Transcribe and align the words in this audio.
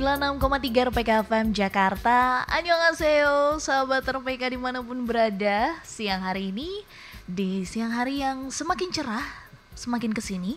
96,3 0.00 0.88
RPK 0.88 1.10
FM 1.28 1.46
Jakarta. 1.52 2.48
Annyeonghaseyo 2.48 3.60
Sahabat 3.60 4.08
RPK 4.08 4.48
di 4.48 4.56
mana 4.56 4.80
pun 4.80 5.04
berada. 5.04 5.76
Siang 5.84 6.24
hari 6.24 6.56
ini 6.56 6.88
Di 7.28 7.68
siang 7.68 7.92
hari 7.92 8.24
yang 8.24 8.48
semakin 8.48 8.88
cerah 8.88 9.28
Semakin 9.76 10.16
ke 10.16 10.24
sini 10.24 10.56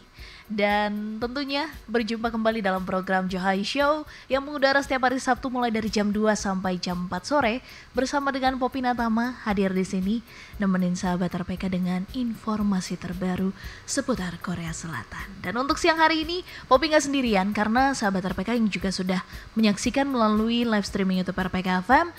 dan 0.51 1.17
tentunya 1.23 1.71
berjumpa 1.87 2.27
kembali 2.27 2.59
dalam 2.59 2.83
program 2.83 3.31
Johai 3.31 3.63
Show 3.63 4.03
yang 4.27 4.43
mengudara 4.43 4.83
setiap 4.83 5.07
hari 5.07 5.19
Sabtu 5.19 5.47
mulai 5.47 5.71
dari 5.71 5.87
jam 5.87 6.11
2 6.11 6.35
sampai 6.35 6.75
jam 6.79 7.07
4 7.07 7.11
sore 7.23 7.63
bersama 7.95 8.29
dengan 8.29 8.59
Popi 8.59 8.83
Natama 8.83 9.39
hadir 9.47 9.71
di 9.71 9.87
sini 9.87 10.15
nemenin 10.59 10.99
sahabat 10.99 11.31
RPK 11.31 11.71
dengan 11.71 12.03
informasi 12.11 12.99
terbaru 12.99 13.55
seputar 13.87 14.35
Korea 14.43 14.75
Selatan. 14.75 15.39
Dan 15.39 15.55
untuk 15.59 15.79
siang 15.79 15.99
hari 15.99 16.27
ini 16.27 16.43
Popi 16.67 16.91
nggak 16.91 17.07
sendirian 17.07 17.55
karena 17.55 17.95
sahabat 17.95 18.27
RPK 18.35 18.59
yang 18.59 18.67
juga 18.67 18.91
sudah 18.91 19.23
menyaksikan 19.55 20.05
melalui 20.07 20.67
live 20.67 20.85
streaming 20.85 21.23
YouTube 21.23 21.39
RPK 21.39 21.87
FM 21.87 22.11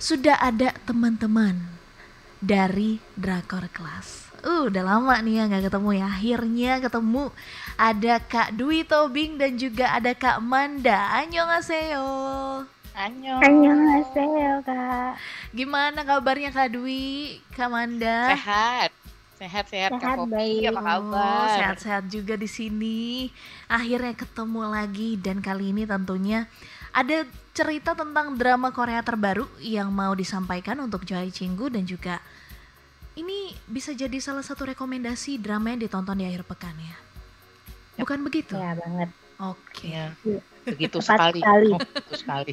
sudah 0.00 0.40
ada 0.40 0.72
teman-teman 0.88 1.60
dari 2.40 3.04
Drakor 3.20 3.68
Class. 3.68 4.29
Uh, 4.40 4.72
udah 4.72 4.82
lama 4.82 5.14
nih 5.20 5.34
ya 5.36 5.42
nggak 5.48 5.64
ketemu 5.68 5.90
ya. 5.96 6.06
Akhirnya 6.08 6.72
ketemu 6.80 7.24
ada 7.76 8.14
Kak 8.18 8.48
Dwi 8.54 8.84
Tobing 8.84 9.36
dan 9.36 9.56
juga 9.56 9.92
ada 9.92 10.12
Kak 10.12 10.40
Manda. 10.40 11.12
Annyeonghaseyo. 11.20 12.08
Annyeong. 12.90 13.40
Annyeonghaseyo, 13.40 14.64
Kak. 14.64 15.12
Gimana 15.52 16.02
kabarnya 16.02 16.50
Kak 16.50 16.72
Dwi, 16.72 17.38
Kak 17.52 17.68
Manda? 17.68 18.32
Sehat. 18.34 18.90
Sehat, 19.36 19.64
sehat, 19.72 19.90
Sehat, 19.96 20.04
Kak 20.04 20.16
Popi. 20.20 20.36
baik. 20.36 20.68
Apa 20.68 20.80
Oh, 20.80 20.84
kabar? 20.84 21.48
sehat-sehat 21.56 22.04
juga 22.08 22.36
di 22.36 22.44
sini. 22.44 23.32
Akhirnya 23.66 24.12
ketemu 24.12 24.68
lagi 24.68 25.16
dan 25.16 25.40
kali 25.40 25.72
ini 25.72 25.88
tentunya 25.88 26.44
ada 26.92 27.24
cerita 27.56 27.96
tentang 27.96 28.36
drama 28.36 28.68
Korea 28.68 29.00
terbaru 29.00 29.48
yang 29.58 29.88
mau 29.88 30.12
disampaikan 30.12 30.76
untuk 30.84 31.08
Joy 31.08 31.32
Cinggu 31.32 31.72
dan 31.72 31.88
juga 31.88 32.20
ini 33.20 33.52
bisa 33.68 33.92
jadi 33.92 34.16
salah 34.18 34.40
satu 34.40 34.64
rekomendasi 34.66 35.36
drama 35.36 35.70
yang 35.70 35.84
ditonton 35.84 36.16
di 36.16 36.24
akhir 36.24 36.48
pekan 36.48 36.72
ya. 36.76 36.96
Yap. 37.96 38.08
Bukan 38.08 38.24
begitu? 38.24 38.56
Ya 38.56 38.72
banget. 38.72 39.10
Oke. 39.40 39.88
Iya. 39.88 40.12
Begitu 40.60 41.00
Tepat 41.00 41.32
sekali. 41.32 41.40
sekali. 41.40 41.68
Oh, 41.72 41.80
begitu 41.80 42.14
sekali. 42.16 42.52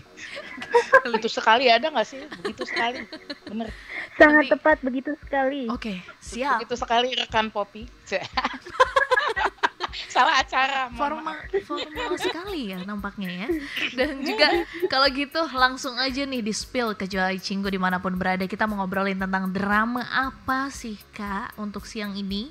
begitu 1.03 1.29
sekali 1.29 1.63
ada 1.67 1.87
nggak 1.91 2.07
sih? 2.07 2.19
Begitu 2.39 2.63
sekali. 2.63 2.99
Bener. 3.43 3.67
Sangat 4.15 4.43
Ini- 4.47 4.51
tepat 4.55 4.77
begitu 4.79 5.11
sekali. 5.19 5.61
Oke, 5.67 5.99
siap. 6.19 6.63
Begitu 6.63 6.75
sekali 6.79 7.11
rekan 7.15 7.51
Popi. 7.51 7.83
Salah 10.17 10.35
acara. 10.41 10.79
Formal, 10.97 11.37
formal 11.61 12.11
sekali 12.25 12.73
ya 12.73 12.81
nampaknya 12.81 13.45
ya. 13.45 13.47
Dan 13.93 14.25
juga 14.25 14.65
kalau 14.89 15.05
gitu 15.13 15.45
langsung 15.53 15.93
aja 16.01 16.25
nih 16.25 16.41
di 16.41 16.49
spill 16.49 16.97
ke 16.97 17.05
Joy 17.05 17.37
Cinggu 17.37 17.69
di 17.69 17.77
mana 17.77 18.01
pun 18.01 18.17
berada. 18.17 18.49
Kita 18.49 18.65
mau 18.65 18.81
ngobrolin 18.81 19.21
tentang 19.21 19.53
drama 19.53 20.01
apa 20.09 20.73
sih 20.73 20.97
kak 21.13 21.53
untuk 21.61 21.85
siang 21.85 22.17
ini? 22.17 22.49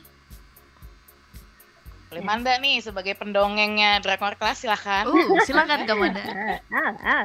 Boleh 2.06 2.22
Manda 2.22 2.54
nih 2.62 2.78
sebagai 2.78 3.18
pendongengnya 3.18 3.98
Drakor 3.98 4.38
Class 4.38 4.62
silahkan. 4.62 5.10
Uh, 5.10 5.42
silakan 5.42 5.90
Kak 5.90 5.96
Manda. 5.98 6.22
Ah, 6.70 6.94
ah. 7.18 7.24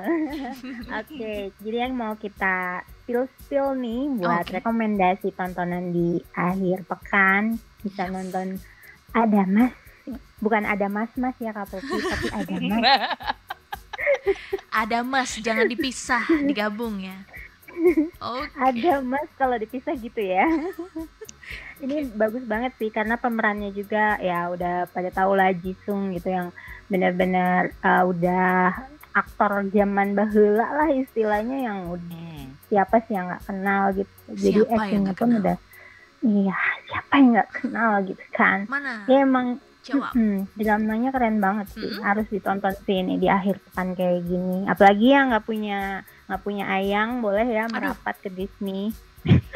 Oke, 1.06 1.54
jadi 1.62 1.86
yang 1.86 1.94
mau 1.94 2.18
kita 2.18 2.82
spill-spill 3.06 3.78
nih 3.78 4.02
buat 4.18 4.50
Oke. 4.50 4.58
rekomendasi 4.58 5.38
tontonan 5.38 5.94
di 5.94 6.18
akhir 6.34 6.90
pekan 6.90 7.62
bisa 7.86 8.10
nonton 8.10 8.58
Ada 9.14 9.46
Mas. 9.46 9.81
Bukan 10.42 10.64
ada 10.64 10.88
mas-mas 10.88 11.38
ya 11.38 11.52
Kak 11.52 11.70
Popi, 11.70 11.96
tapi 12.02 12.28
ada 12.34 12.56
mas. 12.68 12.82
Ada 14.72 15.04
Mas, 15.04 15.36
jangan 15.38 15.68
dipisah, 15.68 16.24
digabung 16.50 16.98
ya. 16.98 17.16
Oke. 18.18 18.48
Ada 18.58 19.00
mas 19.00 19.28
kalau 19.36 19.56
dipisah 19.56 19.94
gitu 19.94 20.20
ya. 20.20 20.48
Ini 21.84 22.14
bagus 22.14 22.44
banget 22.44 22.72
sih 22.78 22.88
karena 22.88 23.16
pemerannya 23.16 23.72
juga 23.72 24.16
ya 24.18 24.48
udah 24.48 24.86
pada 24.88 25.10
tahu 25.10 25.34
lah 25.34 25.52
Jisung 25.52 26.12
gitu 26.12 26.30
yang 26.30 26.54
benar-benar 26.88 27.74
uh, 27.80 28.06
udah 28.06 28.70
aktor 29.12 29.66
zaman 29.68 30.14
bahula 30.14 30.68
lah 30.72 30.90
istilahnya 30.90 31.58
yang 31.64 31.80
udah 31.90 32.20
Hmm. 32.32 32.56
siapa 32.70 33.04
sih 33.04 33.14
yang 33.14 33.28
nggak 33.28 33.44
kenal 33.44 33.84
gitu. 33.92 34.14
Jadi 34.30 34.56
Siapa 34.56 34.72
yang 34.72 34.80
actingnya 34.80 35.12
pun 35.12 35.20
kenal? 35.28 35.40
udah 35.42 35.58
iya 36.24 36.58
siapa 36.86 37.14
yang 37.14 37.28
nggak 37.34 37.52
kenal 37.52 37.92
gitu 38.02 38.24
kan. 38.32 38.58
Mana? 38.66 38.94
Ya 39.06 39.18
emang 39.22 39.48
Jawab. 39.82 40.14
Hmm, 40.14 40.46
dramanya 40.54 41.10
keren 41.10 41.42
banget 41.42 41.74
sih. 41.74 41.82
Mm-mm. 41.82 42.06
Harus 42.06 42.30
ditonton 42.30 42.70
sih 42.86 43.02
ini 43.02 43.18
di 43.18 43.26
akhir 43.26 43.58
pekan 43.66 43.98
kayak 43.98 44.30
gini. 44.30 44.70
Apalagi 44.70 45.10
yang 45.10 45.34
nggak 45.34 45.42
punya 45.42 46.06
nggak 46.30 46.42
punya 46.46 46.70
ayang, 46.70 47.20
boleh 47.20 47.44
ya 47.44 47.66
merapat 47.66 48.14
ke 48.22 48.30
Disney. 48.30 48.94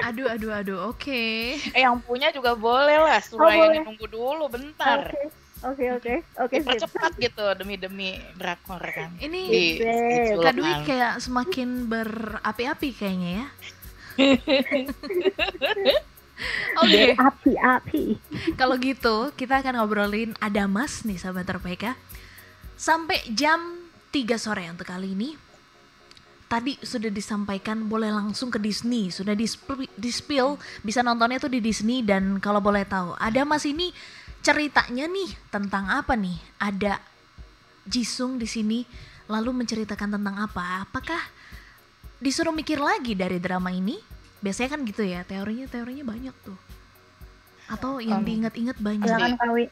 Aduh, 0.01 0.29
aduh, 0.29 0.51
aduh. 0.53 0.79
Oke. 0.89 1.57
Eh 1.73 1.81
yang 1.81 1.97
punya 2.01 2.29
juga 2.29 2.53
boleh 2.53 3.01
lah. 3.01 3.17
Oh, 3.17 3.25
Suraya 3.37 3.69
boleh. 3.69 3.81
nunggu 3.85 4.05
dulu 4.09 4.45
bentar. 4.49 5.09
Oke, 5.65 5.89
oke, 5.93 5.97
oke, 5.97 6.13
oke. 6.41 6.53
sip. 6.53 6.61
Dipercepat 6.61 7.11
gitu 7.17 7.45
demi-demi 7.57 8.17
Drakor 8.37 8.81
kan. 8.81 9.09
Ini 9.17 9.41
Di, 9.49 9.63
Sip. 9.77 9.89
di 9.89 10.17
Kak 10.37 10.53
Dwi 10.53 10.69
Sulman. 10.69 10.85
kayak 10.85 11.13
semakin 11.17 11.69
berapi-api 11.85 12.89
kayaknya 12.93 13.31
ya. 13.41 13.45
Oke. 16.83 17.15
Api-api. 17.15 18.19
Kalau 18.59 18.75
gitu, 18.79 19.31
kita 19.39 19.63
akan 19.63 19.79
ngobrolin 19.79 20.35
ada 20.43 20.67
Mas 20.67 21.07
nih 21.07 21.15
sahabat 21.15 21.47
RPK. 21.47 21.95
Sampai 22.75 23.23
jam 23.31 23.79
3 24.11 24.35
sore 24.35 24.67
untuk 24.67 24.87
kali 24.87 25.15
ini. 25.15 25.35
Tadi 26.45 26.77
sudah 26.77 27.09
disampaikan 27.09 27.89
boleh 27.89 28.13
langsung 28.13 28.53
ke 28.53 28.61
Disney, 28.61 29.09
sudah 29.09 29.33
di 29.33 30.11
spill 30.13 30.61
bisa 30.85 31.01
nontonnya 31.01 31.41
tuh 31.41 31.49
di 31.49 31.57
Disney 31.57 32.05
dan 32.05 32.37
kalau 32.37 32.61
boleh 32.61 32.85
tahu, 32.85 33.17
ada 33.17 33.41
Mas 33.41 33.65
ini 33.65 33.89
ceritanya 34.45 35.09
nih 35.09 35.33
tentang 35.49 35.89
apa 35.89 36.13
nih? 36.13 36.37
Ada 36.61 37.01
Jisung 37.89 38.37
di 38.37 38.45
sini 38.45 38.85
lalu 39.25 39.65
menceritakan 39.65 40.21
tentang 40.21 40.37
apa? 40.37 40.85
Apakah 40.85 41.17
disuruh 42.21 42.53
mikir 42.53 42.77
lagi 42.77 43.17
dari 43.17 43.41
drama 43.41 43.73
ini? 43.73 43.97
Biasanya 44.45 44.77
kan 44.77 44.81
gitu 44.85 45.01
ya, 45.01 45.25
teorinya 45.25 45.65
teorinya 45.65 46.05
banyak 46.05 46.35
tuh. 46.45 46.57
Atau 47.65 47.97
yang 47.97 48.21
Um, 48.21 48.29
diingat-ingat 48.29 48.77
banyak. 48.77 49.09
Silakan 49.09 49.33
Kawi. 49.41 49.65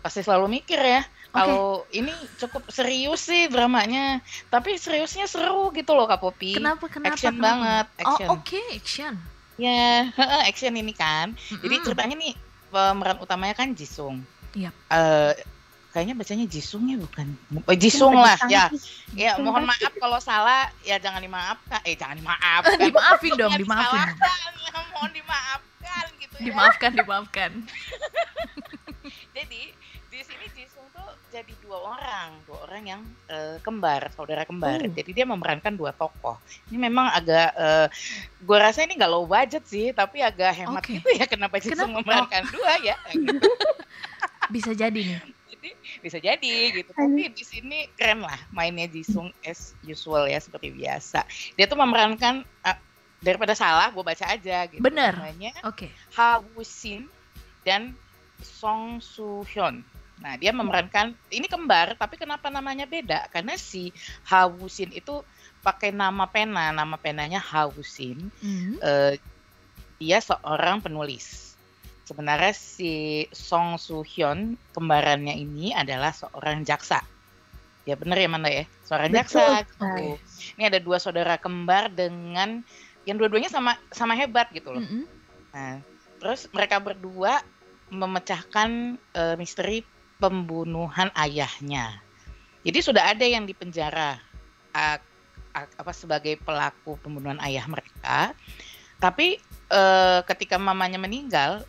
Pasti 0.00 0.24
selalu 0.24 0.48
mikir 0.48 0.80
ya. 0.80 1.04
Kalau 1.28 1.84
ini 1.92 2.08
cukup 2.40 2.64
serius 2.72 3.28
sih 3.28 3.52
dramanya, 3.52 4.24
tapi 4.48 4.80
seriusnya 4.80 5.28
seru 5.28 5.68
gitu 5.76 5.92
loh 5.92 6.08
Kak 6.08 6.24
Popi. 6.24 6.56
Kenapa 6.56 6.88
kenapa? 6.88 7.20
Action 7.20 7.36
kenapa? 7.36 7.44
banget, 7.44 7.86
action. 8.00 8.28
Oh 8.32 8.34
oke 8.40 8.60
action. 8.72 9.14
Ya, 9.58 10.06
action 10.46 10.70
ini 10.78 10.94
kan. 10.94 11.34
Jadi 11.50 11.82
Mm-mm. 11.82 11.84
ceritanya 11.84 12.14
nih 12.14 12.30
pemeran 12.70 13.18
utamanya 13.18 13.58
kan 13.58 13.74
Jisung. 13.74 14.22
Yap. 14.54 14.70
Eh, 14.86 15.34
kayaknya 15.98 16.14
bacanya 16.14 16.46
Jisung 16.46 16.86
ya 16.86 16.94
bukan? 16.94 17.26
Eh, 17.66 17.74
Jisung 17.74 18.14
lah 18.14 18.38
ya. 18.46 18.70
Ya 19.18 19.34
mohon 19.42 19.66
kan? 19.66 19.74
maaf 19.74 19.92
kalau 19.98 20.22
salah 20.22 20.70
ya 20.86 20.94
jangan 21.02 21.18
dimaafkan. 21.18 21.82
Eh 21.82 21.98
jangan 21.98 22.22
dimaafkan. 22.22 22.78
dimaafin 22.86 23.32
dong, 23.34 23.54
dimaafin. 23.58 24.14
mohon 24.94 25.10
dimaafkan 25.10 26.06
gitu 26.22 26.34
ya. 26.38 26.44
Dimaafkan, 26.54 26.90
dimaafkan. 26.94 27.50
Jadi 29.36 29.74
di 30.06 30.20
sini 30.22 30.46
Jisung 30.54 30.86
tuh 30.94 31.10
jadi 31.34 31.50
dua 31.66 31.98
orang, 31.98 32.38
dua 32.46 32.58
orang 32.70 32.82
yang 32.86 33.02
eh, 33.26 33.58
kembar, 33.58 34.14
saudara 34.14 34.46
kembar. 34.46 34.78
Oh. 34.78 34.90
Jadi 34.94 35.10
dia 35.10 35.26
memerankan 35.26 35.74
dua 35.74 35.90
tokoh. 35.90 36.38
Ini 36.70 36.78
memang 36.78 37.10
agak, 37.10 37.58
eh, 37.58 37.86
gua 38.46 38.70
rasa 38.70 38.86
ini 38.86 38.94
nggak 38.94 39.10
low 39.10 39.26
budget 39.26 39.66
sih, 39.66 39.90
tapi 39.90 40.22
agak 40.22 40.54
hemat 40.62 40.82
Oke. 40.82 41.02
gitu 41.02 41.10
ya 41.18 41.26
kenapa 41.26 41.58
Jisung 41.58 41.90
Kenapa? 41.90 42.06
memerankan 42.06 42.42
dua 42.54 42.72
ya. 42.86 42.96
Gitu. 43.10 43.50
Bisa 44.54 44.70
jadi 44.78 44.94
nih. 44.94 45.37
Jadi 45.68 46.00
bisa 46.00 46.18
jadi 46.18 46.56
gitu. 46.72 46.90
Tapi 46.96 47.22
di 47.32 47.44
sini 47.44 47.78
keren 47.94 48.24
lah 48.24 48.38
mainnya 48.48 48.88
Jisung 48.88 49.28
as 49.44 49.76
usual 49.84 50.24
ya 50.24 50.40
seperti 50.40 50.72
biasa. 50.72 51.24
Dia 51.54 51.68
tuh 51.68 51.76
memerankan 51.76 52.44
eh, 52.44 52.78
daripada 53.20 53.52
salah, 53.52 53.92
gue 53.92 54.00
baca 54.00 54.24
aja 54.24 54.64
gitu. 54.70 54.80
Bener. 54.80 55.12
Namanya 55.12 55.52
Oke. 55.66 55.92
Ha 56.16 56.40
Woo 56.40 56.64
Shin 56.64 57.10
dan 57.66 57.92
Song 58.40 59.02
Soo 59.02 59.44
Hyun. 59.44 59.84
Nah, 60.18 60.34
dia 60.34 60.50
memerankan 60.50 61.14
ini 61.30 61.46
kembar, 61.46 61.94
tapi 61.94 62.18
kenapa 62.18 62.50
namanya 62.50 62.90
beda? 62.90 63.30
Karena 63.30 63.54
si 63.54 63.94
Ha 64.26 64.50
Woo 64.50 64.66
Shin 64.66 64.90
itu 64.90 65.22
pakai 65.62 65.94
nama 65.94 66.26
pena, 66.26 66.74
nama 66.74 66.98
penanya 66.98 67.38
Ha 67.38 67.70
Woo 67.70 67.86
Shin. 67.86 68.30
Hmm. 68.42 68.78
Eh, 68.82 69.14
dia 69.98 70.18
seorang 70.22 70.82
penulis. 70.82 71.47
Sebenarnya 72.08 72.56
si 72.56 73.28
Song 73.36 73.76
Soo 73.76 74.00
Hyun 74.00 74.56
kembarannya 74.72 75.36
ini 75.36 75.76
adalah 75.76 76.16
seorang 76.16 76.64
jaksa. 76.64 77.04
Ya 77.84 78.00
bener 78.00 78.16
ya 78.16 78.28
Manda 78.32 78.48
ya, 78.48 78.64
seorang 78.88 79.12
Betul 79.12 79.20
jaksa. 79.20 79.44
Gitu. 79.68 80.16
Ini 80.56 80.72
ada 80.72 80.80
dua 80.80 80.96
saudara 80.96 81.36
kembar 81.36 81.92
dengan 81.92 82.64
yang 83.04 83.20
dua-duanya 83.20 83.52
sama 83.52 83.76
sama 83.92 84.16
hebat 84.16 84.48
gitu 84.56 84.72
loh. 84.72 84.80
Mm-mm. 84.80 85.04
Nah, 85.52 85.84
terus 86.16 86.48
mereka 86.56 86.80
berdua 86.80 87.44
memecahkan 87.92 88.96
eh, 88.96 89.36
misteri 89.36 89.84
pembunuhan 90.16 91.12
ayahnya. 91.12 92.00
Jadi 92.64 92.78
sudah 92.80 93.12
ada 93.12 93.24
yang 93.24 93.46
dipenjara 93.48 94.18
uh, 94.74 94.98
apa 95.54 95.92
sebagai 95.94 96.36
pelaku 96.42 96.98
pembunuhan 97.00 97.38
ayah 97.46 97.64
mereka. 97.70 98.34
Tapi 98.98 99.38
uh, 99.70 100.20
ketika 100.26 100.58
mamanya 100.58 100.98
meninggal 100.98 101.64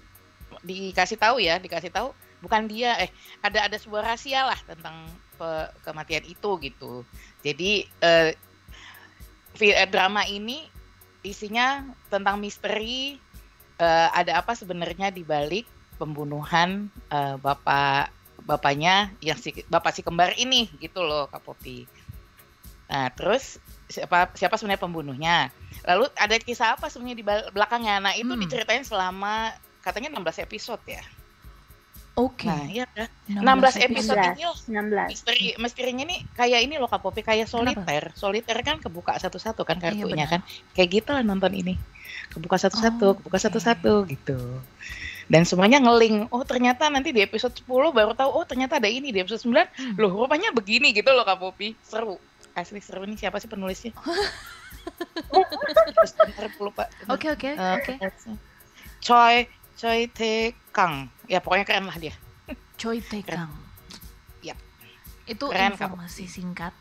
dikasih 0.63 1.17
tahu 1.19 1.39
ya, 1.41 1.57
dikasih 1.57 1.91
tahu 1.91 2.11
bukan 2.39 2.71
dia 2.71 2.95
eh 2.95 3.11
ada 3.44 3.67
ada 3.67 3.75
sebuah 3.75 4.11
rahasia 4.11 4.47
lah 4.47 4.59
tentang 4.63 4.95
pe, 5.35 5.50
kematian 5.83 6.23
itu 6.23 6.50
gitu. 6.63 7.03
Jadi 7.44 7.88
uh, 8.03 8.31
drama 9.91 10.23
ini 10.23 10.67
isinya 11.19 11.83
tentang 12.07 12.39
misteri 12.39 13.19
uh, 13.79 14.07
ada 14.15 14.39
apa 14.39 14.56
sebenarnya 14.56 15.11
di 15.11 15.27
balik 15.27 15.67
pembunuhan 16.00 16.88
uh, 17.12 17.35
bapak 17.35 18.15
bapaknya 18.47 19.12
yang 19.19 19.35
si 19.35 19.51
bapak 19.67 19.91
si 19.91 20.01
kembar 20.01 20.31
ini 20.39 20.71
gitu 20.79 21.03
loh 21.03 21.27
Kak 21.27 21.44
Popi. 21.44 21.83
Nah, 22.89 23.12
terus 23.13 23.62
siapa 23.85 24.33
siapa 24.33 24.57
sebenarnya 24.57 24.81
pembunuhnya? 24.81 25.38
Lalu 25.85 26.09
ada 26.17 26.35
kisah 26.41 26.73
apa 26.73 26.89
sebenarnya 26.89 27.17
di 27.21 27.25
belakangnya? 27.53 28.01
Nah, 28.01 28.13
itu 28.17 28.33
hmm. 28.33 28.41
diceritain 28.47 28.81
selama 28.81 29.53
katanya 29.83 30.09
16 30.13 30.45
episode 30.45 30.83
ya. 30.87 31.03
Oke. 32.19 32.43
Okay. 32.43 32.51
Nah, 32.51 32.67
iya 32.67 32.85
kan. 32.91 33.07
16, 33.31 33.79
16 33.79 33.87
episode 33.87 34.19
ini 34.35 34.43
loh. 34.43 34.57
16. 34.59 35.11
Misteri 35.15 35.45
misterinya 35.55 36.03
nih 36.03 36.19
kayak 36.35 36.59
ini 36.67 36.75
loh 36.75 36.91
Kak 36.91 36.99
Popi, 36.99 37.23
kayak 37.23 37.47
soliter. 37.47 37.79
Kenapa? 37.87 38.11
Soliter 38.19 38.57
kan 38.59 38.75
kebuka 38.83 39.15
satu-satu 39.15 39.63
kan 39.63 39.79
iya, 39.79 39.83
kartunya 39.95 40.25
iya, 40.27 40.33
kan. 40.35 40.41
Kayak 40.75 40.89
gitu 40.99 41.09
lah 41.15 41.23
nonton 41.23 41.55
ini. 41.55 41.79
Kebuka 42.27 42.59
satu-satu, 42.59 43.05
oh, 43.07 43.15
kebuka 43.23 43.39
satu-satu 43.39 44.03
okay. 44.03 44.19
gitu. 44.19 44.35
Dan 45.31 45.47
semuanya 45.47 45.79
ngeling. 45.79 46.27
Oh, 46.33 46.43
ternyata 46.43 46.91
nanti 46.91 47.15
di 47.15 47.23
episode 47.23 47.55
10 47.55 47.69
baru 47.69 48.11
tahu 48.11 48.29
oh 48.35 48.43
ternyata 48.43 48.83
ada 48.83 48.91
ini 48.91 49.15
di 49.15 49.23
episode 49.23 49.47
9. 49.47 49.55
Hmm. 49.55 49.95
Loh, 49.95 50.11
rupanya 50.11 50.51
begini 50.51 50.91
gitu 50.91 51.15
loh 51.15 51.23
Kak 51.23 51.39
Popi. 51.39 51.71
Seru. 51.79 52.19
Asli 52.51 52.83
seru 52.83 53.07
nih 53.07 53.15
siapa 53.15 53.39
sih 53.39 53.47
penulisnya? 53.47 53.95
Oke, 57.13 57.27
oke, 57.29 57.49
eh, 57.53 57.73
oke. 57.77 57.93
Choi 59.03 59.45
Choi 59.79 60.11
Tae 60.11 60.51
Kang. 60.75 61.07
Ya 61.31 61.39
pokoknya 61.39 61.63
keren 61.63 61.87
lah 61.87 61.95
dia. 61.95 62.11
Choi 62.75 62.99
Tae 62.99 63.23
Kang. 63.23 63.47
Ya. 64.43 64.51
Itu 65.23 65.47
keren, 65.47 65.71
informasi 65.71 66.27
kamu. 66.27 66.35
singkat 66.35 66.73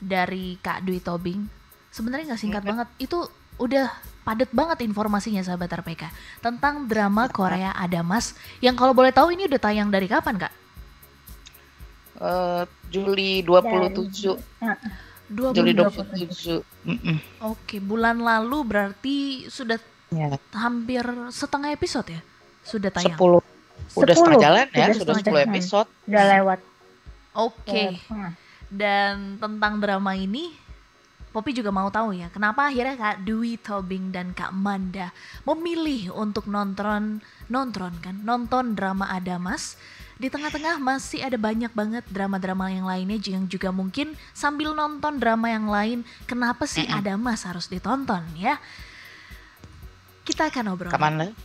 dari 0.00 0.56
Kak 0.64 0.80
Dwi 0.88 1.04
Tobing. 1.04 1.44
Sebenarnya 1.92 2.32
nggak 2.32 2.40
singkat 2.40 2.64
hmm. 2.64 2.70
banget. 2.72 2.88
Itu 2.96 3.28
udah 3.60 3.92
padat 4.24 4.50
banget 4.56 4.88
informasinya 4.88 5.44
sahabat 5.44 5.68
RPK 5.84 6.08
tentang 6.40 6.88
drama 6.88 7.28
Korea 7.28 7.76
Adamas 7.76 8.36
yang 8.60 8.76
kalau 8.76 8.92
boleh 8.92 9.12
tahu 9.12 9.32
ini 9.36 9.48
udah 9.48 9.60
tayang 9.60 9.88
dari 9.88 10.08
kapan 10.08 10.36
kak? 10.36 10.52
Uh, 12.16 12.64
Juli 12.92 13.40
27 13.44 14.36
dari, 14.60 14.76
Juli 15.56 15.72
27 15.72 16.84
mm 16.84 16.98
-mm. 17.00 17.18
Oke 17.48 17.80
bulan 17.80 18.20
lalu 18.20 18.58
berarti 18.64 19.16
sudah 19.48 19.80
ya. 20.12 20.36
hampir 20.52 21.04
setengah 21.32 21.72
episode 21.72 22.12
ya? 22.12 22.20
Sudah 22.66 22.90
tayang. 22.90 23.14
10. 23.14 23.40
Udah 23.96 24.14
10. 24.14 24.18
setengah 24.18 24.42
jalan 24.42 24.66
ya, 24.74 24.86
sudah, 24.92 25.14
sudah 25.22 25.38
10 25.40 25.46
episode. 25.46 25.88
Udah 26.10 26.24
lewat. 26.36 26.58
Oke. 27.38 27.62
Okay. 27.62 27.88
Dan 28.66 29.38
tentang 29.38 29.78
drama 29.78 30.18
ini 30.18 30.66
Poppy 31.36 31.52
juga 31.52 31.68
mau 31.68 31.92
tahu 31.92 32.16
ya, 32.16 32.32
kenapa 32.32 32.72
akhirnya 32.72 32.96
Kak 32.96 33.28
Dwi 33.28 33.60
Tobing 33.60 34.08
dan 34.08 34.32
Kak 34.32 34.56
Manda 34.56 35.12
memilih 35.44 36.08
untuk 36.16 36.48
nonton 36.48 37.20
nonton 37.52 37.92
kan, 38.00 38.16
nonton 38.24 38.72
drama 38.72 39.04
Adamas. 39.12 39.76
Di 40.16 40.32
tengah-tengah 40.32 40.80
masih 40.80 41.20
ada 41.20 41.36
banyak 41.36 41.68
banget 41.76 42.08
drama-drama 42.08 42.72
yang 42.72 42.88
lainnya 42.88 43.20
yang 43.20 43.44
juga 43.52 43.68
mungkin 43.68 44.16
sambil 44.32 44.72
nonton 44.72 45.20
drama 45.20 45.52
yang 45.52 45.68
lain, 45.68 46.08
kenapa 46.24 46.64
sih 46.64 46.88
Adamas 46.88 47.44
harus 47.44 47.68
ditonton 47.68 48.24
ya? 48.32 48.56
Kita 50.24 50.48
akan 50.48 50.72
ngobrol. 50.72 50.88
Ke 50.88 50.96
mana? 50.96 51.36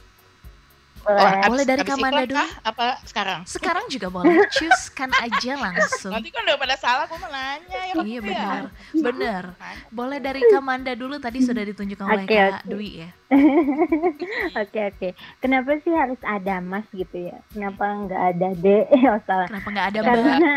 Boleh, 1.01 1.17
oh, 1.17 1.49
boleh 1.49 1.65
dari 1.65 1.83
Kamanda 1.83 2.23
dulu. 2.29 2.45
Apa 2.61 2.85
sekarang? 3.09 3.39
Sekarang 3.49 3.85
juga 3.89 4.07
boleh. 4.13 4.45
Cuskan 4.53 5.09
aja 5.17 5.53
langsung. 5.65 6.13
Nanti 6.13 6.29
kan 6.29 6.45
udah 6.45 6.57
pada 6.61 6.75
salah, 6.77 7.03
aku 7.09 7.17
mau 7.17 7.29
nanya 7.33 7.81
ya. 7.89 7.93
Iya 7.97 8.19
benar, 8.21 8.61
ya. 8.69 9.01
benar. 9.01 9.43
Boleh 9.89 10.19
dari 10.21 10.41
Kamanda 10.53 10.93
dulu. 10.93 11.17
Tadi 11.17 11.41
sudah 11.41 11.63
ditunjukkan 11.65 12.05
oleh 12.05 12.25
okay, 12.29 12.37
Kak 12.37 12.61
okay. 12.61 12.69
Dwi 12.69 12.89
ya. 13.01 13.09
Oke 13.31 14.27
oke. 14.59 14.59
Okay, 14.67 14.83
okay. 14.91 15.11
Kenapa 15.39 15.79
sih 15.87 15.93
harus 15.95 16.19
ada 16.27 16.59
Mas 16.59 16.83
gitu 16.91 17.31
ya? 17.31 17.39
Kenapa 17.55 17.87
nggak 17.87 18.21
ada 18.35 18.47
D? 18.59 18.67
Oh 19.11 19.19
salah. 19.23 19.47
Kenapa 19.47 19.67
nggak 19.71 19.87
ada 19.87 19.99
Mbak? 20.03 20.15
Karena 20.19 20.55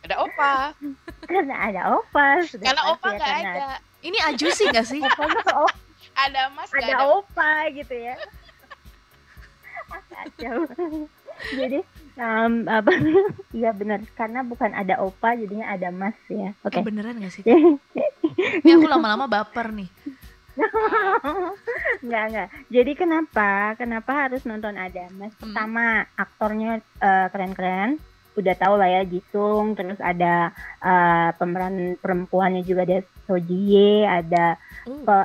ada 0.00 0.16
Opa. 0.24 0.52
Karena 1.28 1.54
ada 1.60 1.80
Opa. 1.92 2.28
Karena 2.56 2.82
Opa 2.88 3.08
ya, 3.12 3.18
nggak 3.20 3.28
ya, 3.28 3.40
ada. 3.44 3.64
Ini 4.00 4.18
sih 4.56 4.66
nggak 4.72 4.86
sih? 4.88 5.00
Opa 5.04 5.68
ada 6.20 6.42
Mas, 6.52 6.68
ada, 6.74 6.84
ada 6.84 7.04
Opa 7.16 7.70
gitu 7.72 7.94
ya 7.96 8.16
kacau 9.98 10.58
jadi 11.60 11.80
um, 12.20 12.68
apa 12.68 12.92
iya 13.58 13.70
benar 13.72 14.04
karena 14.14 14.44
bukan 14.44 14.70
ada 14.76 15.00
opa 15.00 15.34
jadinya 15.36 15.72
ada 15.72 15.88
mas 15.90 16.16
ya 16.28 16.52
oke 16.62 16.70
okay. 16.70 16.82
beneran 16.84 17.18
gak 17.20 17.32
sih 17.32 17.44
ini 18.64 18.70
aku 18.76 18.86
lama-lama 18.86 19.26
baper 19.26 19.72
nih 19.72 19.90
Enggak, 22.04 22.24
enggak. 22.28 22.48
Jadi 22.68 22.92
kenapa? 22.92 23.72
Kenapa 23.80 24.28
harus 24.28 24.44
nonton 24.44 24.76
ada 24.76 25.08
Mas? 25.16 25.32
Hmm. 25.38 25.48
Pertama, 25.48 26.04
aktornya 26.20 26.84
uh, 27.00 27.32
keren-keren. 27.32 27.96
Udah 28.36 28.54
tau 28.60 28.76
lah 28.76 28.92
ya 28.92 29.02
Jisung, 29.08 29.72
terus 29.72 29.96
ada 30.04 30.52
uh, 30.84 31.32
pemeran 31.40 31.96
perempuannya 31.96 32.60
juga 32.60 32.84
ada 32.84 33.00
Sojie, 33.24 34.04
ada 34.04 34.60
uh 34.84 35.24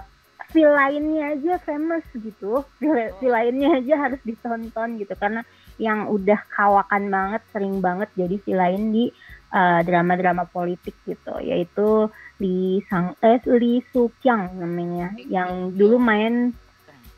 feel 0.55 0.71
lainnya 0.71 1.35
aja 1.35 1.59
famous 1.67 2.07
gitu. 2.15 2.63
Feel, 2.79 3.11
feel 3.19 3.35
lainnya 3.35 3.75
aja 3.75 4.07
harus 4.07 4.21
ditonton 4.23 4.95
gitu. 4.95 5.11
Karena 5.19 5.43
yang 5.75 6.07
udah 6.07 6.39
kawakan 6.55 7.11
banget 7.11 7.43
sering 7.51 7.83
banget 7.83 8.07
jadi 8.15 8.39
feel 8.39 8.55
lain 8.63 8.95
di 8.95 9.11
drama 9.51 9.75
eh, 9.75 9.81
drama-drama 9.83 10.43
politik 10.47 10.95
gitu. 11.03 11.35
Yaitu 11.43 12.07
Lee 12.39 12.79
Sang 12.87 13.19
eh 13.19 13.43
Lee 13.43 13.83
Soo 13.91 14.07
Kyung 14.23 14.55
namanya. 14.55 15.11
Yang 15.27 15.75
dulu 15.75 15.99
main 15.99 16.55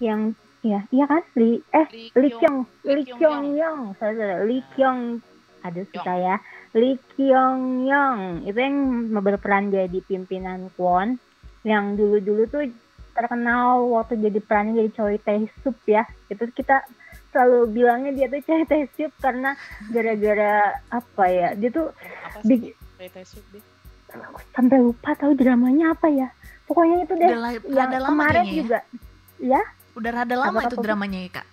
yang 0.01 0.33
ya 0.65 0.81
iya 0.89 1.05
kan? 1.05 1.21
Lee 1.37 1.61
eh 1.69 1.85
Lee 2.17 2.33
Kyung 2.33 2.65
Lee 2.81 3.05
Kyung 3.05 3.53
Young. 3.53 3.93
Saya 4.01 4.41
Lee 4.41 4.65
Kyung. 4.73 5.21
Ada 5.61 5.81
sih 5.89 6.01
saya 6.01 6.41
Lee 6.73 6.97
Kyung 7.13 7.85
Young. 7.85 8.49
Itu 8.49 8.57
yang 8.57 8.77
berperan 9.13 9.69
jadi 9.69 10.01
pimpinan 10.01 10.73
Kwon. 10.73 11.21
Yang 11.61 11.85
dulu-dulu 12.01 12.43
tuh 12.49 12.65
terkenal 13.17 13.89
waktu 13.89 14.21
jadi 14.21 14.37
perannya 14.45 14.85
jadi 14.85 14.91
Choi 14.93 15.17
Tae 15.17 15.49
Sup 15.65 15.77
ya. 15.89 16.05
Itu 16.29 16.45
kita 16.53 16.85
selalu 17.33 17.73
bilangnya 17.73 18.11
dia 18.13 18.27
tuh 18.29 18.41
Choi 18.45 18.63
Tae 18.69 18.85
Sup 18.93 19.09
karena 19.17 19.57
gara-gara 19.89 20.77
apa 20.93 21.25
ya 21.25 21.57
dia 21.57 21.73
tuh 21.73 21.89
di, 22.45 22.69
sampai 24.53 24.77
lupa 24.77 25.17
tahu 25.17 25.33
dramanya 25.33 25.97
apa 25.97 26.07
ya. 26.13 26.29
Pokoknya 26.69 27.09
itu 27.09 27.13
deh 27.17 27.31
udah, 27.33 27.51
yang 27.73 27.89
kemarin 28.05 28.45
ya? 28.45 28.53
juga. 28.53 28.79
Ya? 29.41 29.61
Udah 29.97 30.11
rada 30.13 30.35
lama 30.37 30.61
apa, 30.61 30.69
itu 30.69 30.77
dramanya 30.77 31.19
ya 31.25 31.31
kak? 31.41 31.47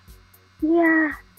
Iya, 0.65 0.95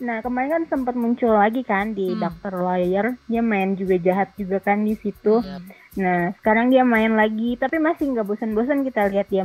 nah 0.05 0.17
kemarin 0.22 0.50
kan 0.53 0.63
sempat 0.70 0.94
muncul 0.94 1.34
lagi 1.34 1.65
kan 1.65 1.98
di 1.98 2.13
hmm. 2.13 2.22
Doctor 2.22 2.62
Lawyer, 2.62 3.17
dia 3.25 3.41
main 3.41 3.74
juga 3.74 3.98
jahat 3.98 4.29
juga 4.38 4.62
kan 4.62 4.86
di 4.86 4.94
situ. 4.94 5.41
Hmm. 5.41 5.65
Nah 5.98 6.36
sekarang 6.41 6.70
dia 6.70 6.86
main 6.86 7.17
lagi, 7.17 7.58
tapi 7.58 7.82
masih 7.82 8.13
nggak 8.13 8.27
bosan-bosan 8.27 8.86
kita 8.86 9.10
lihat 9.10 9.27
dia 9.34 9.41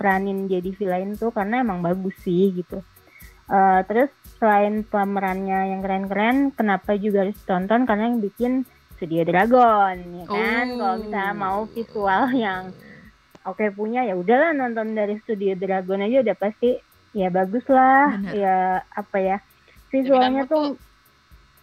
peranin 0.00 0.48
jadi 0.48 0.72
villain 0.72 1.12
tuh 1.20 1.28
karena 1.28 1.60
emang 1.60 1.84
bagus 1.84 2.16
sih 2.24 2.56
gitu. 2.56 2.80
Uh, 3.50 3.84
terus 3.84 4.08
selain 4.40 4.80
pemerannya 4.88 5.76
yang 5.76 5.84
keren-keren, 5.84 6.56
kenapa 6.56 6.96
juga 6.96 7.28
harus 7.28 7.36
tonton 7.44 7.84
karena 7.84 8.08
yang 8.08 8.24
bikin 8.24 8.52
Studio 8.96 9.20
Dragon, 9.28 9.96
ya 10.00 10.24
kan? 10.24 10.64
Oh. 10.72 10.76
Kalau 10.80 10.96
kita 11.04 11.24
mau 11.36 11.58
visual 11.68 12.22
yang 12.32 12.72
oke 13.44 13.60
okay 13.60 13.68
punya 13.68 14.08
ya 14.08 14.16
udahlah 14.16 14.56
nonton 14.56 14.96
dari 14.96 15.20
Studio 15.20 15.52
Dragon 15.60 16.00
aja 16.00 16.24
udah 16.24 16.36
pasti 16.40 16.80
ya 17.12 17.28
bagus 17.28 17.66
lah, 17.68 18.16
Bener. 18.16 18.32
ya 18.32 18.56
apa 18.96 19.16
ya 19.20 19.36
visualnya 19.90 20.46
tuh 20.46 20.78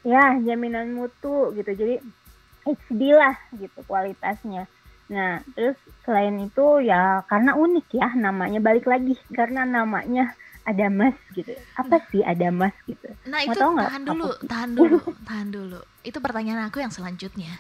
ya 0.04 0.38
jaminan 0.44 0.92
mutu 0.94 1.56
gitu, 1.56 1.72
jadi 1.74 2.04
HD 2.68 3.02
lah 3.16 3.34
gitu 3.56 3.80
kualitasnya. 3.88 4.68
Nah, 5.08 5.40
terus 5.56 5.80
selain 6.04 6.36
itu 6.40 6.84
ya 6.84 7.24
karena 7.28 7.56
unik 7.56 7.88
ya 7.96 8.12
namanya 8.16 8.60
balik 8.60 8.88
lagi 8.88 9.16
karena 9.32 9.64
namanya 9.64 10.36
ada 10.68 10.92
mas 10.92 11.16
gitu. 11.32 11.56
Apa 11.80 12.04
sih 12.12 12.20
ada 12.24 12.52
mas 12.52 12.76
gitu? 12.84 13.08
Nah, 13.24 13.40
itu 13.48 13.56
tahu 13.56 13.80
tahan 13.80 14.04
dulu, 14.04 14.28
apa? 14.28 14.48
tahan 14.52 14.72
dulu, 14.76 14.98
tahan 15.28 15.48
dulu. 15.48 15.80
Itu 16.04 16.20
pertanyaan 16.20 16.68
aku 16.68 16.84
yang 16.84 16.92
selanjutnya. 16.92 17.56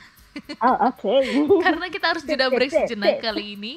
Oh, 0.62 0.92
oke. 0.92 1.02
Okay. 1.02 1.24
karena 1.66 1.88
kita 1.88 2.06
harus 2.14 2.24
jeda 2.28 2.52
break 2.52 2.70
sejenak 2.70 3.24
kali 3.24 3.56
ini. 3.56 3.74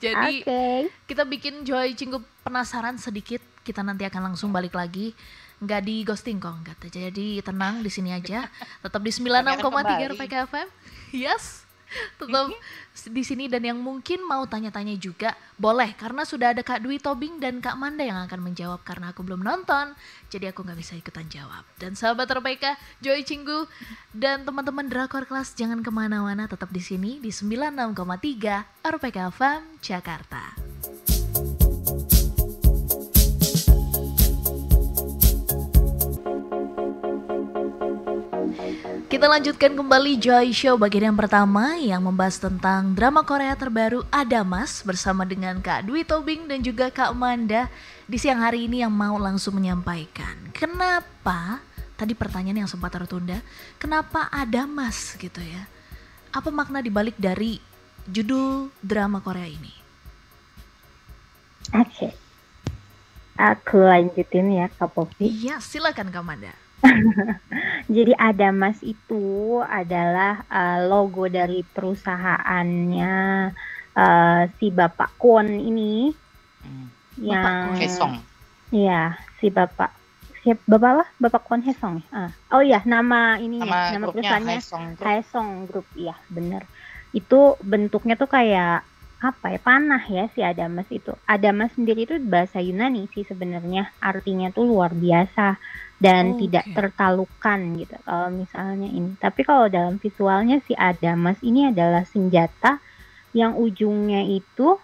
Jadi 0.00 0.42
okay. 0.42 0.88
kita 1.04 1.28
bikin 1.28 1.62
Joy 1.62 1.92
Cinggup 1.92 2.24
penasaran 2.40 2.96
sedikit. 2.96 3.44
Kita 3.60 3.84
nanti 3.84 4.08
akan 4.08 4.32
langsung 4.32 4.50
balik 4.50 4.72
lagi. 4.72 5.12
nggak 5.60 5.82
di 5.84 6.00
ghosting 6.08 6.40
kok 6.40 6.56
nggak 6.64 6.88
jadi 6.88 7.44
tenang 7.44 7.84
di 7.84 7.92
sini 7.92 8.16
aja 8.16 8.48
tetap 8.80 9.04
di 9.04 9.12
96,3 9.12 10.16
RPK 10.16 10.48
FM 10.48 10.68
yes 11.12 11.68
tetap 12.18 12.52
di 13.10 13.22
sini 13.24 13.48
dan 13.48 13.64
yang 13.64 13.78
mungkin 13.80 14.22
mau 14.22 14.44
tanya-tanya 14.44 14.94
juga 15.00 15.32
boleh. 15.56 15.96
Karena 15.96 16.22
sudah 16.22 16.52
ada 16.52 16.60
Kak 16.60 16.84
Dwi 16.84 17.00
Tobing 17.00 17.40
dan 17.40 17.58
Kak 17.64 17.80
Manda 17.80 18.04
yang 18.04 18.20
akan 18.28 18.40
menjawab 18.52 18.84
karena 18.84 19.10
aku 19.10 19.24
belum 19.24 19.40
nonton. 19.40 19.96
Jadi 20.28 20.52
aku 20.52 20.62
nggak 20.62 20.78
bisa 20.78 20.94
ikutan 20.94 21.26
jawab. 21.32 21.64
Dan 21.80 21.96
sahabat 21.96 22.28
terbaik 22.28 22.62
Joy 23.00 23.24
Cinggu 23.24 23.64
dan 24.12 24.44
teman-teman 24.44 24.86
Drakor 24.86 25.24
Kelas 25.24 25.56
jangan 25.56 25.80
ke 25.80 25.88
mana-mana. 25.88 26.44
Tetap 26.44 26.68
di 26.68 26.82
sini 26.84 27.18
di 27.18 27.32
96,3 27.32 28.84
RPK 28.84 29.16
FM 29.32 29.60
Jakarta. 29.80 30.42
Kita 39.10 39.26
lanjutkan 39.26 39.74
kembali 39.74 40.22
Joy 40.22 40.54
Show 40.54 40.78
bagian 40.78 41.10
yang 41.10 41.18
pertama 41.18 41.74
yang 41.82 41.98
membahas 41.98 42.38
tentang 42.38 42.94
drama 42.94 43.26
Korea 43.26 43.58
terbaru 43.58 44.06
Adamas 44.06 44.86
bersama 44.86 45.26
dengan 45.26 45.58
Kak 45.58 45.90
Dwi 45.90 46.06
Tobing 46.06 46.46
dan 46.46 46.62
juga 46.62 46.94
Kak 46.94 47.10
Manda 47.18 47.66
di 48.06 48.22
siang 48.22 48.38
hari 48.38 48.70
ini 48.70 48.86
yang 48.86 48.94
mau 48.94 49.18
langsung 49.18 49.58
menyampaikan 49.58 50.54
kenapa 50.54 51.58
tadi 51.98 52.14
pertanyaan 52.14 52.62
yang 52.62 52.70
sempat 52.70 52.94
tertunda 52.94 53.42
kenapa 53.82 54.30
Adamas 54.30 55.18
gitu 55.18 55.42
ya 55.42 55.66
apa 56.30 56.54
makna 56.54 56.78
dibalik 56.78 57.18
dari 57.18 57.58
judul 58.06 58.70
drama 58.78 59.18
Korea 59.18 59.50
ini? 59.50 59.74
Oke, 61.74 62.06
okay. 62.06 62.12
aku 63.38 63.78
lanjutin 63.78 64.54
ya 64.54 64.66
Kak 64.70 64.90
Popi. 64.94 65.26
Iya 65.26 65.58
silakan 65.58 66.14
Kak 66.14 66.22
Manda. 66.22 66.54
Jadi 67.96 68.12
Adamas 68.16 68.80
itu 68.80 69.58
adalah 69.60 70.44
uh, 70.48 70.78
logo 70.88 71.28
dari 71.28 71.60
perusahaannya 71.64 73.14
uh, 73.96 74.42
si 74.58 74.66
Bapak 74.72 75.10
Kwon 75.20 75.48
ini 75.50 76.12
Hmm. 76.60 76.92
yang 77.16 77.72
Hesong. 77.80 78.12
Iya, 78.68 79.16
si 79.40 79.48
Bapak 79.48 79.90
siap 80.44 80.60
Bapak 80.68 80.90
apa? 80.96 81.06
Bapak 81.20 81.42
Kwon 81.48 81.62
Hesong. 81.64 82.04
ya? 82.04 82.08
Ah. 82.12 82.30
Oh 82.52 82.62
iya, 82.64 82.80
nama 82.84 83.40
ini 83.40 83.60
Nama 83.60 83.96
nama 83.96 84.04
grupnya 84.08 84.36
perusahaannya 84.36 84.56
Hesong 84.60 84.84
Group. 84.96 85.06
Haesong 85.08 85.48
Group. 85.68 85.86
Iya, 85.96 86.14
bener. 86.28 86.62
Itu 87.12 87.56
bentuknya 87.64 88.14
tuh 88.20 88.28
kayak 88.28 88.84
apa 89.20 89.46
ya 89.52 89.60
panah 89.60 90.00
ya 90.08 90.24
si 90.32 90.40
Adamas 90.40 90.88
itu. 90.88 91.12
Adamas 91.28 91.76
sendiri 91.76 92.08
itu 92.08 92.16
bahasa 92.24 92.56
Yunani 92.60 93.04
sih 93.12 93.24
sebenarnya 93.24 93.92
artinya 94.00 94.48
tuh 94.52 94.64
luar 94.64 94.92
biasa 94.96 95.60
dan 96.00 96.32
Oke. 96.32 96.48
tidak 96.48 96.64
tertalukan 96.72 97.60
gitu 97.76 97.96
kalau 98.08 98.32
misalnya 98.32 98.88
ini. 98.88 99.14
Tapi 99.20 99.40
kalau 99.44 99.68
dalam 99.68 100.00
visualnya 100.00 100.64
si 100.64 100.72
Adamas 100.72 101.36
ini 101.44 101.68
adalah 101.68 102.08
senjata 102.08 102.80
yang 103.36 103.54
ujungnya 103.54 104.24
itu 104.24 104.80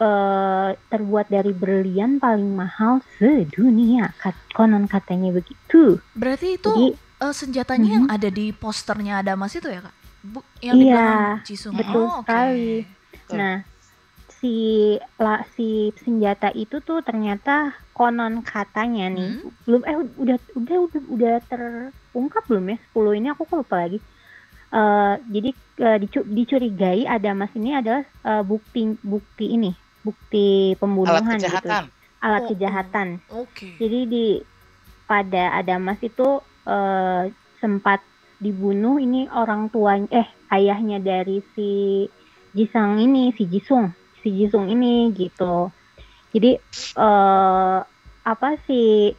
eh, 0.00 0.68
terbuat 0.88 1.28
dari 1.28 1.52
berlian 1.52 2.16
paling 2.18 2.48
mahal 2.48 3.04
sedunia. 3.20 4.10
Kat- 4.18 4.40
Konon 4.56 4.88
katanya 4.88 5.36
begitu. 5.36 6.00
Berarti 6.16 6.56
itu 6.56 6.72
Jadi 6.72 6.86
eh, 6.96 7.34
senjatanya 7.34 7.88
yang 8.00 8.06
ada 8.08 8.32
di 8.32 8.50
posternya 8.50 9.20
Adamas 9.20 9.52
itu 9.54 9.68
ya 9.68 9.84
kak? 9.84 9.94
Bu, 10.24 10.40
yang 10.64 10.80
di 10.80 10.88
Iya, 10.88 11.06
Jisung. 11.44 11.76
betul 11.76 12.08
Oh, 12.08 12.24
oke. 12.24 12.24
sekali. 12.24 12.88
Betul. 13.12 13.36
Nah, 13.36 13.56
si 14.40 14.54
la, 15.20 15.44
si 15.52 15.92
senjata 16.00 16.48
itu 16.56 16.80
tuh 16.80 17.04
ternyata 17.04 17.76
konon 17.96 18.34
katanya 18.52 19.02
nih 19.16 19.28
Hmm? 19.30 19.54
belum 19.66 19.82
eh 19.90 19.96
udah 20.22 20.36
udah 20.60 20.76
udah 20.86 21.00
udah 21.14 21.32
terungkap 21.50 22.42
belum 22.50 22.64
ya 22.72 22.76
10 22.86 23.12
ini 23.18 23.26
aku 23.32 23.42
kok 23.50 23.58
lupa 23.62 23.76
lagi. 23.84 23.98
Eh 24.74 25.12
jadi 25.34 25.48
eh, 25.86 25.96
dicu- 26.02 26.28
dicurigai 26.36 27.00
ada 27.14 27.30
mas 27.40 27.52
ini 27.58 27.70
adalah 27.80 28.02
eh, 28.28 28.42
bukti 28.50 28.80
bukti 29.12 29.44
ini 29.56 29.70
bukti 30.06 30.74
Alat 31.04 31.24
pembunuhan 31.24 31.40
gitu 31.52 31.68
kejahatan. 31.68 31.84
alat 32.24 32.42
Oh, 32.42 32.46
oh. 32.46 32.50
kejahatan 32.50 33.08
Oke. 33.28 33.66
jadi 33.80 33.98
di 34.12 34.24
pada 35.10 35.38
Adamas 35.58 35.98
itu 36.02 36.22
eh, 36.68 37.22
sempat 37.62 38.00
dibunuh 38.44 38.96
ini 39.00 39.18
orang 39.40 39.62
tuanya 39.72 40.08
eh 40.20 40.28
ayahnya 40.54 40.98
dari 41.00 41.40
si 41.54 41.62
Jisang 42.56 42.92
ini 43.04 43.34
si 43.36 43.42
Jisung 43.52 43.86
si 44.22 44.28
Jisung 44.38 44.66
ini 44.74 45.12
gitu. 45.20 45.70
Jadi 46.34 46.50
eh 46.98 47.78
apa 48.24 48.48
sih 48.66 49.14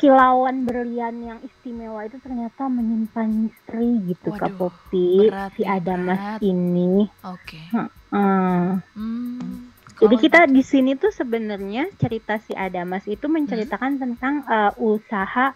kilauan 0.00 0.66
berlian 0.66 1.14
yang 1.22 1.38
istimewa 1.46 2.02
itu 2.02 2.18
ternyata 2.18 2.66
menyimpan 2.66 3.28
misteri 3.46 4.02
gitu 4.10 4.34
Kak 4.34 4.50
Waduh, 4.50 4.58
Popi 4.58 5.30
berat 5.30 5.54
si 5.54 5.62
nih, 5.62 5.70
Adamas 5.78 6.18
berat. 6.18 6.40
ini. 6.42 6.90
Oke. 7.22 7.60
Hmm. 7.70 8.82
Hmm, 8.92 9.70
Jadi 10.02 10.14
kita 10.18 10.50
di 10.50 10.62
sini 10.66 10.98
tuh 10.98 11.14
sebenarnya 11.14 11.86
cerita 11.94 12.42
si 12.42 12.50
Adamas 12.52 13.06
itu 13.06 13.30
menceritakan 13.30 14.02
tentang 14.02 14.42
eh, 14.50 14.72
usaha 14.82 15.54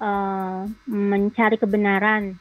eh, 0.00 0.60
mencari 0.88 1.56
kebenaran. 1.60 2.32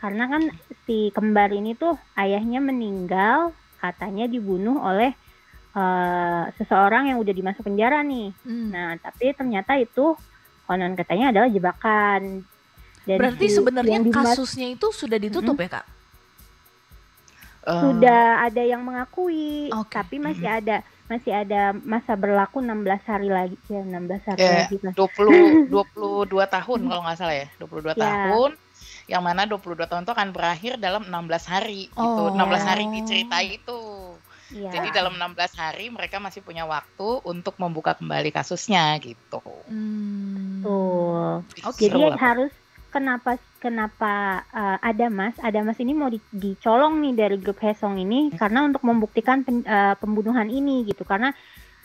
Karena 0.00 0.24
kan 0.28 0.42
si 0.88 1.12
kembar 1.12 1.52
ini 1.52 1.76
tuh 1.76 1.96
ayahnya 2.16 2.60
meninggal, 2.64 3.52
katanya 3.76 4.24
dibunuh 4.24 4.80
oleh 4.80 5.12
eh, 5.74 6.42
seseorang 6.54 7.10
yang 7.10 7.18
udah 7.18 7.30
dimasuk 7.30 7.62
penjara 7.62 8.00
nih. 8.00 8.30
Hmm. 8.40 8.70
Nah, 8.70 8.94
tapi 8.96 9.30
ternyata 9.32 9.74
itu 9.74 10.14
konon 10.64 10.94
katanya 10.94 11.30
adalah 11.30 11.48
jebakan. 11.48 12.46
Dan 13.04 13.18
Berarti 13.18 13.46
si- 13.46 13.54
sebenarnya 13.54 14.00
kasusnya 14.08 14.70
itu 14.70 14.88
sudah 14.90 15.18
ditutup 15.18 15.54
ya 15.56 15.68
kak? 15.72 15.86
Eh, 17.64 17.80
sudah 17.80 18.44
ada 18.44 18.60
yang 18.60 18.80
mengakui, 18.80 19.72
Oke. 19.72 19.88
tapi 19.90 20.16
masih 20.18 20.44
ada 20.44 20.76
masih 21.04 21.32
ada 21.32 21.76
masa 21.78 22.12
berlaku 22.14 22.60
16 22.60 22.80
hari 23.02 23.28
lagi 23.28 23.56
ya 23.66 23.80
16 23.82 24.24
hari 24.24 24.40
Ya, 24.40 24.52
lagi 24.62 24.76
Mas. 24.80 24.96
20 24.96 25.68
22 25.68 26.32
tahun 26.46 26.80
kalau 26.82 27.02
nggak 27.04 27.18
salah 27.18 27.36
ya 27.36 27.48
22 27.58 27.92
Ya. 27.92 28.00
tahun 28.00 28.50
yang 29.04 29.20
mana 29.20 29.44
22 29.44 29.84
tahun 29.84 30.00
itu 30.00 30.12
akan 30.12 30.28
berakhir 30.30 30.72
dalam 30.78 31.04
16 31.04 31.44
hari 31.44 31.92
gitu 31.92 32.00
Oh. 32.00 32.32
16 32.32 32.64
hari 32.64 32.88
diceritai 32.90 33.48
itu 33.54 33.80
Iya. 34.46 34.70
jadi 34.70 34.88
dalam 34.92 35.14
16 35.14 35.54
hari 35.54 35.88
mereka 35.88 36.18
masih 36.18 36.40
punya 36.40 36.64
waktu 36.64 37.22
untuk 37.24 37.56
membuka 37.56 37.92
kembali 37.92 38.28
kasusnya 38.28 38.92
gitu 38.98 39.40
Hmm. 39.64 40.60
Tuh. 40.60 41.40
Oke. 41.62 41.86
Jadi 41.86 41.96
Seru 41.96 42.08
lah. 42.08 42.16
harus 42.18 42.52
kenapa 42.88 43.30
kenapa 43.58 44.12
uh, 44.48 44.78
ada 44.78 45.08
Mas, 45.08 45.36
ada 45.38 45.60
Mas 45.60 45.76
ini 45.76 45.92
mau 45.92 46.06
di- 46.06 46.22
dicolong 46.30 47.00
nih 47.00 47.14
dari 47.14 47.36
grup 47.36 47.58
Hesong 47.58 47.96
ini 47.96 48.28
Hmm. 48.28 48.36
karena 48.36 48.60
untuk 48.62 48.80
membuktikan 48.80 49.40
pen- 49.40 49.64
uh, 49.64 49.92
pembunuhan 49.94 50.46
ini 50.46 50.84
gitu 50.84 51.02
karena 51.02 51.32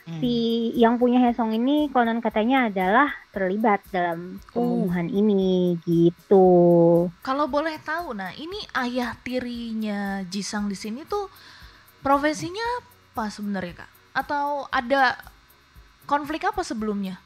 Hmm. 0.01 0.17
si 0.17 0.33
yang 0.73 0.95
punya 0.95 1.21
Hesong 1.21 1.53
ini 1.53 1.85
konon 1.87 2.17
katanya 2.17 2.65
adalah 2.65 3.07
terlibat 3.29 3.83
dalam 3.89 4.41
pembunuhan 4.49 5.05
ini 5.05 5.77
gitu. 5.83 6.47
Kalau 7.19 7.45
boleh 7.45 7.77
tahu, 7.79 8.13
nah 8.13 8.31
ini 8.31 8.57
ayah 8.75 9.13
tirinya 9.19 10.23
Jisang 10.23 10.65
di 10.65 10.73
sini 10.73 11.03
tuh 11.03 11.29
profesinya 11.99 12.65
apa 13.13 13.27
sebenarnya 13.31 13.83
kak? 13.85 13.91
Atau 14.15 14.67
ada 14.71 15.15
konflik 16.05 16.43
apa 16.47 16.63
sebelumnya 16.65 17.19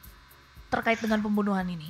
terkait 0.73 0.99
dengan 0.99 1.21
pembunuhan 1.21 1.65
ini? 1.69 1.89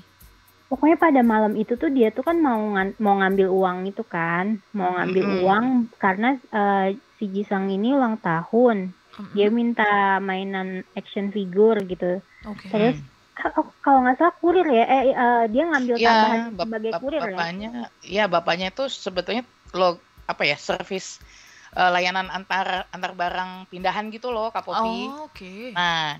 Pokoknya 0.68 0.98
pada 0.98 1.22
malam 1.22 1.54
itu 1.54 1.78
tuh 1.78 1.94
dia 1.94 2.10
tuh 2.10 2.26
kan 2.26 2.42
mau 2.42 2.58
ngan- 2.74 2.98
mau 2.98 3.22
ngambil 3.22 3.48
uang 3.48 3.78
itu 3.86 4.02
kan, 4.02 4.58
mau 4.74 4.98
ngambil 4.98 5.24
Mm-mm. 5.24 5.40
uang 5.46 5.66
karena 6.02 6.30
uh, 6.50 6.90
si 7.22 7.30
Jisang 7.30 7.70
ini 7.70 7.94
ulang 7.94 8.18
tahun. 8.18 8.90
Mm-mm. 8.90 9.34
Dia 9.38 9.48
minta 9.54 10.18
mainan 10.18 10.82
action 10.98 11.30
figure 11.30 11.78
gitu. 11.86 12.20
Oke. 12.50 12.68
Terus 12.74 12.98
Ka- 13.34 13.50
kalau 13.82 14.06
nggak 14.06 14.22
salah 14.22 14.36
kurir 14.38 14.68
ya, 14.70 14.86
eh, 14.86 15.04
eh, 15.10 15.44
dia 15.50 15.66
ngambil 15.66 15.96
tambahan 15.98 16.38
ya 16.38 16.54
bap- 16.54 16.66
sebagai 16.70 16.92
bap- 16.94 17.02
kurir 17.02 17.22
ya. 17.22 17.26
bapaknya 17.34 17.72
ya 18.06 18.24
bapaknya 18.30 18.68
itu 18.70 18.84
sebetulnya 18.94 19.44
lo 19.74 19.98
apa 20.30 20.46
ya 20.46 20.54
servis 20.54 21.18
eh, 21.74 21.92
layanan 21.92 22.30
antar 22.30 22.86
antar 22.90 23.12
barang 23.14 23.68
pindahan 23.68 24.08
gitu 24.10 24.30
loh 24.30 24.50
Kapopi 24.50 25.10
Oh, 25.10 25.28
oke. 25.28 25.74
Nah, 25.74 26.18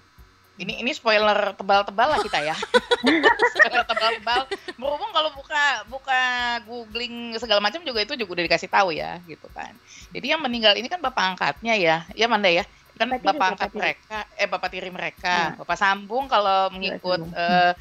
ini 0.54 0.86
ini 0.86 0.92
spoiler 0.94 1.58
tebal-tebal 1.58 2.14
lah 2.14 2.20
kita 2.22 2.40
ya. 2.42 2.54
spoiler 3.54 3.86
tebal-tebal. 3.86 4.46
Berhubung 4.78 5.10
kalau 5.10 5.30
buka 5.34 5.64
buka 5.90 6.22
googling 6.66 7.34
segala 7.42 7.58
macam 7.58 7.82
juga 7.82 8.06
itu 8.06 8.14
juga 8.14 8.38
udah 8.38 8.46
dikasih 8.46 8.70
tahu 8.70 8.94
ya, 8.94 9.18
gitu 9.26 9.50
kan. 9.50 9.74
Jadi 10.14 10.26
yang 10.30 10.42
meninggal 10.42 10.78
ini 10.78 10.86
kan 10.90 11.02
bapak 11.02 11.24
angkatnya 11.34 11.74
ya, 11.74 11.98
ya 12.14 12.26
Manda 12.30 12.50
ya. 12.50 12.62
Kan 12.94 13.10
Bapak 13.10 13.26
bapak 13.26 13.34
bapak 13.34 13.50
angkat 13.50 13.70
tiri. 13.74 13.80
mereka, 13.82 14.18
eh 14.38 14.46
bapak 14.48 14.70
tiri 14.70 14.90
mereka, 14.94 15.34
Nah. 15.34 15.58
bapak 15.58 15.78
sambung 15.82 16.24
kalau 16.30 16.70
mengikut 16.70 17.18
sambung. 17.26 17.34
eh, 17.34 17.74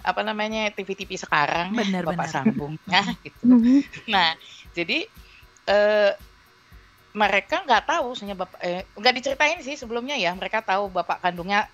apa 0.00 0.20
namanya 0.24 0.72
TV-TV 0.72 1.20
sekarang, 1.20 1.76
ya, 1.76 1.84
Benar, 1.84 2.02
bapak 2.08 2.24
benar. 2.24 2.32
sambungnya 2.32 3.00
gitu. 3.20 3.44
Mhm. 3.52 3.84
Nah, 4.08 4.32
jadi 4.72 5.04
eh 5.68 6.10
mereka 7.14 7.62
nggak 7.62 7.86
tahu, 7.86 8.12
sebenarnya 8.12 8.38
bapak 8.40 8.58
eh, 8.60 8.82
nggak 8.92 9.14
diceritain 9.14 9.58
sih 9.60 9.74
sebelumnya 9.74 10.14
ya. 10.14 10.34
Mereka 10.34 10.60
tahu 10.60 10.90
bapak 10.90 11.22
kandungnya 11.22 11.70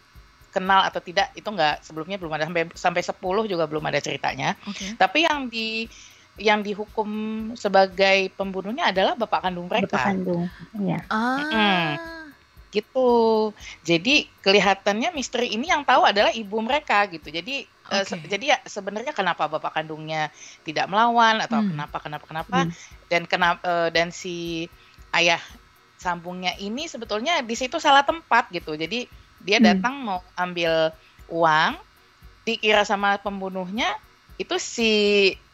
kenal 0.51 0.83
atau 0.83 0.99
tidak 0.99 1.31
itu 1.33 1.47
nggak 1.47 1.81
sebelumnya 1.81 2.17
belum 2.17 2.33
ada 2.33 2.45
sampai 2.45 2.63
sampai 2.71 3.03
10 3.03 3.17
juga 3.47 3.65
belum 3.65 3.83
ada 3.83 3.99
ceritanya. 3.99 4.53
Oke. 4.63 4.95
Tapi 4.95 5.19
yang 5.23 5.47
di 5.47 5.89
yang 6.37 6.61
dihukum 6.61 7.09
sebagai 7.55 8.29
pembunuhnya 8.31 8.89
adalah 8.89 9.13
bapak 9.15 9.41
kandung 9.43 9.67
Bapak 9.67 9.81
mereka. 9.83 9.99
kandung. 10.07 10.45
Iya. 10.75 10.99
Ah. 11.09 11.97
Gitu. 12.71 13.11
Jadi 13.83 14.15
kelihatannya 14.39 15.11
misteri 15.11 15.51
ini 15.51 15.67
yang 15.67 15.83
tahu 15.83 16.07
adalah 16.07 16.31
ibu 16.31 16.55
mereka 16.61 17.03
gitu. 17.09 17.27
Jadi 17.27 17.67
eh, 17.91 18.05
se- 18.05 18.15
Oke. 18.15 18.31
jadi 18.31 18.45
ya 18.47 18.59
sebenarnya 18.63 19.11
kenapa 19.11 19.51
bapak 19.51 19.75
kandungnya 19.75 20.31
tidak 20.63 20.87
melawan 20.87 21.41
atau 21.41 21.59
Hmm. 21.59 21.75
kenapa 21.75 21.97
kenapa 21.99 22.25
kenapa 22.25 22.59
Hmm. 22.63 22.71
dan 23.07 23.23
kenapa 23.27 23.61
dan 23.91 24.15
si 24.15 24.71
ayah 25.13 25.43
sambungnya 25.97 26.57
ini 26.57 26.87
sebetulnya 26.87 27.41
di 27.41 27.53
situ 27.53 27.77
salah 27.77 28.03
tempat 28.03 28.49
gitu. 28.51 28.73
Jadi 28.73 29.05
dia 29.41 29.59
Hmm. 29.59 29.67
datang 29.73 29.95
mau 29.97 30.21
ambil 30.35 30.93
uang 31.27 31.77
dikira 32.43 32.83
sama 32.83 33.17
pembunuhnya 33.17 33.95
itu 34.37 34.57
si 34.57 34.93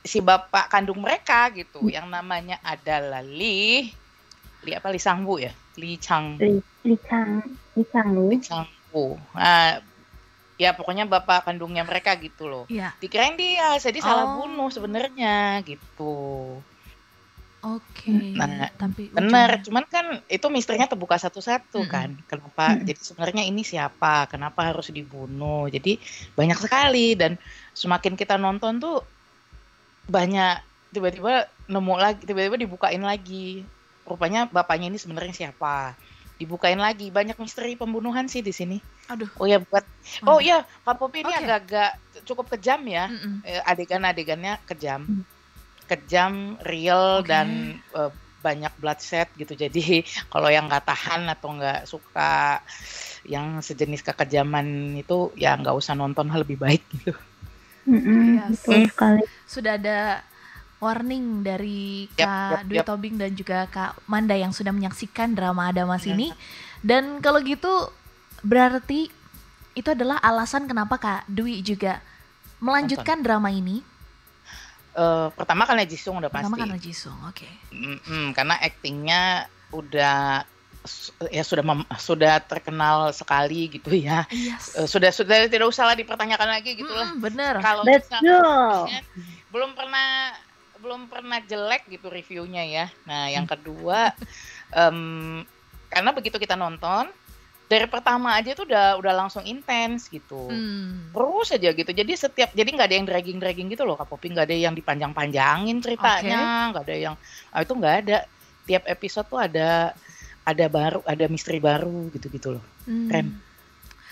si 0.00 0.22
bapak 0.22 0.70
kandung 0.70 1.02
mereka 1.02 1.50
gitu 1.50 1.90
yang 1.90 2.06
namanya 2.06 2.62
adalah 2.62 3.18
Li 3.20 3.90
Li 4.62 4.70
apa 4.70 4.94
Li 4.94 4.98
Sangbu 4.98 5.42
ya 5.42 5.50
Li 5.75 5.98
Chang 5.98 6.38
Li, 6.38 6.62
Li 6.86 6.94
Chang, 7.02 7.42
Li 7.75 7.82
Chang 7.90 8.14
Lu. 8.14 8.30
Li 8.30 8.38
Changbu 8.38 9.18
nah, 9.34 9.82
ya 10.54 10.70
pokoknya 10.72 11.04
bapak 11.04 11.42
kandungnya 11.44 11.82
mereka 11.82 12.14
gitu 12.14 12.46
loh 12.46 12.64
Iya. 12.70 12.94
dikirain 12.96 13.34
dia 13.34 13.75
jadi 13.76 13.98
salah 13.98 14.30
Oh. 14.30 14.46
bunuh 14.46 14.70
sebenarnya 14.70 15.58
gitu 15.66 16.14
Oke. 17.66 18.14
Nah, 18.38 18.70
Tapi 18.73 19.11
Benar, 19.11 19.58
ujungnya- 19.58 19.64
cuman 19.66 19.85
kan 19.87 20.06
itu 20.28 20.46
misterinya 20.46 20.87
terbuka 20.87 21.18
satu-satu 21.18 21.82
Mm-mm. 21.82 21.90
kan. 21.90 22.08
Kenapa? 22.25 22.64
Mm-mm. 22.73 22.87
Jadi 22.87 23.00
sebenarnya 23.02 23.42
ini 23.42 23.62
siapa? 23.62 24.30
Kenapa 24.30 24.70
harus 24.70 24.87
dibunuh? 24.88 25.66
Jadi 25.66 25.99
banyak 26.32 26.54
sekali 26.56 27.18
dan 27.18 27.35
semakin 27.73 28.14
kita 28.14 28.38
nonton 28.38 28.78
tuh 28.78 29.02
banyak 30.06 30.62
tiba-tiba 30.94 31.50
nemu 31.66 31.94
lagi, 31.99 32.23
tiba-tiba 32.23 32.54
dibukain 32.54 33.02
lagi. 33.02 33.66
Rupanya 34.06 34.46
bapaknya 34.46 34.87
ini 34.87 35.02
sebenarnya 35.02 35.35
siapa? 35.35 35.99
Dibukain 36.38 36.78
lagi. 36.78 37.11
Banyak 37.11 37.35
misteri 37.37 37.75
pembunuhan 37.75 38.30
sih 38.30 38.40
di 38.40 38.54
sini. 38.54 38.78
Aduh. 39.08 39.26
Oh 39.37 39.46
ya 39.46 39.58
buat 39.58 39.82
Oh 40.23 40.38
Waduh. 40.38 40.38
iya, 40.38 40.58
Kak 40.62 40.96
Popi 40.96 41.26
ini 41.26 41.35
agak-agak 41.35 41.90
cukup 42.23 42.46
kejam 42.54 42.87
ya. 42.87 43.11
Mm-mm. 43.11 43.42
Eh, 43.42 43.58
adegan-adegannya 43.66 44.62
kejam 44.62 45.02
Hmm. 45.02 45.25
Kejam 45.87 46.59
real 46.62 47.23
Oke. 47.23 47.31
dan 47.31 47.49
eh, 47.95 48.11
banyak 48.43 48.71
bloodshed 48.78 49.26
gitu 49.35 49.59
jadi 49.59 50.02
kalau 50.33 50.47
yang 50.47 50.71
nggak 50.71 50.87
tahan 50.87 51.26
atau 51.26 51.55
nggak 51.55 51.87
suka 51.87 52.62
yang 53.26 53.59
sejenis 53.59 54.07
kekejaman 54.07 54.95
itu 54.95 55.35
ya 55.35 55.59
nggak 55.59 55.75
usah 55.75 55.99
nonton 55.99 56.31
lebih 56.43 56.59
baik 56.59 56.83
gitu 56.93 57.14
Mm-mm, 57.87 58.43
Yes. 58.43 58.66
Betul 58.66 58.90
sekali. 58.90 59.23
Sudah 59.47 59.78
ada 59.78 60.26
warning 60.83 61.47
dari 61.47 62.11
Yap, 62.19 62.26
Kak 62.26 62.50
yap, 62.50 62.66
Dwi 62.66 62.76
yap. 62.83 62.87
Tobing 62.90 63.14
dan 63.14 63.31
juga 63.33 63.59
Kak 63.71 64.02
Manda 64.11 64.35
yang 64.35 64.50
sudah 64.50 64.75
menyaksikan 64.75 65.33
drama 65.33 65.71
Adamas 65.71 66.02
Iya. 66.02 66.19
ini. 66.19 66.28
Dan 66.83 67.23
kalau 67.23 67.38
gitu 67.40 67.71
berarti 68.43 69.07
itu 69.73 69.88
adalah 69.88 70.19
alasan 70.19 70.66
kenapa 70.66 70.99
Kak 70.99 71.31
Dwi 71.31 71.62
juga 71.62 72.02
melanjutkan 72.59 73.23
drama 73.23 73.55
ini. 73.55 73.87
Eh, 74.97 75.28
pertama 75.30 75.69
karena 75.69 75.85
Jisung 75.85 76.17
udah 76.17 76.32
Pertama 76.32 76.56
pasti 76.56 76.61
karena 76.65 76.78
Jisung, 76.80 77.19
oke. 77.23 77.49
Mm-mm, 77.69 78.32
karena 78.32 78.56
aktingnya 78.56 79.45
udah 79.69 80.41
ya 81.28 81.43
sudah 81.43 81.61
mem- 81.61 81.91
sudah 81.99 82.39
terkenal 82.41 83.11
sekali 83.11 83.67
gitu 83.69 83.91
ya 83.91 84.23
Yes. 84.30 84.73
Eh, 84.73 84.87
sudah 84.87 85.11
sudah 85.11 85.50
tidak 85.50 85.67
usah 85.67 85.85
lah 85.85 85.93
dipertanyakan 85.93 86.49
lagi 86.49 86.78
gitulah 86.78 87.13
Mm, 87.13 87.21
bener. 87.21 87.54
kalau 87.59 87.82
misalnya 87.82 89.02
belum 89.50 89.75
pernah 89.75 90.32
belum 90.76 91.00
pernah 91.06 91.43
jelek 91.43 91.91
gitu 91.91 92.06
reviewnya 92.06 92.63
ya. 92.63 92.87
Nah 93.02 93.26
yang 93.28 93.45
kedua 93.45 94.15
em, 94.71 95.43
karena 95.89 96.11
begitu 96.11 96.37
kita 96.37 96.54
nonton 96.54 97.11
dari 97.67 97.87
pertama 97.91 98.39
aja 98.39 98.55
tuh 98.55 98.71
udah 98.71 98.95
udah 99.02 99.13
langsung 99.26 99.43
intens 99.43 100.07
gitu. 100.07 100.47
Hmm. 100.47 101.11
Terus 101.11 101.49
aja 101.50 101.71
gitu. 101.75 101.91
Jadi 101.91 102.13
setiap 102.15 102.55
jadi 102.55 102.69
nggak 102.71 102.87
ada 102.87 102.97
yang 102.97 103.07
dragging 103.07 103.39
dragging 103.43 103.69
gitu 103.75 103.83
loh 103.83 103.99
Kak 103.99 104.07
Popi 104.07 104.31
nggak 104.31 104.47
ada 104.47 104.57
yang 104.57 104.75
dipanjang-panjangin 104.79 105.83
ceritanya, 105.83 106.71
nggak 106.71 106.85
ada 106.87 106.97
yang 106.97 107.15
ah, 107.50 107.61
itu 107.63 107.73
nggak 107.75 107.95
ada. 108.07 108.19
Tiap 108.67 108.85
episode 108.87 109.26
tuh 109.26 109.39
ada 109.43 109.95
ada 110.47 110.67
baru 110.71 111.02
ada 111.02 111.25
misteri 111.26 111.59
baru 111.59 112.07
gitu-gitu 112.15 112.55
loh. 112.55 112.65
Hmm. 112.87 113.11
Keren. 113.11 113.26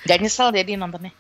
Gak 0.05 0.19
nyesel 0.21 0.53
jadi 0.53 0.77
nontonnya. 0.77 1.15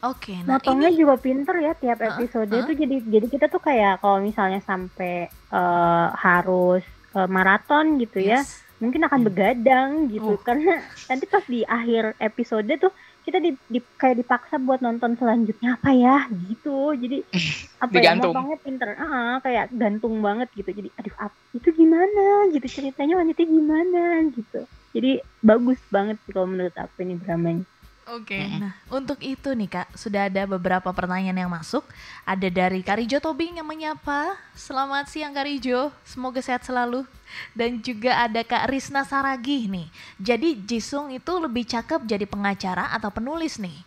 Oke, 0.00 0.32
nah 0.48 0.56
Motongnya 0.56 0.88
ini 0.88 1.04
juga 1.04 1.20
pinter 1.20 1.60
ya 1.60 1.76
tiap 1.76 2.00
episode 2.00 2.48
heeh. 2.48 2.64
tuh 2.64 2.72
jadi 2.72 2.96
jadi 3.04 3.26
kita 3.28 3.46
tuh 3.52 3.60
kayak 3.60 4.00
kalau 4.00 4.24
misalnya 4.24 4.64
sampai 4.64 5.28
eh, 5.28 6.06
harus 6.16 6.80
eh, 7.12 7.28
maraton 7.28 8.00
gitu 8.00 8.16
ya 8.16 8.40
yes. 8.40 8.64
Mungkin 8.80 9.04
akan 9.04 9.20
Hmm. 9.20 9.28
begadang 9.28 9.90
gitu. 10.08 10.34
Uh. 10.34 10.40
karena 10.40 10.80
nanti 11.06 11.24
pas 11.24 11.44
di 11.44 11.60
akhir 11.62 12.16
episode 12.16 12.72
tuh 12.80 12.90
kita 13.20 13.36
di, 13.36 13.52
di- 13.68 13.84
kayak 13.94 14.24
dipaksa 14.24 14.56
buat 14.56 14.80
nonton 14.80 15.14
selanjutnya 15.14 15.76
apa 15.76 15.92
ya 15.92 16.24
gitu. 16.48 16.96
Jadi 16.96 17.20
apa 17.84 17.92
ya 17.92 18.00
Digantung. 18.00 18.32
motongnya 18.32 18.58
pinter. 18.64 18.88
Ah 18.96 19.36
kayak 19.38 19.68
gantung 19.70 20.18
banget 20.18 20.48
gitu. 20.56 20.72
Jadi 20.72 20.88
aduh 20.96 21.14
ap, 21.20 21.32
itu 21.52 21.68
gimana? 21.70 22.48
Gitu 22.48 22.66
ceritanya 22.66 23.20
wanita 23.20 23.44
gimana? 23.44 24.24
Gitu. 24.32 24.64
Jadi 24.90 25.10
bagus 25.38 25.78
banget 25.86 26.16
sih 26.24 26.32
kalau 26.32 26.48
menurut 26.48 26.74
aku 26.74 27.04
ini 27.04 27.20
dramanya 27.20 27.62
Oke, 28.10 28.42
Mm-mm. 28.42 28.58
nah 28.58 28.74
untuk 28.90 29.22
itu 29.22 29.54
nih 29.54 29.70
kak, 29.70 29.94
sudah 29.94 30.26
ada 30.26 30.42
beberapa 30.42 30.90
pertanyaan 30.90 31.46
yang 31.46 31.52
masuk. 31.52 31.86
Ada 32.26 32.50
dari 32.50 32.82
Karijo 32.82 33.22
Tobing 33.22 33.62
yang 33.62 33.68
menyapa, 33.70 34.34
selamat 34.50 35.06
siang 35.06 35.30
Karijo, 35.30 35.94
semoga 36.02 36.42
sehat 36.42 36.66
selalu. 36.66 37.06
Dan 37.54 37.78
juga 37.78 38.26
ada 38.26 38.42
Kak 38.42 38.66
Risna 38.66 39.06
Saragih 39.06 39.70
nih, 39.70 39.86
jadi 40.18 40.58
Jisung 40.58 41.14
itu 41.14 41.30
lebih 41.38 41.62
cakep 41.62 42.02
jadi 42.02 42.26
pengacara 42.26 42.90
atau 42.90 43.14
penulis 43.14 43.62
nih? 43.62 43.78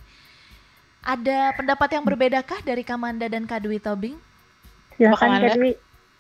Ada 1.04 1.52
pendapat 1.60 1.92
yang 1.92 2.08
berbedakah 2.08 2.64
dari 2.64 2.88
Kamanda 2.88 3.28
dan 3.28 3.44
Kak 3.44 3.68
Dwi 3.68 3.84
Tobing? 3.84 4.16
silakan? 4.96 5.44
Kak 5.44 5.60
Dwi 5.60 5.72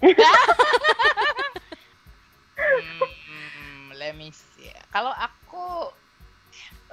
Hmm, 2.54 3.92
let 3.96 4.16
me 4.16 4.32
see. 4.32 4.72
Kalau 4.92 5.12
aku 5.12 5.92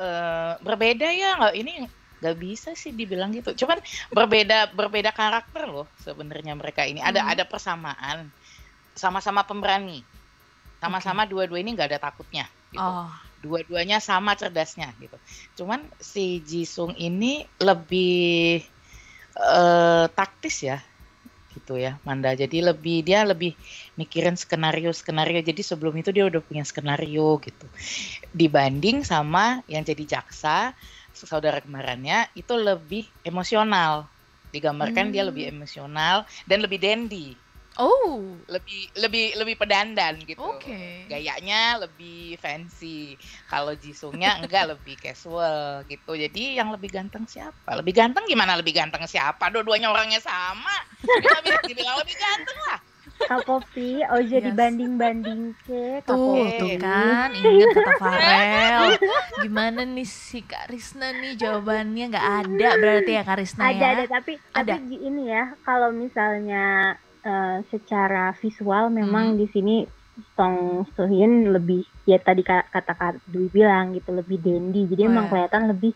eh, 0.00 0.52
berbeda 0.66 1.06
ya 1.20 1.28
nggak 1.38 1.54
ini 1.60 1.72
nggak 2.20 2.36
bisa 2.44 2.70
sih 2.82 2.92
dibilang 2.98 3.30
gitu. 3.36 3.50
Cuman 3.60 3.78
berbeda 4.16 4.54
berbeda 4.78 5.10
karakter 5.20 5.64
loh 5.74 5.86
sebenarnya 6.04 6.52
mereka 6.60 6.82
ini. 6.90 7.00
Ada 7.08 7.20
Hmm. 7.20 7.32
ada 7.32 7.44
persamaan. 7.52 8.18
Sama-sama 9.02 9.42
pemberani. 9.48 10.06
Sama-sama 10.82 11.22
dua-dua 11.30 11.58
ini 11.62 11.70
nggak 11.76 11.88
ada 11.92 12.00
takutnya. 12.06 12.44
Gitu. 12.72 12.90
Oh, 12.90 13.10
Dua-duanya 13.40 13.98
sama 14.04 14.36
cerdasnya 14.40 14.92
gitu. 15.02 15.16
Cuman 15.58 15.80
si 16.00 16.44
Jisung 16.44 16.92
ini 16.96 17.48
lebih 17.60 18.64
eh, 19.38 20.06
taktis 20.16 20.56
ya 20.68 20.78
gitu 21.50 21.76
ya 21.76 21.98
Manda. 22.06 22.32
Jadi 22.38 22.62
lebih 22.62 23.02
dia 23.06 23.26
lebih 23.26 23.58
mikirin 24.00 24.38
skenario 24.38 24.90
skenario 24.94 25.42
jadi 25.42 25.62
sebelum 25.66 25.94
itu 26.00 26.10
dia 26.14 26.24
udah 26.30 26.42
punya 26.46 26.62
skenario 26.64 27.36
gitu. 27.42 27.66
Dibanding 28.34 29.02
sama 29.06 29.62
yang 29.66 29.82
jadi 29.86 30.04
jaksa 30.18 30.74
saudara 31.14 31.58
kembarannya 31.62 32.30
itu 32.38 32.54
lebih 32.56 33.10
emosional. 33.26 34.08
Digambarkan 34.50 35.14
dia 35.14 35.22
Hmm. 35.22 35.26
lebih 35.26 35.50
emosional 35.50 36.26
dan 36.46 36.58
lebih 36.66 36.78
dandy 36.82 37.38
oh, 37.80 38.36
lebih 38.46 38.92
lebih 38.94 39.26
lebih 39.40 39.56
pedandan 39.56 40.20
gitu 40.22 40.38
oke. 40.38 41.08
gayanya 41.08 41.80
lebih 41.80 42.36
fancy 42.36 43.16
kalau 43.48 43.72
Jisungnya 43.72 44.36
enggak 44.44 44.70
lebih 44.70 45.00
casual 45.00 45.82
gitu 45.88 46.12
jadi 46.12 46.60
yang 46.60 46.68
lebih 46.70 46.92
ganteng 46.92 47.24
siapa 47.24 47.72
lebih 47.72 47.96
ganteng 47.96 48.28
gimana 48.28 48.54
lebih 48.54 48.76
ganteng 48.76 49.02
siapa 49.08 49.48
dua-duanya 49.48 49.88
orangnya 49.88 50.20
sama 50.20 50.76
bisa 51.40 51.58
dibilang 51.64 51.96
lebih 51.98 52.16
ganteng 52.16 52.60
lah 52.68 52.80
Kak 53.20 53.44
Popi 53.44 54.00
oh 54.08 54.20
jadi 54.20 54.48
Yes. 54.48 54.56
banding-banding 54.56 55.52
ke 55.68 56.00
Kak 56.00 56.08
Tuh, 56.08 56.40
Popi. 56.40 56.56
tuh 56.56 56.70
kan, 56.80 57.28
ingat 57.36 57.68
kata 57.76 57.92
Farel. 58.00 58.82
Gimana 59.44 59.80
nih 59.84 60.08
si 60.08 60.40
Kak 60.40 60.72
Risna 60.72 61.12
nih 61.12 61.36
jawabannya 61.36 62.04
nggak 62.08 62.28
ada 62.44 62.68
berarti 62.80 63.10
ya 63.12 63.22
Kak 63.22 63.36
Risna 63.36 63.68
ada 63.68 63.76
ya? 63.76 63.88
ada 63.92 64.04
tapi 64.08 64.32
Ada. 64.56 64.72
tapi 64.80 64.96
ini 64.96 65.28
ya 65.28 65.52
kalau 65.60 65.92
misalnya 65.92 66.96
eh, 67.24 67.56
secara 67.72 68.32
visual 68.40 68.90
memang 68.90 69.34
Hmm. 69.34 69.38
di 69.40 69.46
sini 69.52 69.74
Song 70.36 70.84
Sohyun 70.96 71.48
lebih 71.54 71.80
ya 72.04 72.20
tadi 72.20 72.42
ka- 72.44 72.68
kata 72.68 72.92
Kak 72.92 73.14
Dwi 73.24 73.48
bilang 73.48 73.96
gitu 73.96 74.12
lebih 74.12 74.36
dandy 74.44 74.84
jadi 74.90 75.08
Oh, 75.08 75.10
emang 75.10 75.26
ya. 75.26 75.30
kelihatan 75.32 75.64
lebih 75.72 75.92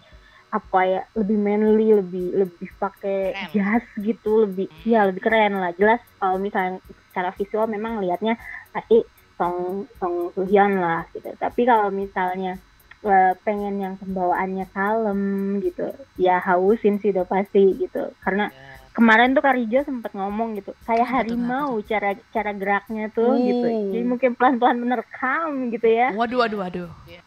apa 0.49 0.81
ya 0.87 1.03
lebih 1.19 1.35
manly 1.37 1.91
lebih 1.93 2.27
lebih 2.33 2.69
pakai 2.79 3.35
jas 3.53 3.83
gitu 3.99 4.47
lebih 4.47 4.71
ya 4.87 5.03
lebih 5.11 5.21
keren 5.21 5.59
lah 5.59 5.75
jelas 5.75 5.99
kalau 6.17 6.39
misalnya 6.39 6.79
secara 7.11 7.35
visual 7.35 7.67
memang 7.67 7.99
lihatnya 7.99 8.39
pasti 8.71 9.03
Song 9.35 9.91
Song 9.99 10.31
Sohyun 10.33 10.79
lah 10.79 11.05
gitu 11.11 11.27
tapi 11.37 11.67
kalau 11.67 11.91
misalnya 11.91 12.63
uh, 13.03 13.35
pengen 13.43 13.83
yang 13.83 13.95
pembawaannya 13.99 14.71
kalem 14.71 15.21
gitu 15.61 15.91
ya 16.17 16.39
hausin 16.39 17.03
sih 17.03 17.11
udah 17.11 17.27
pasti 17.27 17.75
gitu 17.83 18.15
karena 18.23 18.49
Ya. 18.55 18.74
Kemarin 18.95 19.35
tuh 19.35 19.43
Karijo 19.43 19.83
sempat 19.83 20.15
ngomong 20.15 20.55
gitu 20.55 20.71
kayak 20.85 21.03
tuh, 21.03 21.13
harimau 21.13 21.83
cara 21.83 22.15
cara 22.31 22.51
geraknya 22.53 23.11
tuh 23.11 23.35
gitu 23.37 23.67
Oh. 23.67 23.91
jadi 23.91 24.05
mungkin 24.05 24.31
pelan 24.33 24.57
pelan 24.57 24.79
menerkam 24.79 25.51
gitu 25.69 25.85
ya 25.85 26.15
Waduh, 26.15 26.39
waduh, 26.41 26.59
waduh. 26.61 26.91
Iya. 27.05 27.21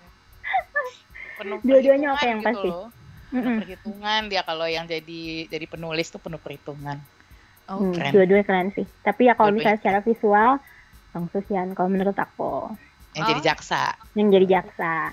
Penuh 1.37 1.59
Dua-duanya 1.61 2.07
apa 2.09 2.17
perhitungan 2.17 2.25
yang 2.25 2.39
gitu 2.39 2.47
pasti? 2.49 2.69
loh. 2.69 2.87
Penuh 3.27 3.43
Mm-mm. 3.43 3.57
perhitungan 3.59 4.21
dia 4.25 4.41
kalau 4.41 4.65
yang 4.65 4.85
jadi 4.85 5.21
jadi 5.45 5.65
penulis 5.67 6.07
tuh 6.07 6.17
penuh 6.17 6.39
perhitungan. 6.39 6.97
Hmm, 7.67 7.91
keren. 7.91 8.11
dua-duanya 8.15 8.45
keren 8.45 8.69
sih 8.71 8.87
tapi 9.03 9.27
ya 9.27 9.35
kalau 9.35 9.51
misalnya 9.51 9.75
secara 9.77 9.99
visual 9.99 10.55
Bang 11.11 11.27
Susian 11.27 11.75
kalau 11.75 11.91
menurut 11.91 12.15
aku 12.15 12.71
Yang 13.11 13.19
Oh. 13.19 13.29
jadi 13.29 13.41
jaksa. 13.43 13.81
yang 14.13 14.27
jadi 14.29 14.47
jaksa 14.49 15.11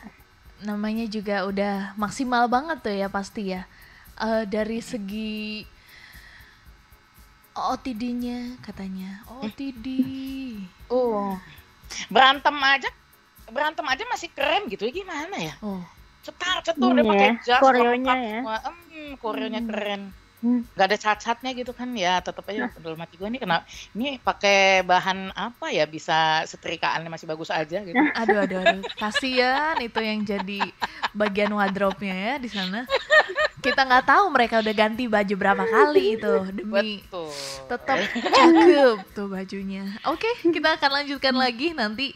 Namanya 0.63 1.03
juga 1.05 1.43
udah 1.43 1.75
maksimal 1.95 2.47
banget 2.47 2.79
tuh 2.81 2.95
ya 2.95 3.09
pasti 3.09 3.51
ya. 3.51 3.67
Eh, 4.17 4.47
dari 4.47 4.79
segi 4.79 5.67
OTD-nya 7.55 8.59
katanya. 8.61 9.23
OTD. 9.31 9.87
Oh. 10.91 11.39
Berantem 12.11 12.57
aja 12.61 12.91
berantem 13.45 13.85
aja 13.85 14.05
masih 14.09 14.33
keren 14.33 14.67
gitu 14.67 14.89
gimana 14.89 15.37
ya? 15.37 15.55
Oh, 15.61 15.79
Cetar 16.25 16.65
cetur 16.65 16.91
Hmm, 16.91 16.97
dia 16.97 17.05
pakai 17.05 17.31
jas 17.45 17.61
Koreonya 17.61 17.93
lengkap 17.93 18.17
ya. 18.19 18.39
semua. 18.41 18.57
Hmm, 18.65 19.13
koreonya 19.21 19.61
Hmm. 19.61 19.69
keren. 19.71 20.03
Hmm. 20.45 20.61
Gak 20.77 20.93
ada 20.93 20.99
cat-catnya 21.01 21.51
gitu 21.57 21.73
kan 21.73 21.89
ya 21.97 22.21
tetap 22.21 22.45
aja 22.53 22.69
dalam 22.77 23.01
hati 23.01 23.17
gue 23.17 23.25
ini 23.33 23.41
kenapa 23.41 23.65
ini 23.97 24.21
pakai 24.21 24.85
bahan 24.85 25.33
apa 25.33 25.73
ya 25.73 25.89
bisa 25.89 26.45
setrikaannya 26.45 27.09
masih 27.09 27.25
bagus 27.25 27.49
aja 27.49 27.81
gitu. 27.81 27.97
aduh, 28.21 28.45
aduh, 28.45 28.61
aduh. 28.61 28.85
Kasian 29.01 29.81
itu 29.81 30.05
yang 30.05 30.21
jadi 30.21 30.69
bagian 31.17 31.49
wardrobe-nya 31.49 32.13
ya 32.13 32.35
di 32.37 32.53
sana. 32.53 32.85
Kita 33.65 33.89
nggak 33.89 34.05
tahu 34.05 34.25
mereka 34.29 34.61
udah 34.61 34.75
ganti 34.77 35.09
baju 35.09 35.35
berapa 35.41 35.65
kali 35.65 36.21
itu 36.21 36.35
demi 36.53 37.01
Betul. 37.01 37.33
tetap 37.65 37.99
cakep 38.13 38.99
tuh 39.17 39.27
bajunya. 39.33 39.97
Oke, 40.13 40.29
kita 40.45 40.77
akan 40.77 40.91
lanjutkan 41.01 41.33
lagi 41.33 41.73
nanti 41.73 42.13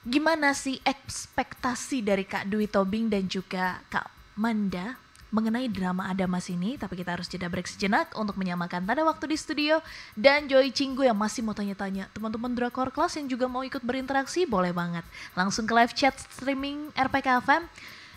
gimana 0.00 0.56
sih 0.56 0.80
ekspektasi 0.80 2.00
dari 2.00 2.24
Kak 2.24 2.48
Dwi 2.48 2.72
Tobing 2.72 3.12
dan 3.12 3.28
juga 3.28 3.84
Kak 3.92 4.08
Manda 4.40 5.05
mengenai 5.34 5.66
drama 5.66 6.06
Adamas 6.10 6.46
ini, 6.48 6.78
tapi 6.78 6.98
kita 6.98 7.18
harus 7.18 7.26
jeda 7.26 7.50
break 7.50 7.66
sejenak 7.66 8.14
untuk 8.14 8.38
menyamakan 8.38 8.86
tanda 8.86 9.02
waktu 9.02 9.34
di 9.34 9.36
studio. 9.36 9.82
Dan 10.14 10.46
Joy 10.46 10.70
Cinggu 10.70 11.02
yang 11.02 11.18
masih 11.18 11.42
mau 11.42 11.54
tanya-tanya 11.54 12.06
teman-teman 12.14 12.54
Drakor 12.54 12.94
Class 12.94 13.18
yang 13.18 13.26
juga 13.26 13.50
mau 13.50 13.66
ikut 13.66 13.82
berinteraksi 13.82 14.46
boleh 14.46 14.70
banget. 14.70 15.02
Langsung 15.34 15.66
ke 15.66 15.74
live 15.74 15.92
chat 15.92 16.14
streaming 16.30 16.94
RPK 16.94 17.42
FM 17.42 17.66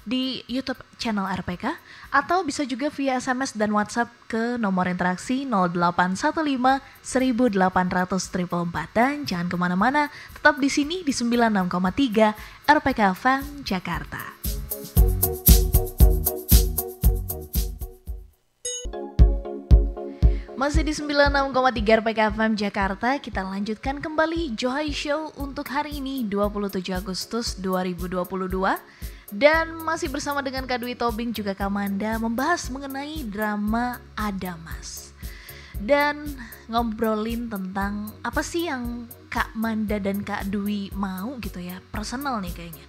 di 0.10 0.42
YouTube 0.50 0.80
channel 0.98 1.28
RPK 1.30 1.76
atau 2.10 2.42
bisa 2.42 2.66
juga 2.66 2.90
via 2.90 3.22
SMS 3.22 3.54
dan 3.54 3.70
WhatsApp 3.70 4.10
ke 4.26 4.58
nomor 4.58 4.90
interaksi 4.90 5.46
0815 5.46 6.82
1800 7.06 7.70
444 7.70 8.98
dan 8.98 9.14
jangan 9.30 9.48
ke 9.48 9.58
mana-mana 9.60 10.10
tetap 10.34 10.58
di 10.58 10.70
sini 10.72 11.06
di 11.06 11.14
96,3 11.14 12.34
RPK 12.66 13.00
FM 13.14 13.42
Jakarta. 13.62 14.29
Masih 20.60 20.84
di 20.84 20.92
96,3 20.92 22.04
RPK 22.04 22.36
FM 22.36 22.52
Jakarta, 22.60 23.16
kita 23.16 23.48
lanjutkan 23.48 24.04
kembali 24.04 24.60
Johai 24.60 24.92
Show 24.92 25.32
untuk 25.40 25.72
hari 25.72 26.04
ini 26.04 26.28
27 26.28 26.84
Agustus 26.92 27.56
2022 27.64 28.28
dan 29.32 29.72
masih 29.88 30.12
bersama 30.12 30.44
dengan 30.44 30.68
Kak 30.68 30.84
Dwi 30.84 31.00
Tobing 31.00 31.32
juga 31.32 31.56
Kamanda 31.56 32.20
membahas 32.20 32.68
mengenai 32.76 33.24
drama 33.24 34.04
Adamas. 34.20 35.16
Dan 35.80 36.28
ngobrolin 36.68 37.48
tentang 37.48 38.12
apa 38.20 38.44
sih 38.44 38.68
yang 38.68 39.08
Kak 39.32 39.56
Manda 39.56 39.96
dan 39.96 40.28
Kak 40.28 40.52
Dwi 40.52 40.92
mau 40.92 41.40
gitu 41.40 41.64
ya 41.64 41.80
personal 41.88 42.44
nih 42.44 42.52
kayaknya. 42.52 42.84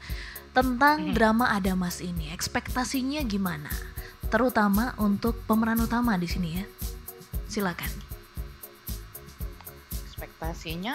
Tentang 0.50 1.06
Mhm. 1.06 1.14
drama 1.14 1.54
Adamas 1.54 2.02
ini 2.02 2.34
ekspektasinya 2.34 3.22
gimana? 3.22 3.70
Terutama 4.26 4.98
untuk 4.98 5.38
pemeran 5.46 5.78
utama 5.78 6.18
di 6.18 6.26
sini 6.26 6.50
ya 6.58 6.66
silakan. 7.50 7.90
Ekspektasinya 10.06 10.94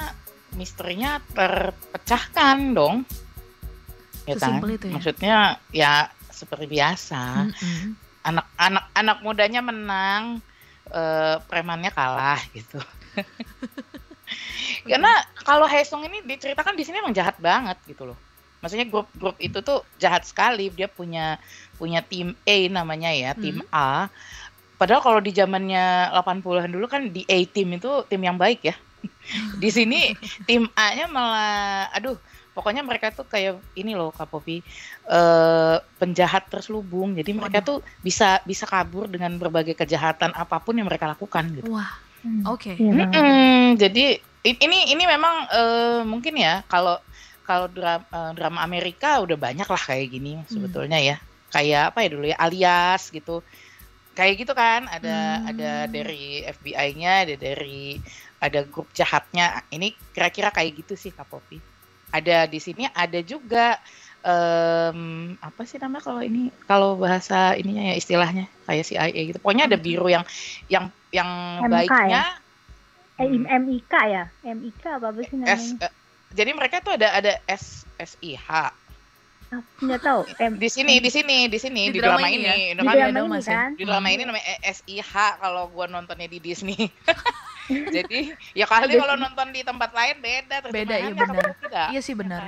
misterinya 0.56 1.20
terpecahkan 1.36 2.58
dong. 2.72 3.04
Ya 4.26 4.40
kan? 4.40 4.64
Itu 4.64 4.88
ya? 4.88 4.94
maksudnya 4.96 5.36
ya 5.70 5.94
seperti 6.32 6.66
biasa. 6.72 7.52
Anak-anak 8.26 8.86
anak 8.96 9.18
mudanya 9.22 9.62
menang 9.62 10.40
eh, 10.90 11.38
premannya 11.46 11.92
kalah 11.92 12.40
gitu. 12.56 12.80
Karena 14.90 15.12
kalau 15.46 15.70
Haesung 15.70 16.02
ini 16.08 16.26
diceritakan 16.26 16.74
di 16.74 16.82
sini 16.82 16.98
emang 17.04 17.14
jahat 17.14 17.38
banget 17.38 17.78
gitu 17.86 18.10
loh. 18.10 18.18
Maksudnya 18.66 18.90
grup-grup 18.90 19.38
itu 19.38 19.62
tuh 19.62 19.86
jahat 20.02 20.26
sekali. 20.26 20.74
Dia 20.74 20.90
punya 20.90 21.38
punya 21.78 22.02
tim 22.02 22.34
A 22.50 22.58
namanya 22.66 23.14
ya 23.14 23.38
tim 23.38 23.62
Hmm. 23.62 23.70
A 23.70 24.10
padahal 24.76 25.02
kalau 25.04 25.20
di 25.24 25.32
zamannya 25.32 26.12
80-an 26.12 26.72
dulu 26.72 26.86
kan 26.86 27.08
di 27.12 27.24
A 27.28 27.38
team 27.48 27.76
itu 27.76 27.90
tim 28.08 28.22
yang 28.22 28.36
baik 28.40 28.72
ya. 28.72 28.76
Di 29.62 29.70
sini 29.70 30.18
tim 30.50 30.66
A-nya 30.74 31.06
malah 31.06 31.90
aduh 31.94 32.18
pokoknya 32.58 32.82
mereka 32.82 33.14
tuh 33.14 33.28
kayak 33.30 33.62
ini 33.78 33.94
loh 33.94 34.10
Kak 34.10 34.30
Popi 34.34 34.66
eh, 35.10 35.78
penjahat 36.02 36.50
terselubung. 36.50 37.14
Jadi 37.14 37.34
mereka 37.38 37.62
Waduh. 37.62 37.68
tuh 37.70 37.78
bisa 38.02 38.42
bisa 38.46 38.66
kabur 38.66 39.06
dengan 39.06 39.38
berbagai 39.38 39.78
kejahatan 39.78 40.34
apa 40.34 40.58
pun 40.58 40.78
yang 40.78 40.90
mereka 40.90 41.06
lakukan 41.06 41.46
gitu. 41.54 41.70
Wah 41.70 42.06
Hmm. 42.26 42.42
oke. 42.50 42.74
Iya. 42.74 42.90
Banget. 42.90 43.22
Mm-mm, 43.22 43.66
jadi 43.78 44.06
ini 44.50 44.80
ini 44.90 45.04
memang 45.06 45.46
eh, 45.46 46.02
mungkin 46.02 46.34
ya 46.42 46.66
kalau 46.66 46.98
kalau 47.46 47.70
drama, 47.70 48.34
drama 48.34 48.66
Amerika 48.66 49.22
udah 49.22 49.38
banyak 49.38 49.70
lah 49.70 49.78
kayak 49.78 50.10
gini 50.10 50.42
sebetulnya 50.50 50.98
ya. 50.98 51.18
Kayak 51.54 51.94
apa 51.94 52.02
ya 52.02 52.10
dulu 52.10 52.26
ya 52.26 52.38
alias 52.42 53.14
gitu 53.14 53.46
kayak 54.16 54.34
gitu 54.42 54.54
kan 54.56 54.88
ada 54.88 55.44
Hmm. 55.44 55.52
ada 55.52 55.72
dari 55.86 56.42
FBI-nya 56.42 57.28
ada 57.28 57.36
dari 57.36 58.00
ada 58.40 58.64
grup 58.64 58.88
jahatnya 58.92 59.64
ini 59.70 59.92
kira-kira 60.12 60.50
kayak 60.50 60.82
gitu 60.82 60.96
sih 60.96 61.12
Kak 61.12 61.28
Popi 61.28 61.60
ada 62.10 62.48
di 62.48 62.58
sini 62.58 62.88
ada 62.88 63.20
juga 63.20 63.76
em, 64.24 65.00
apa 65.38 65.62
sih 65.64 65.78
namanya 65.78 66.04
kalau 66.04 66.22
ini 66.24 66.50
kalau 66.66 66.90
bahasa 66.96 67.54
ininya 67.54 67.92
ya 67.92 67.96
istilahnya 67.96 68.48
kayak 68.66 68.84
CIA 68.86 69.22
gitu 69.30 69.38
pokoknya 69.38 69.68
ada 69.68 69.78
biru 69.78 70.08
yang 70.08 70.24
yang 70.66 70.88
yang 71.12 71.30
MK 71.68 71.72
baiknya 71.72 72.24
Eh, 73.16 73.32
Hmm. 73.32 73.48
MIK 73.48 73.94
ya? 74.12 74.28
MIK 74.44 75.00
apa 75.00 75.08
apa 75.08 75.20
sih 75.24 75.40
namanya? 75.40 75.56
S 75.56 75.72
eh, 75.80 75.92
jadi 76.36 76.52
mereka 76.52 76.84
tuh 76.84 77.00
ada 77.00 77.16
ada 77.16 77.40
S 77.48 77.88
SIH 77.96 78.44
nggak 79.54 80.02
tahu. 80.02 80.22
M 80.42 80.54
di 80.58 80.68
sini 80.68 81.00
di 81.00 81.10
sini 81.14 81.38
di 81.48 81.60
sini 81.62 81.88
Di 81.88 81.96
di, 81.96 82.00
drama 82.02 82.18
drama, 82.20 82.28
ini 82.28 82.44
ini, 82.44 82.46
ya? 82.46 82.56
di 82.76 82.82
Ada 82.82 83.08
drama 83.14 83.38
ini 83.38 83.40
kan? 83.46 83.70
di 83.78 83.84
drama 83.86 84.08
ini 84.12 84.24
namanya 84.26 84.46
SIH 84.66 85.14
kalau 85.40 85.70
gua 85.72 85.86
nontonnya 85.88 86.28
di 86.28 86.40
Disney. 86.42 86.92
Jadi 87.96 88.30
ya 88.54 88.70
kali 88.70 88.94
kalau 88.94 89.18
nonton 89.18 89.50
di 89.50 89.66
tempat 89.66 89.90
lain 89.90 90.22
beda 90.22 90.62
Beda, 90.70 90.96
iya 91.02 91.14
benar. 91.18 91.46
iya 91.90 91.98
sih 91.98 92.14
benar 92.14 92.46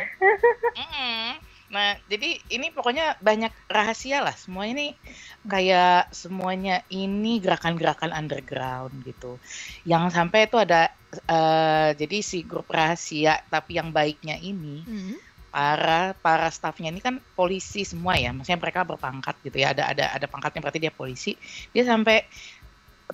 Mm-mm. 0.78 1.42
Nah, 1.68 2.00
jadi 2.08 2.40
ini 2.48 2.72
pokoknya 2.72 3.20
banyak 3.20 3.52
rahasia 3.68 4.24
lah. 4.24 4.32
Semua 4.40 4.72
ini 4.72 4.96
kayak 5.44 6.16
semuanya 6.16 6.80
ini 6.88 7.44
gerakan-gerakan 7.44 8.16
underground 8.16 9.04
gitu. 9.04 9.36
Yang 9.84 10.16
sampai 10.16 10.48
itu 10.48 10.56
ada 10.56 10.88
eh, 11.28 11.90
jadi 11.98 12.18
si 12.24 12.48
grup 12.48 12.72
rahasia 12.72 13.44
tapi 13.52 13.76
yang 13.80 13.92
baiknya 13.92 14.40
ini 14.40 14.88
Hmm. 14.88 15.16
Para 15.58 16.14
para 16.26 16.48
stafnya 16.58 16.90
ini 16.94 17.02
kan 17.08 17.16
polisi 17.38 17.82
semua 17.92 18.14
ya. 18.24 18.30
Maksudnya 18.36 18.62
mereka 18.64 18.82
berpangkat 18.92 19.36
gitu 19.46 19.58
ya. 19.64 19.68
Ada 19.74 19.84
ada 19.94 20.06
ada 20.18 20.28
pangkatnya 20.34 20.62
berarti 20.64 20.82
dia 20.86 20.94
polisi. 20.94 21.32
Dia 21.74 21.84
sampai 21.92 22.18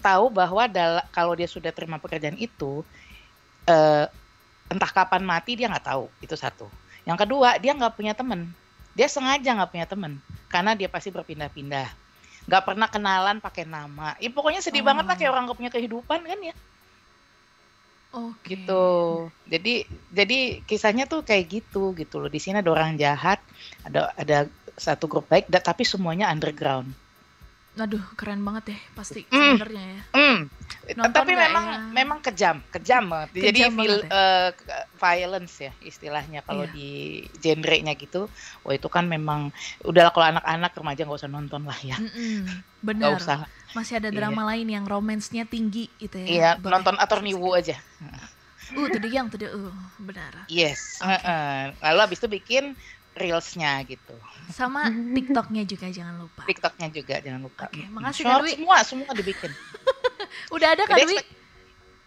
tahu 0.08 0.26
bahwa 0.40 0.64
dal- 0.76 1.06
kalau 1.16 1.34
dia 1.40 1.48
sudah 1.56 1.72
terima 1.78 1.98
pekerjaan 2.04 2.38
itu 2.48 2.84
eh, 3.70 4.06
entah 4.74 4.92
kapan 4.98 5.24
mati 5.32 5.52
dia 5.60 5.68
nggak 5.72 5.88
tahu. 5.92 6.06
Itu 6.26 6.36
satu. 6.44 6.68
Yang 7.08 7.18
kedua, 7.28 7.50
dia 7.64 7.72
nggak 7.78 7.94
punya 7.98 8.14
temen. 8.20 8.42
Dia 8.98 9.08
sengaja 9.16 9.50
nggak 9.58 9.72
punya 9.74 9.88
temen 9.90 10.14
karena 10.54 10.72
dia 10.80 10.90
pasti 10.92 11.10
berpindah-pindah. 11.16 11.88
Nggak 12.48 12.64
pernah 12.68 12.88
kenalan 12.92 13.38
pakai 13.46 13.64
nama. 13.68 14.16
Ya 14.24 14.30
pokoknya 14.36 14.62
sedih 14.66 14.84
Oh. 14.84 14.88
banget 14.90 15.06
lah 15.10 15.16
kayak 15.20 15.32
orang 15.34 15.44
nggak 15.48 15.60
punya 15.60 15.72
kehidupan 15.74 16.20
kan 16.30 16.40
ya 16.50 16.56
oke 18.14 18.46
gitu. 18.46 18.86
Jadi 19.50 19.74
jadi 20.10 20.40
kisahnya 20.64 21.10
tuh 21.10 21.26
kayak 21.26 21.46
gitu 21.50 21.92
gitu 21.98 22.22
loh. 22.22 22.30
Di 22.30 22.40
sini 22.40 22.62
ada 22.62 22.70
orang 22.70 22.96
jahat, 22.96 23.42
ada 23.84 24.14
ada 24.16 24.46
satu 24.74 25.06
grup 25.06 25.26
baik, 25.30 25.50
da- 25.50 25.62
tapi 25.62 25.84
semuanya 25.84 26.30
underground. 26.30 26.90
Aduh, 27.74 28.06
keren 28.14 28.46
banget 28.46 28.78
ya 28.78 28.80
pasti 28.94 29.26
Mm. 29.26 29.58
sebenarnya 29.58 29.86
ya. 29.98 30.02
Nonton 30.94 31.26
Tapi 31.26 31.34
memang 31.34 31.66
ya? 31.66 31.78
memang 31.90 32.20
kejam, 32.22 32.60
kejam 32.70 33.04
banget. 33.10 33.30
Jadi 33.34 33.60
Kejam 33.66 33.72
feel, 33.74 33.96
banget 33.98 34.06
ya? 34.06 34.52
ke- 34.54 34.86
violence 35.00 35.56
ya 35.58 35.72
istilahnya 35.82 36.40
kalau 36.46 36.70
Iya. 36.70 36.74
di 36.76 36.90
genrenya 37.40 37.94
gitu. 37.96 38.30
Wah 38.62 38.74
itu 38.76 38.86
kan 38.92 39.08
memang 39.10 39.50
udahlah 39.82 40.12
kalau 40.12 40.38
anak-anak 40.38 40.72
remaja 40.76 41.02
nggak 41.02 41.20
usah 41.24 41.32
nonton 41.32 41.64
lah 41.66 41.80
ya. 41.82 41.98
Mm-mm, 41.98 42.46
Nggak 42.46 42.84
benar. 42.84 43.18
usah. 43.18 43.38
Masih 43.74 43.98
ada 43.98 44.10
Iya. 44.10 44.18
drama 44.18 44.42
lain 44.54 44.68
yang 44.70 44.86
romansnya 44.86 45.44
tinggi 45.44 45.90
gitu 45.98 46.18
ya. 46.18 46.28
Iya, 46.28 46.50
Boleh. 46.58 46.72
nonton 46.78 46.96
Attorney 46.98 47.34
Woo 47.34 47.54
aja. 47.54 47.78
Uh, 48.74 48.88
tuh 48.88 49.10
yang 49.10 49.28
tuh 49.28 49.42
uh, 49.44 49.74
benar. 50.00 50.46
Yes. 50.48 51.02
Heeh. 51.02 51.74
Lalu 51.82 52.00
abis 52.06 52.18
itu 52.22 52.30
bikin 52.30 52.64
reelsnya 53.14 53.82
gitu. 53.86 54.16
Sama 54.50 54.90
TikToknya 54.90 55.66
juga 55.66 55.86
jangan 55.90 56.18
lupa. 56.18 56.42
TikToknya 56.46 56.88
juga 56.90 57.16
jangan 57.22 57.42
lupa. 57.42 57.70
Oke, 57.70 57.86
Mm, 57.86 57.92
makasih, 57.94 58.24
short. 58.26 58.46
Semua 58.50 58.78
semua 58.82 59.12
dibikin. 59.14 59.52
Udah 60.56 60.74
ada 60.74 60.84
kan 60.90 60.98
Dwi? 60.98 61.18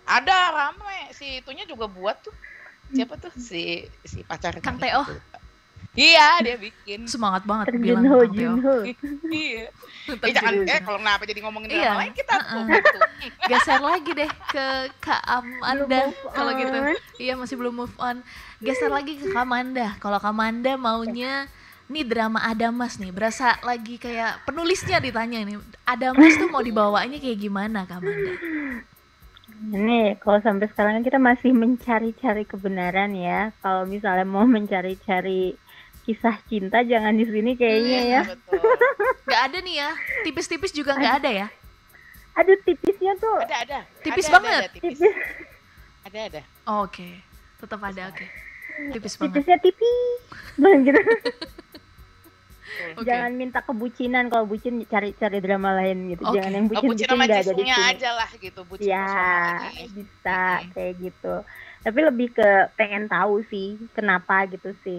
Ada 0.07 0.37
rame 0.51 1.11
si 1.11 1.43
itunya 1.43 1.67
juga 1.67 1.87
buat 1.87 2.19
tuh. 2.23 2.35
Siapa 2.91 3.19
tuh 3.19 3.35
si 3.35 3.83
si 4.03 4.23
pacar 4.23 4.55
Kang 4.63 4.79
Teo. 4.79 5.03
Iya, 5.97 6.45
dia 6.45 6.57
bikin. 6.61 7.09
Semangat 7.09 7.43
banget 7.49 7.73
Terus 7.75 7.83
bilang 7.83 8.03
Kang 8.05 8.35
Teo. 8.35 8.55
Iya. 9.31 9.71
Eh 10.07 10.33
jangan 10.33 10.55
jadi- 10.63 10.71
eh 10.71 10.81
kalau 10.81 10.99
kenapa 11.03 11.23
jadi 11.27 11.41
ngomongin 11.43 11.69
Iya, 11.69 11.83
drama 11.91 12.01
lain 12.07 12.15
kita 12.15 12.35
uh-uh. 12.35 12.47
tuh 12.47 12.65
gitu. 12.79 12.99
Geser 13.47 13.81
lagi 13.83 14.11
deh 14.15 14.31
ke 14.47 14.67
Kak 15.03 15.23
Amanda 15.27 16.03
kalau 16.31 16.51
gitu. 16.55 16.79
Iya 17.19 17.35
masih 17.35 17.57
belum 17.59 17.75
move 17.75 17.97
on. 17.99 18.23
Geser 18.63 18.89
lagi 18.89 19.19
ke 19.19 19.35
Kamanda. 19.35 19.99
Kalau 19.99 20.23
Kamanda 20.23 20.79
maunya 20.79 21.51
nih 21.87 22.03
drama 22.03 22.43
Adamas 22.43 22.99
nih, 22.99 23.15
berasa 23.15 23.59
lagi 23.63 23.95
kayak 23.97 24.43
penulisnya 24.43 24.99
ditanya 24.99 25.43
nih. 25.43 25.59
Adamas 25.83 26.35
tuh 26.35 26.51
mau 26.51 26.63
dibawanya 26.63 27.19
kayak 27.19 27.39
gimana 27.39 27.87
Kamanda? 27.87 28.33
Ini 29.57 30.21
kalau 30.21 30.37
sampai 30.45 30.69
sekarang 30.69 31.01
kan 31.01 31.05
kita 31.07 31.19
masih 31.19 31.51
mencari-cari 31.51 32.45
kebenaran 32.45 33.17
ya. 33.17 33.51
Kalau 33.59 33.89
misalnya 33.89 34.27
mau 34.29 34.45
mencari-cari 34.45 35.57
kisah 36.07 36.39
cinta 36.47 36.81
jangan 36.81 37.13
di 37.13 37.27
sini 37.27 37.53
kayaknya 37.53 37.99
ya. 37.99 38.01
Iya, 38.01 38.21
betul. 38.31 38.61
Gak 39.27 39.41
ada 39.45 39.59
nih 39.59 39.75
ya, 39.77 39.91
tipis-tipis 40.23 40.71
juga 40.71 40.95
nggak 40.95 41.15
ada 41.21 41.31
ya? 41.35 41.47
Aduh 42.35 42.55
tipisnya 42.63 43.17
tuh 43.17 43.41
Ada 43.41 43.57
ada. 43.59 43.79
Tipis 44.01 44.25
Ada, 44.25 44.33
banget. 44.33 44.53
Ada, 44.53 44.63
ada, 44.63 44.73
tipis. 44.73 44.95
tipis 44.95 45.15
Ada 46.03 46.19
ada. 46.23 46.43
Oke, 46.79 47.09
tetap 47.59 47.81
ada 47.81 48.03
oke. 48.07 48.27
Tipis 48.93 49.13
banget. 49.13 49.33
tipisnya 49.35 49.57
tipis 49.59 50.21
banget 50.55 50.81
gitu. 50.87 51.01
Oke. 52.93 53.03
Jangan 53.03 53.33
minta 53.33 53.59
kebucinan 53.61 54.29
kalau 54.29 54.45
bucin 54.45 54.85
cari-cari 54.85 55.41
drama 55.41 55.73
lain 55.75 56.13
gitu. 56.13 56.23
Oke. 56.23 56.37
Jangan 56.37 56.53
yang 56.53 56.67
Oh, 56.67 56.71
bucin 56.71 56.89
bucin 56.93 57.09
bucin 57.09 57.31
jisungnya 57.33 57.75
sini. 57.75 57.91
aja 57.91 58.11
lah 58.13 58.31
gitu, 58.37 58.61
bucin 58.63 58.85
Ya, 58.85 59.09
bisa 59.89 60.39
Mm-mm. 60.61 60.71
kayak 60.71 60.93
gitu. 61.01 61.35
Tapi 61.87 62.01
lebih 62.03 62.35
ke 62.35 62.51
pengen 62.75 63.07
tahu 63.07 63.47
sih 63.47 63.79
kenapa 63.95 64.51
gitu 64.51 64.75
si 64.83 64.97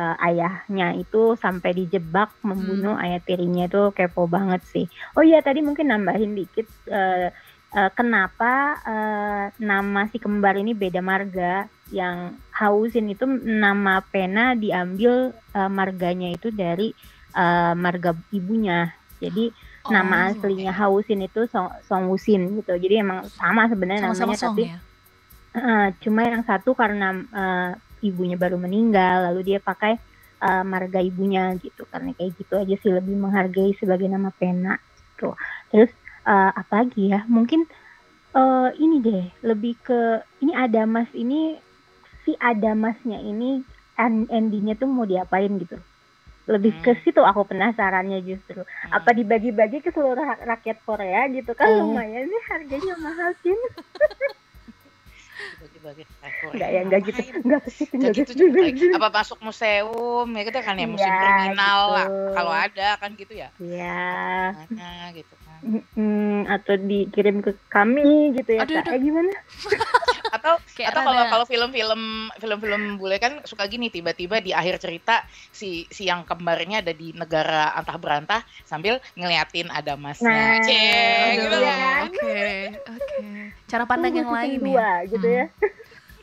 eh, 0.00 0.16
ayahnya 0.24 0.96
itu 0.96 1.36
sampai 1.36 1.76
dijebak 1.76 2.32
membunuh 2.40 2.96
Hmm. 2.96 3.04
ayah 3.04 3.20
tirinya 3.20 3.68
itu 3.68 3.92
kepo 3.92 4.24
banget 4.24 4.64
sih. 4.64 4.86
Oh 5.16 5.20
iya 5.20 5.44
tadi 5.44 5.60
mungkin 5.60 5.92
nambahin 5.92 6.32
dikit 6.32 6.64
eh, 6.88 7.28
eh, 7.76 7.90
kenapa 7.92 8.52
eh, 8.88 9.44
nama 9.60 10.00
si 10.08 10.16
kembar 10.16 10.56
ini 10.56 10.72
beda 10.72 11.04
marga 11.04 11.68
yang 11.92 12.40
Hausin 12.56 13.12
itu 13.12 13.24
nama 13.44 14.00
pena 14.08 14.56
diambil 14.56 15.36
eh, 15.52 15.70
marganya 15.70 16.32
itu 16.32 16.48
dari 16.48 16.96
eh, 17.36 17.74
marga 17.76 18.16
ibunya. 18.32 18.88
Jadi 19.20 19.52
Oh, 19.84 19.90
nama 19.92 20.28
aslinya 20.32 20.72
Hausin 20.76 21.24
itu 21.24 21.48
Song, 21.48 21.68
Song 21.88 22.12
Wusin 22.12 22.60
gitu. 22.60 22.72
Jadi 22.76 23.00
emang 23.00 23.28
sama 23.32 23.64
sebenarnya 23.68 24.08
namanya 24.12 24.36
song 24.36 24.56
tapi 24.56 24.62
ya. 24.68 24.76
Eh, 25.56 25.80
cuma 26.02 26.20
yang 26.32 26.42
satu 26.50 26.70
karena 26.82 27.04
eh, 27.38 27.70
ibunya 28.08 28.36
baru 28.42 28.56
meninggal 28.64 29.14
lalu 29.26 29.40
dia 29.48 29.58
pakai 29.68 29.92
eh, 30.44 30.62
marga 30.72 30.98
ibunya 31.08 31.40
gitu. 31.62 31.80
Karena 31.92 32.08
kayak 32.16 32.32
gitu 32.40 32.52
aja 32.62 32.74
sih 32.82 32.90
lebih 32.98 33.14
menghargai 33.24 33.72
sebagai 33.80 34.08
nama 34.14 34.30
pena 34.40 34.70
gitu. 34.98 35.24
Terus 35.70 35.90
eh, 36.28 36.50
apa 36.60 36.72
lagi 36.80 37.00
ya? 37.12 37.18
Mungkin 37.36 37.60
eh, 38.36 38.68
ini 38.84 38.94
deh 39.06 39.22
lebih 39.48 39.72
ke 39.86 39.94
ini 40.42 40.52
Adamas 40.64 41.08
ini 41.22 41.34
si 42.24 42.32
Adamasnya 42.50 43.18
ini 43.30 43.44
en- 44.00 44.28
endingnya 44.36 44.74
tuh 44.80 44.88
mau 44.96 45.06
diapain 45.12 45.52
gitu. 45.62 45.76
Lebih 46.52 46.72
ke 46.84 46.92
Hmm. 46.94 47.02
situ 47.04 47.20
aku 47.30 47.42
penasarannya 47.50 48.18
justru 48.28 48.60
Hmm. 48.64 48.92
apa 48.96 49.10
dibagi-bagi 49.18 49.78
ke 49.84 49.90
seluruh 49.94 50.24
rak- 50.30 50.44
rakyat 50.50 50.78
Korea 50.88 51.20
gitu 51.36 51.52
kan 51.60 51.68
lumayan 51.80 52.24
nih 52.32 52.42
harganya 52.50 52.94
mahal 53.06 53.30
sih 53.42 53.54
Eh, 55.80 56.32
Korea 56.40 56.52
enggak 56.52 56.70
ya 56.70 56.80
enggak 56.82 57.00
gitu 57.02 57.20
enggak 57.40 57.40
Nggak 57.40 57.62
enggak 57.94 58.12
gitu 58.12 58.30
situ 58.32 58.42
juga. 58.44 58.60
Apa 59.00 59.08
masuk 59.12 59.38
museum 59.40 60.26
ya 60.28 60.42
gitu 60.44 60.58
kan 60.60 60.74
ya 60.76 60.86
museum 60.86 61.08
Iya, 61.10 61.20
kriminal 61.20 61.80
lah. 61.88 62.06
gitu. 62.06 62.32
Kalau 62.36 62.52
ada 62.52 62.88
kan 62.96 63.10
gitu 63.16 63.32
ya. 63.32 63.48
ya 63.58 64.16
Mana 64.52 64.90
gitu 65.12 65.34
kan. 65.40 65.60
mm, 65.92 66.38
atau 66.48 66.74
dikirim 66.76 67.36
ke 67.40 67.50
kami 67.68 68.04
gitu 68.34 68.50
ya 68.56 68.64
Aduh, 68.64 68.80
aduh. 68.80 68.92
Eh, 68.92 69.00
gimana 69.00 69.32
Atau 70.30 70.54
Kayak 70.78 70.94
atau 70.94 71.02
kalau 71.04 71.22
kalau 71.26 71.44
film-film 71.46 72.02
film-film 72.38 72.82
bule 72.96 73.18
kan 73.18 73.42
suka 73.42 73.66
gini 73.66 73.90
tiba-tiba 73.90 74.38
di 74.38 74.54
akhir 74.54 74.78
cerita 74.78 75.26
si 75.50 75.84
si 75.90 76.06
yang 76.06 76.22
kembarnya 76.22 76.80
ada 76.80 76.94
di 76.94 77.10
negara 77.12 77.74
antah 77.74 77.98
berantah 77.98 78.40
sambil 78.64 79.02
ngeliatin 79.18 79.68
ada 79.70 79.98
masnya. 79.98 80.30
Nah, 80.30 80.62
Cek, 80.62 81.30
gitu 81.36 81.56
Iya 81.58 81.74
kan. 81.74 81.78
kan? 81.78 82.02
Oke, 82.06 82.42
oke. 82.86 83.16
Cara 83.66 83.84
pandang 83.86 84.14
yang 84.14 84.28
season 84.30 84.38
lain 84.40 84.60
dua, 84.62 84.78
ya. 84.78 85.10
gitu 85.10 85.26
Hmm. 85.26 85.38
ya 85.38 85.46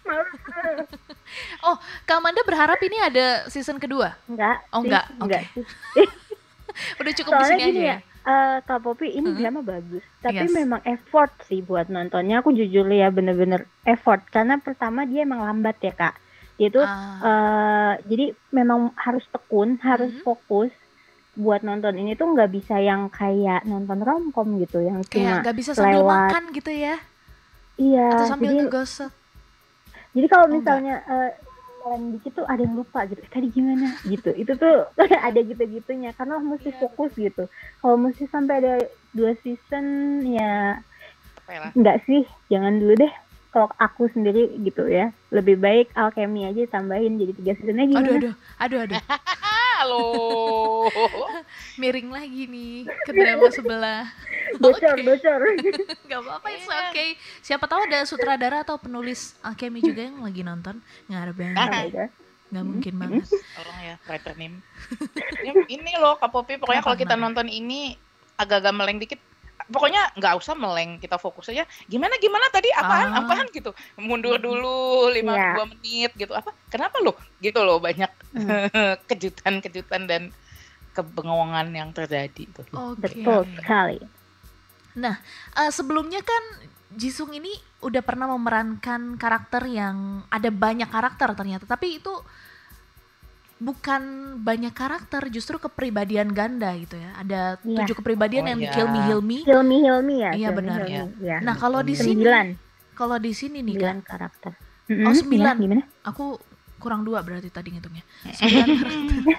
Kak 2.08 2.18
Amanda 2.24 2.42
berharap 2.48 2.80
ini 2.80 2.98
ada 3.04 3.44
season 3.52 3.76
kedua? 3.76 4.16
enggak 4.26 4.58
Oh, 4.72 4.80
enggak, 4.84 5.06
enggak 5.20 5.44
oke. 5.44 5.52
sih 5.52 6.08
Udah 7.02 7.14
cukup 7.18 7.32
di 7.34 7.44
soalnya 7.44 7.58
sini 7.60 7.64
gini 7.68 7.80
aja 7.80 7.84
ya 7.84 7.96
ya? 7.96 7.98
Eh, 8.28 8.58
Kak 8.62 8.84
Popi 8.84 9.08
ini 9.10 9.32
Hmm. 9.32 9.40
drama 9.40 9.62
bagus 9.64 10.04
tapi 10.20 10.44
Yes. 10.44 10.52
memang 10.54 10.82
effort 10.84 11.32
sih 11.48 11.64
buat 11.64 11.88
nontonnya 11.88 12.44
aku 12.44 12.52
jujur 12.52 12.84
ya 12.88 13.08
bener-bener 13.08 13.66
effort 13.84 14.28
karena 14.28 14.60
pertama 14.60 15.08
dia 15.08 15.24
emang 15.24 15.40
lambat 15.42 15.80
ya 15.80 15.96
Kak 15.96 16.16
dia 16.58 16.68
tuh 16.68 16.84
Ah, 16.84 17.22
eh 17.24 17.94
jadi 18.06 18.26
memang 18.52 18.92
harus 18.98 19.24
tekun, 19.30 19.78
harus 19.80 20.12
Mhm. 20.12 20.22
fokus 20.22 20.74
buat 21.38 21.62
nonton 21.62 21.96
ini 21.96 22.18
tuh 22.18 22.34
nggak 22.34 22.50
bisa 22.50 22.82
yang 22.82 23.14
kayak 23.14 23.62
nonton 23.64 24.02
romcom 24.02 24.58
gitu 24.58 24.82
yang 24.82 25.06
kayak 25.06 25.14
cuma 25.14 25.34
nggak 25.46 25.58
bisa 25.58 25.72
sambil 25.72 26.02
lewat. 26.02 26.34
makan 26.34 26.44
gitu 26.52 26.72
ya? 26.74 26.98
iya. 27.78 28.10
Atau 28.12 28.26
sambil 28.26 28.52
jadi 28.52 28.66
ngegosok? 28.66 29.12
jadi 30.18 30.28
kalau 30.28 30.46
Oh, 30.50 30.54
misalnya 30.58 30.96
jalan 31.88 32.20
dikit 32.20 32.36
tuh 32.36 32.46
ada 32.52 32.60
yang 32.60 32.76
lupa 32.76 33.08
gitu. 33.08 33.24
Eh, 33.24 33.32
tadi 33.32 33.48
gimana 33.56 33.96
gitu. 34.04 34.30
Itu 34.36 34.60
tuh 34.60 34.92
ada 35.28 35.40
gitu-gitunya 35.40 36.12
karena 36.20 36.36
mesti 36.44 36.76
Iya, 36.76 36.80
fokus 36.84 37.12
gitu. 37.16 37.48
Kalau 37.80 37.96
mesti 37.96 38.28
sampai 38.28 38.60
ada 38.60 38.74
dua 39.16 39.32
season 39.40 39.86
ya 40.28 40.76
enggak 41.80 42.04
sih, 42.04 42.28
jangan 42.52 42.84
dulu 42.84 43.00
deh. 43.00 43.14
Kalau 43.56 43.72
aku 43.80 44.12
sendiri 44.12 44.52
gitu 44.68 44.86
ya, 44.92 45.16
lebih 45.32 45.58
baik 45.64 45.96
alchemy 45.96 46.52
aja 46.52 46.68
tambahin 46.68 47.16
jadi 47.16 47.34
tiga 47.40 47.52
seasonnya 47.56 47.88
gimana? 47.88 48.20
Aduh, 48.20 48.36
aduh, 48.60 48.80
aduh, 48.84 49.00
aduh. 49.00 49.02
Halo. 49.78 50.02
Miring 51.82 52.10
lagi 52.10 52.50
nih 52.50 52.90
ke 53.06 53.14
drama 53.14 53.46
sebelah. 53.54 54.10
Bocor, 54.64 54.98
Oke. 54.98 55.06
bocor. 55.06 55.42
Gak 56.10 56.20
apa-apa, 56.26 56.48
it's 56.50 56.66
Iya. 56.66 56.90
okay. 56.90 57.10
Siapa 57.46 57.70
tahu 57.70 57.86
ada 57.86 58.02
sutradara 58.10 58.66
atau 58.66 58.82
penulis 58.82 59.38
Alchemy 59.46 59.86
juga 59.86 60.10
yang 60.10 60.26
lagi 60.26 60.42
nonton. 60.42 60.82
Ngarep 61.06 61.36
banget. 61.38 62.10
Nggak 62.50 62.66
mungkin 62.66 62.94
banget. 62.98 63.26
Orang 63.54 63.78
ya 63.86 63.96
writer 64.10 64.34
name. 64.34 64.66
ini, 65.46 65.62
ini 65.70 65.92
loh 66.02 66.18
Kak 66.18 66.34
Popi, 66.34 66.58
pokoknya 66.58 66.82
kalau 66.82 66.98
kita 66.98 67.14
nonton 67.14 67.46
ini 67.46 67.94
agak-agak 68.34 68.74
meleng 68.74 68.98
dikit. 68.98 69.22
Pokoknya 69.68 70.14
nggak 70.16 70.38
usah 70.38 70.54
meleng, 70.54 71.02
kita 71.02 71.18
fokus 71.18 71.50
aja. 71.50 71.66
Gimana 71.90 72.16
gimana 72.22 72.48
tadi 72.48 72.70
apaan 72.72 73.10
Ah. 73.12 73.20
apaan 73.26 73.48
gitu. 73.52 73.74
Mundur 74.00 74.38
dulu 74.38 75.10
lima 75.12 75.34
Iya. 75.36 75.50
dua 75.60 75.66
menit 75.68 76.12
gitu. 76.16 76.32
Apa? 76.32 76.54
Kenapa 76.70 77.02
loh? 77.04 77.18
Gitu 77.42 77.60
loh 77.60 77.82
banyak 77.82 78.10
Hmm. 78.32 78.48
kejutan-kejutan 79.10 80.08
dan 80.08 80.30
kebengongan 80.94 81.68
yang 81.74 81.90
terjadi 81.92 82.48
tuh. 82.54 82.66
Oke. 82.74 83.12
Betul 83.12 83.44
sekali. 83.60 84.00
Eh, 84.98 85.70
sebelumnya 85.70 86.22
kan 86.26 86.44
Jisung 86.88 87.36
ini 87.36 87.52
udah 87.84 88.00
pernah 88.02 88.32
memerankan 88.32 89.20
karakter 89.20 89.68
yang 89.68 90.24
ada 90.32 90.48
banyak 90.48 90.88
karakter 90.88 91.36
ternyata, 91.36 91.68
tapi 91.68 92.00
itu 92.00 92.10
bukan 93.58 94.02
banyak 94.40 94.70
karakter, 94.70 95.28
justru 95.28 95.58
kepribadian 95.58 96.30
ganda 96.30 96.70
gitu 96.74 96.94
ya. 96.94 97.12
Ada 97.16 97.42
Iya. 97.60 97.78
tujuh 97.82 97.96
kepribadian 97.98 98.44
Oh, 98.44 98.50
yang 98.52 98.60
iya. 98.62 98.72
Hilmi 98.72 99.00
Hilmi. 99.04 99.38
Hilmi 99.44 99.78
Hilmi 99.82 100.16
ya. 100.20 100.32
Iya, 100.32 100.50
benar, 100.52 100.80
Hilmi, 100.84 101.18
ya. 101.20 101.38
Nah 101.40 101.54
kalau 101.54 101.82
di 101.82 101.94
sini, 101.94 102.22
kalau 102.94 103.18
di 103.18 103.32
sini 103.32 103.60
nih 103.60 103.76
sembilan 103.76 103.98
karakter. 104.02 104.52
Oh, 105.04 105.12
sembilan. 105.12 105.54
ya, 105.54 105.64
Gimana? 105.64 105.84
aku 106.02 106.38
kurang 106.78 107.02
dua 107.02 107.20
berarti 107.20 107.50
tadi 107.50 107.70
ngitungnya. 107.72 108.06
Sembilan 108.30 108.68
karakter. 108.78 109.36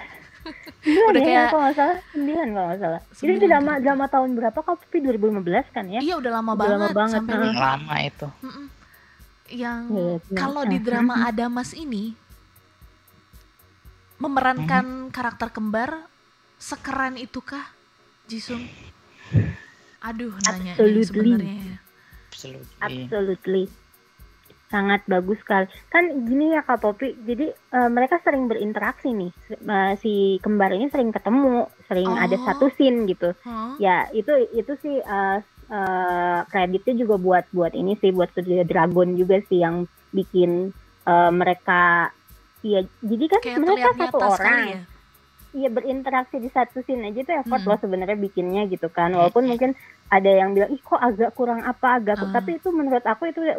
Udah 0.79 1.11
ya, 1.13 1.25
kayak- 1.25 1.49
kalau 1.49 1.61
nggak 1.61 1.75
salah. 1.75 1.97
Sembilan 2.09 2.47
kalau 2.49 2.67
nggak 2.67 2.79
salah. 2.79 2.99
Ini 3.01 3.15
Sembilan 3.15 3.39
drama 3.41 3.71
kan? 3.71 3.81
drama 3.81 4.05
tahun 4.07 4.29
berapa? 4.35 4.57
Kau 4.57 4.75
tapi 4.75 4.97
2015 4.99 5.65
kan 5.69 5.83
ya? 5.85 5.99
Iya 5.99 6.13
udah 6.15 6.31
lama 6.33 6.51
Udah 6.51 6.59
lama 6.59 6.75
banget, 6.79 6.91
banget, 6.93 7.13
sampai. 7.13 7.35
Lama 7.53 7.95
itu. 8.01 8.27
Mm-mm. 8.39 8.65
Yang 9.49 9.79
Iya, 9.89 10.13
iya. 10.21 10.35
kalau 10.35 10.63
di 10.63 10.77
drama 10.77 11.13
mm-mm. 11.15 11.29
Adamas 11.29 11.71
ini 11.73 12.03
memerankan 14.19 14.85
Mm-hmm. 14.85 15.11
karakter 15.11 15.49
kembar 15.49 16.05
sekeren 16.55 17.15
itukah 17.15 17.63
Jisung? 18.27 18.67
Aduh 19.99 20.31
nanya 20.41 20.75
sebenarnya. 20.75 21.55
ya. 21.55 21.77
Absolutely. 22.29 22.77
Absolutely. 22.79 23.63
Sangat 24.69 25.01
bagus 25.07 25.41
sekali. 25.41 25.65
Kan 25.89 26.23
gini 26.23 26.53
ya 26.53 26.61
Kak 26.61 26.79
Popi, 26.79 27.17
jadi 27.25 27.49
eh, 27.49 27.89
mereka 27.89 28.21
sering 28.21 28.45
berinteraksi 28.45 29.09
nih. 29.09 29.31
Eh, 29.49 29.93
si 29.97 30.13
kembar 30.39 30.69
ini 30.71 30.87
sering 30.87 31.09
ketemu, 31.09 31.65
sering 31.83 32.05
ada 32.07 32.37
Oh. 32.37 32.45
satu 32.45 32.65
scene 32.77 33.09
gitu. 33.09 33.33
Hah? 33.41 33.75
Ya, 33.75 34.05
itu 34.13 34.29
itu 34.53 34.77
sih 34.77 35.01
eh, 35.01 35.37
eh, 35.67 36.39
kreditnya 36.45 36.93
juga 36.95 37.17
buat 37.17 37.45
buat 37.49 37.73
ini 37.73 37.97
sih 37.97 38.13
buat 38.13 38.29
studio 38.29 38.61
Dragon 38.61 39.17
juga 39.17 39.41
sih 39.49 39.57
yang 39.59 39.83
bikin 40.11 40.69
eh, 41.03 41.31
mereka 41.33 42.13
Iya, 42.61 42.79
jadi 42.99 43.25
kan 43.27 43.39
Kayak 43.39 43.57
kan 43.61 43.95
satu 43.97 44.17
orang. 44.19 44.59
ya. 44.67 44.81
Iya 45.49 45.69
berinteraksi 45.71 46.37
di 46.37 46.45
satu 46.47 46.83
scene 46.83 47.09
aja 47.09 47.23
tuh 47.23 47.35
effort 47.35 47.57
Hmm. 47.59 47.69
loh 47.69 47.79
sebenarnya 47.79 48.13
bikinnya 48.15 48.63
gitu 48.65 48.85
kan. 48.87 49.09
Walaupun 49.11 49.47
mungkin 49.47 49.73
ada 50.07 50.29
yang 50.29 50.51
bilang 50.51 50.69
ih 50.69 50.77
kok 50.79 50.99
agak 50.99 51.33
kurang 51.33 51.63
apa 51.63 51.97
agak 51.97 52.19
Ah. 52.19 52.29
tapi 52.31 52.55
itu 52.55 52.69
menurut 52.69 53.01
aku 53.01 53.25
itu 53.27 53.41
eh, 53.41 53.57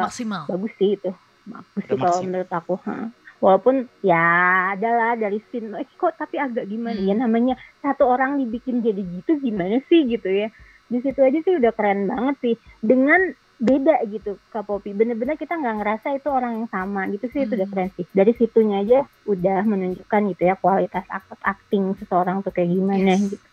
Maksimal. 0.00 0.44
bagus 0.46 0.72
sih 0.74 0.94
itu 0.94 1.10
bagus 1.44 1.82
sih 1.82 1.96
kalau 1.96 2.00
maksimal. 2.14 2.26
menurut 2.26 2.50
aku 2.50 2.74
ha. 2.82 2.96
walaupun 3.38 3.74
ya 4.00 4.24
adalah 4.70 5.14
dari 5.14 5.40
scene 5.44 5.72
eh, 5.74 5.88
kok 5.90 6.12
tapi 6.14 6.36
agak 6.36 6.64
gimana 6.64 6.96
Hmm. 6.96 7.06
ya 7.06 7.14
namanya 7.18 7.54
satu 7.78 8.04
orang 8.06 8.36
dibikin 8.36 8.80
jadi 8.80 9.00
gitu 9.00 9.36
gimana 9.38 9.80
sih 9.86 10.04
gitu 10.06 10.28
ya 10.28 10.48
di 10.86 10.98
situ 10.98 11.18
aja 11.18 11.38
sih 11.38 11.54
udah 11.54 11.72
keren 11.72 12.04
banget 12.06 12.36
sih 12.38 12.54
dengan 12.78 13.32
beda 13.58 13.98
gitu 14.06 14.38
Kak 14.48 14.64
Popi 14.64 14.94
bener-bener 14.94 15.34
kita 15.34 15.52
nggak 15.52 15.76
ngerasa 15.76 16.06
itu 16.14 16.30
orang 16.30 16.62
yang 16.62 16.68
sama 16.70 17.10
gitu 17.10 17.26
sih 17.28 17.42
itu 17.42 17.54
Hmm. 17.54 17.66
keren 17.66 17.90
sih 17.92 18.06
dari 18.08 18.32
situnya 18.32 18.80
aja 18.80 18.98
udah 19.26 19.66
menunjukkan 19.66 20.20
gitu 20.30 20.42
ya 20.46 20.54
kualitas 20.54 21.02
aktor 21.08 21.38
acting 21.42 21.98
seseorang 21.98 22.40
tuh 22.40 22.54
kayak 22.54 22.70
gimana 22.70 23.18
Yes. 23.18 23.34
gitu 23.34 23.46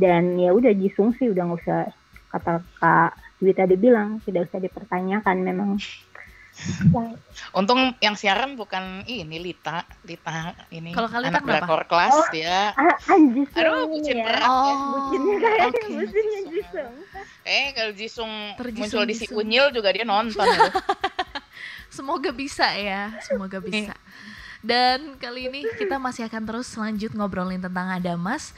dan 0.00 0.40
ya 0.40 0.50
udah 0.50 0.72
Jisung 0.72 1.12
sih 1.12 1.28
udah 1.28 1.44
nggak 1.44 1.60
usah 1.60 1.92
kata 2.30 2.52
Kak 2.80 3.12
Dwi 3.36 3.52
tadi 3.52 3.76
bilang 3.76 4.20
tidak 4.20 4.48
usah 4.48 4.58
dipertanyakan 4.58 5.36
memang 5.40 5.70
Untung 7.50 7.96
yang 7.98 8.14
siaran 8.14 8.52
bukan 8.52 9.02
ini 9.04 9.40
Lita, 9.40 9.82
Lita 10.02 10.52
ini 10.68 10.92
Kalau 10.92 11.08
Kak 11.08 11.20
Lita 11.20 11.30
anak 11.32 11.42
drakor 11.42 11.82
kelas 11.84 12.12
Oh. 12.12 12.26
dia. 12.30 12.74
Ah, 12.74 12.94
anjis 13.08 13.48
Aduh, 13.54 13.74
ini 13.80 13.90
bucin 13.90 14.16
ya. 14.16 14.24
berat. 14.24 14.44
Oh, 14.44 14.74
Bucinnya 14.92 15.36
kayak 15.40 15.68
bucinnya 15.88 16.40
Jisung. 16.46 16.94
Eh 17.42 17.66
kalau 17.72 17.92
Jisung 17.92 18.32
Terjisung- 18.54 18.76
muncul 18.76 19.02
di 19.04 19.14
si. 19.16 19.24
Unyil 19.30 19.66
juga 19.70 19.88
dia 19.90 20.04
nonton 20.04 20.44
gitu. 20.44 20.70
Semoga 21.90 22.30
bisa 22.30 22.70
ya, 22.72 23.18
semoga 23.20 23.58
bisa. 23.58 23.90
Dan 24.60 25.16
kali 25.16 25.48
ini 25.48 25.66
kita 25.74 25.96
masih 25.96 26.22
akan 26.24 26.44
terus 26.44 26.70
lanjut 26.72 27.10
ngobrolin 27.10 27.58
tentang 27.58 27.90
Adamas. 27.90 28.54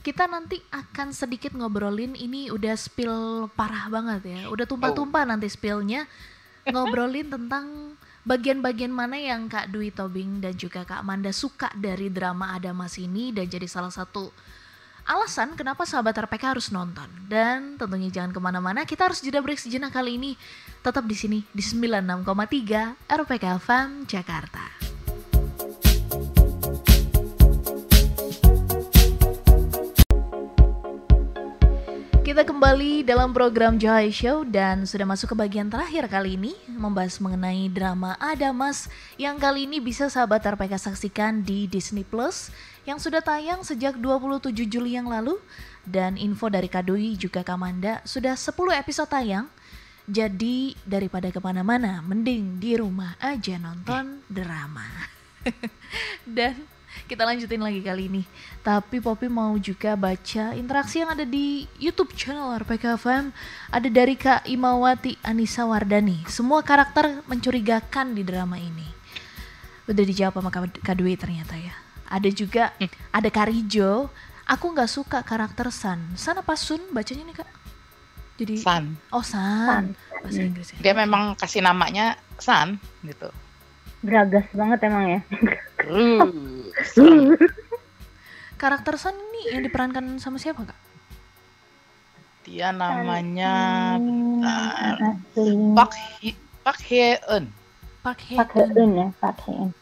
Kita 0.00 0.24
nanti 0.24 0.62
akan 0.70 1.10
sedikit 1.10 1.50
ngobrolin 1.50 2.14
ini 2.14 2.46
udah 2.46 2.78
spill 2.78 3.50
parah 3.50 3.90
banget 3.90 4.22
ya. 4.24 4.40
Udah 4.46 4.62
tumpah-tumpah 4.64 5.26
nanti 5.26 5.48
spillnya. 5.48 6.06
Ngobrolin 6.66 7.30
tentang 7.30 7.94
bagian-bagian 8.26 8.90
mana 8.90 9.14
yang 9.14 9.46
Kak 9.46 9.70
Dwi 9.70 9.94
Tobing 9.94 10.42
dan 10.42 10.58
juga 10.58 10.82
Kak 10.82 11.06
Amanda 11.06 11.30
suka 11.30 11.70
dari 11.78 12.10
drama 12.10 12.58
Adamas 12.58 12.98
ini 12.98 13.30
dan 13.30 13.46
jadi 13.46 13.70
salah 13.70 13.94
satu 13.94 14.34
alasan 15.06 15.54
kenapa 15.54 15.86
sahabat 15.86 16.18
RPK 16.26 16.58
harus 16.58 16.74
nonton. 16.74 17.06
Dan 17.30 17.78
tentunya 17.78 18.10
jangan 18.10 18.34
ke 18.34 18.40
mana-mana, 18.42 18.82
kita 18.82 19.06
harus 19.06 19.22
jeda 19.22 19.38
break 19.38 19.62
sejenak 19.62 19.94
kali 19.94 20.18
ini. 20.18 20.34
Tetap 20.82 21.06
di 21.06 21.14
sini 21.14 21.38
di 21.54 21.62
96,3 21.62 22.98
RPK 23.06 23.44
FM 23.62 23.88
Jakarta. 24.10 24.95
Kita 32.26 32.42
kembali 32.42 33.06
dalam 33.06 33.30
program 33.30 33.78
Joy 33.78 34.10
Show 34.10 34.42
dan 34.42 34.82
sudah 34.82 35.06
masuk 35.06 35.30
ke 35.30 35.46
bagian 35.46 35.70
terakhir 35.70 36.10
kali 36.10 36.34
ini 36.34 36.58
membahas 36.66 37.22
mengenai 37.22 37.70
drama 37.70 38.18
Adamas 38.18 38.90
yang 39.14 39.38
kali 39.38 39.70
ini 39.70 39.78
bisa 39.78 40.10
sahabat 40.10 40.42
RPK 40.42 40.74
saksikan 40.74 41.46
di 41.46 41.70
Disney 41.70 42.02
Plus 42.02 42.50
yang 42.82 42.98
sudah 42.98 43.22
tayang 43.22 43.62
sejak 43.62 43.94
27 44.02 44.50
Juli 44.66 44.98
yang 44.98 45.06
lalu. 45.06 45.38
Dan 45.86 46.18
info 46.18 46.50
dari 46.50 46.66
Kadui 46.66 47.14
juga 47.14 47.46
Kamanda 47.46 48.02
sudah 48.02 48.34
10 48.34 48.74
episode 48.74 49.06
tayang. 49.06 49.46
Jadi 50.10 50.74
daripada 50.82 51.30
ke 51.30 51.38
mana-mana 51.38 52.02
mending 52.02 52.58
di 52.58 52.74
rumah 52.74 53.14
aja 53.22 53.54
nonton 53.54 54.26
drama. 54.26 55.14
Dan 56.26 56.58
kita 57.04 57.28
lanjutin 57.28 57.60
lagi 57.60 57.84
kali 57.84 58.08
ini. 58.08 58.22
Tapi 58.64 59.04
Poppy 59.04 59.28
mau 59.28 59.52
juga 59.60 59.92
baca 59.92 60.56
interaksi 60.56 61.04
yang 61.04 61.12
ada 61.12 61.28
di 61.28 61.68
YouTube 61.76 62.16
channel 62.16 62.56
RPK 62.56 62.96
FM. 62.96 63.24
Ada 63.68 63.88
dari 63.92 64.16
Kak 64.16 64.48
Imawati 64.48 65.20
Anissa 65.20 65.68
Wardani. 65.68 66.24
Semua 66.32 66.64
karakter 66.64 67.20
mencurigakan 67.28 68.16
di 68.16 68.24
drama 68.24 68.56
ini. 68.56 68.88
Udah 69.86 70.02
dijawab 70.02 70.40
sama 70.40 70.50
Kak 70.82 70.96
Dwi 70.96 71.14
ternyata 71.14 71.54
ya. 71.54 71.76
Ada 72.08 72.32
juga 72.32 72.72
ada 73.12 73.28
Karijo. 73.28 74.08
Aku 74.46 74.70
nggak 74.72 74.90
suka 74.90 75.20
karakter 75.26 75.70
San. 75.74 76.14
San 76.16 76.38
apa 76.38 76.54
Sun 76.56 76.80
bacanya 76.94 77.26
nih 77.26 77.36
Kak? 77.42 77.50
Jadi 78.36 78.54
San. 78.60 78.94
oh 79.14 79.22
San. 79.22 79.66
San. 79.66 79.86
Bahasa 80.22 80.40
Hmm. 80.42 80.48
Inggris 80.50 80.68
ya. 80.74 80.78
Dia 80.82 80.94
memang 80.94 81.34
kasih 81.38 81.62
namanya 81.62 82.18
San 82.38 82.78
gitu. 83.02 83.30
Beragas 84.00 84.46
banget 84.52 84.78
emang 84.82 85.04
ya. 85.08 85.20
Serem. 86.84 87.34
Karakter 88.56 88.96
San 88.96 89.12
ini 89.12 89.52
yang 89.52 89.62
diperankan 89.62 90.16
sama 90.16 90.36
siapa 90.36 90.64
Kak? 90.64 90.78
Dia 92.42 92.70
namanya 92.70 93.54
Hmm, 93.98 94.40
bentar. 94.40 94.96
asli. 95.02 95.52
Pak 95.74 95.90
Hye- 96.16 96.40
Pak 96.62 96.78
Hye 96.82 97.10
Eun. 97.26 97.44
Park 98.00 98.22
Pak 98.22 98.54
ya, 98.54 99.10
Pak 99.18 99.36
Heun. 99.42 99.74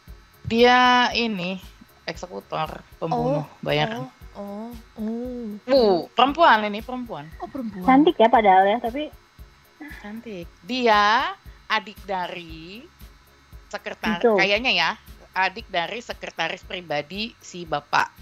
Dia 0.45 0.79
ini 1.13 1.61
eksekutor 2.05 2.81
pembunuh 2.97 3.45
Oh, 3.45 3.49
bayaran. 3.61 4.09
Oh, 4.35 4.73
oh, 4.97 5.45
Uh, 5.65 6.09
perempuan 6.11 6.65
ini 6.65 6.81
perempuan. 6.81 7.29
oh 7.39 7.47
perempuan. 7.47 7.85
Cantik 7.85 8.17
ya 8.17 8.27
padahal 8.27 8.65
ya, 8.67 8.79
tapi 8.81 9.13
Cantik. 10.01 10.49
Dia 10.63 11.37
adik 11.67 12.01
dari 12.03 12.81
sekretaris 13.75 14.23
kayaknya 14.23 14.73
ya, 14.73 14.91
adik 15.35 15.67
dari 15.67 15.99
sekretaris 15.99 16.63
pribadi 16.63 17.35
si 17.39 17.63
bapak 17.63 18.15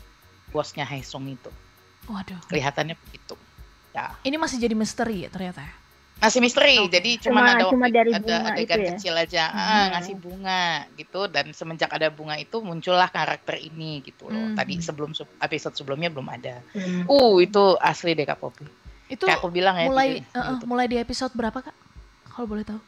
bosnya 0.48 0.84
Haesung 0.84 1.28
itu. 1.28 1.52
Waduh. 2.04 2.40
Kelihatannya 2.48 2.96
begitu. 2.98 3.36
Ya. 3.92 4.16
Ini 4.22 4.36
masih 4.36 4.56
jadi 4.56 4.72
misteri 4.72 5.24
ya 5.24 5.28
ternyata 5.28 5.60
ya. 5.60 5.74
Masih 6.18 6.38
misteri, 6.38 6.78
Oke. 6.78 6.94
jadi 6.94 7.10
cuma 7.18 7.42
Cuma- 7.42 7.50
ada 7.50 7.64
cuma 7.66 7.82
waktu- 7.82 7.96
dari 7.98 8.10
ada 8.10 8.22
bunga 8.22 8.38
adegan 8.48 8.78
itu 8.78 8.78
ya? 8.78 8.90
kecil 8.94 9.14
aja, 9.18 9.44
ah, 9.44 9.58
Hmm. 9.58 9.88
ngasih 9.90 10.14
bunga 10.16 10.62
gitu 10.94 11.20
dan 11.26 11.46
semenjak 11.50 11.90
ada 11.90 12.08
bunga 12.08 12.38
itu 12.38 12.56
muncullah 12.58 13.10
karakter 13.10 13.58
ini 13.58 14.00
gitu 14.02 14.30
loh. 14.30 14.38
Hmm. 14.38 14.54
Tadi 14.54 14.78
sebelum 14.78 15.10
episode 15.40 15.74
sebelumnya 15.74 16.08
belum 16.08 16.30
ada. 16.30 16.62
hmm, 16.70 17.04
Uh, 17.04 17.42
itu 17.42 17.74
asli 17.76 18.14
deh 18.14 18.22
Kak 18.22 18.38
Poppy. 18.38 18.70
Itu 19.10 19.26
Kayak 19.26 19.42
aku 19.42 19.50
bilang 19.50 19.74
ya 19.74 19.90
mulai 19.90 20.08
eh, 20.14 20.22
eh, 20.22 20.22
YouTube. 20.22 20.62
mulai 20.64 20.86
di 20.86 20.96
episode 20.96 21.34
berapa 21.34 21.58
kak? 21.60 21.74
Kalau 22.30 22.46
boleh 22.46 22.64
tahu. 22.64 22.80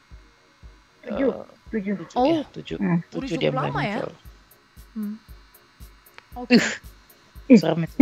Tujuh. 1.05 1.31
Tujuh. 1.75 1.95
tujuh 2.01 2.17
Oh. 2.17 2.25
ya, 2.25 2.41
tujuh. 2.51 2.79
Hmm. 2.79 2.99
Tujuh 3.11 3.35
Udah 3.35 3.41
dia 3.41 3.51
mulai 3.51 3.67
lama 3.67 3.81
ya? 3.81 3.97
muncul. 3.99 4.13
Hmm. 4.95 5.15
Oke. 6.37 6.57
Serem 7.47 7.85
itu. 7.85 7.97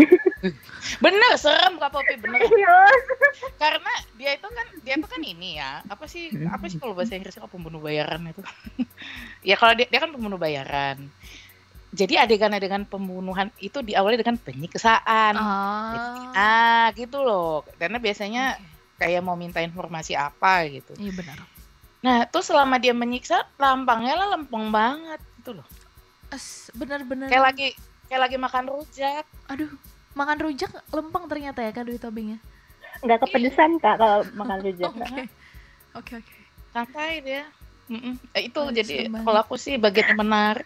bener 1.04 1.32
serem 1.34 1.78
Kak 1.78 1.90
Poppy 1.90 2.14
bener 2.16 2.42
Iya. 2.52 2.78
karena 3.56 3.90
dia 4.14 4.34
itu 4.34 4.46
kan 4.46 4.66
dia 4.82 4.94
itu 4.94 5.06
kan 5.06 5.18
ini 5.18 5.54
ya 5.54 5.82
apa 5.84 6.06
sih 6.06 6.30
apa 6.46 6.66
sih 6.66 6.78
kalau 6.78 6.94
bahasa 6.94 7.14
Inggrisnya 7.14 7.42
kalau 7.42 7.54
pembunuh 7.54 7.78
bayaran 7.78 8.22
itu 8.24 8.42
ya 9.48 9.54
kalau 9.54 9.74
dia, 9.74 9.86
dia 9.86 9.98
kan 9.98 10.10
pembunuh 10.10 10.34
bayaran 10.36 11.06
jadi 11.90 12.22
adegan-adegan 12.22 12.82
pembunuhan 12.84 13.50
itu 13.58 13.78
diawali 13.78 14.14
dengan 14.14 14.34
penyiksaan 14.36 15.34
Ah. 15.34 16.34
ah 16.34 16.86
gitu 16.92 17.18
loh 17.18 17.62
karena 17.76 17.98
biasanya 17.98 18.58
Oke. 18.58 18.66
kayak 19.00 19.22
mau 19.22 19.34
minta 19.34 19.58
informasi 19.58 20.14
apa 20.14 20.66
gitu 20.66 20.94
Iya 20.98 21.12
benar. 21.14 21.38
Nah 22.02 22.26
terus 22.26 22.50
selama 22.50 22.76
dia 22.76 22.90
menyiksa 22.90 23.46
lampangnya 23.56 24.14
lah 24.14 24.28
lempeng 24.34 24.68
banget 24.68 25.20
gitu 25.38 25.56
loh 25.56 25.66
Es, 26.28 26.72
benar-benar. 26.72 27.28
kayak 27.28 27.44
lagi 27.44 27.66
kayak 28.08 28.22
lagi 28.24 28.36
makan 28.36 28.64
rujak 28.66 29.24
Aduh, 29.46 29.68
makan 30.12 30.38
rujak 30.40 30.72
lempeng 30.88 31.28
ternyata 31.28 31.60
ya 31.60 31.70
kak 31.70 31.84
Dwi 31.84 31.96
Tobing 31.96 32.28
ya. 32.32 32.38
Nggak 33.00 33.20
kepedesan 33.20 33.76
kak 33.76 34.00
kalau 34.00 34.24
makan 34.32 34.58
rujak. 34.64 34.88
Oke. 34.88 35.28
Oke 35.92 36.12
oke. 36.18 36.36
santai 36.72 37.20
dia. 37.20 37.44
Eh, 38.32 38.48
itu 38.48 38.56
Oh, 38.56 38.72
jadi 38.72 39.12
banget. 39.12 39.28
kalau 39.28 39.38
aku 39.44 39.60
sih 39.60 39.76
bagian 39.76 40.16
yang 40.16 40.24
menarik 40.24 40.64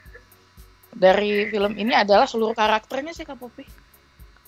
dari 0.95 1.51
film 1.51 1.75
ini 1.75 1.93
adalah 1.93 2.25
seluruh 2.25 2.55
karakternya 2.55 3.11
sih 3.11 3.27
Kak 3.27 3.35
Popi 3.35 3.67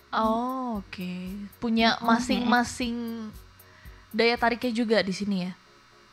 Oh, 0.08 0.78
oke. 0.80 1.10
Punya 1.58 1.98
masing-masing 1.98 3.26
daya 4.08 4.38
tariknya 4.38 4.70
juga 4.72 5.02
di 5.02 5.10
sini 5.10 5.44
ya. 5.44 5.52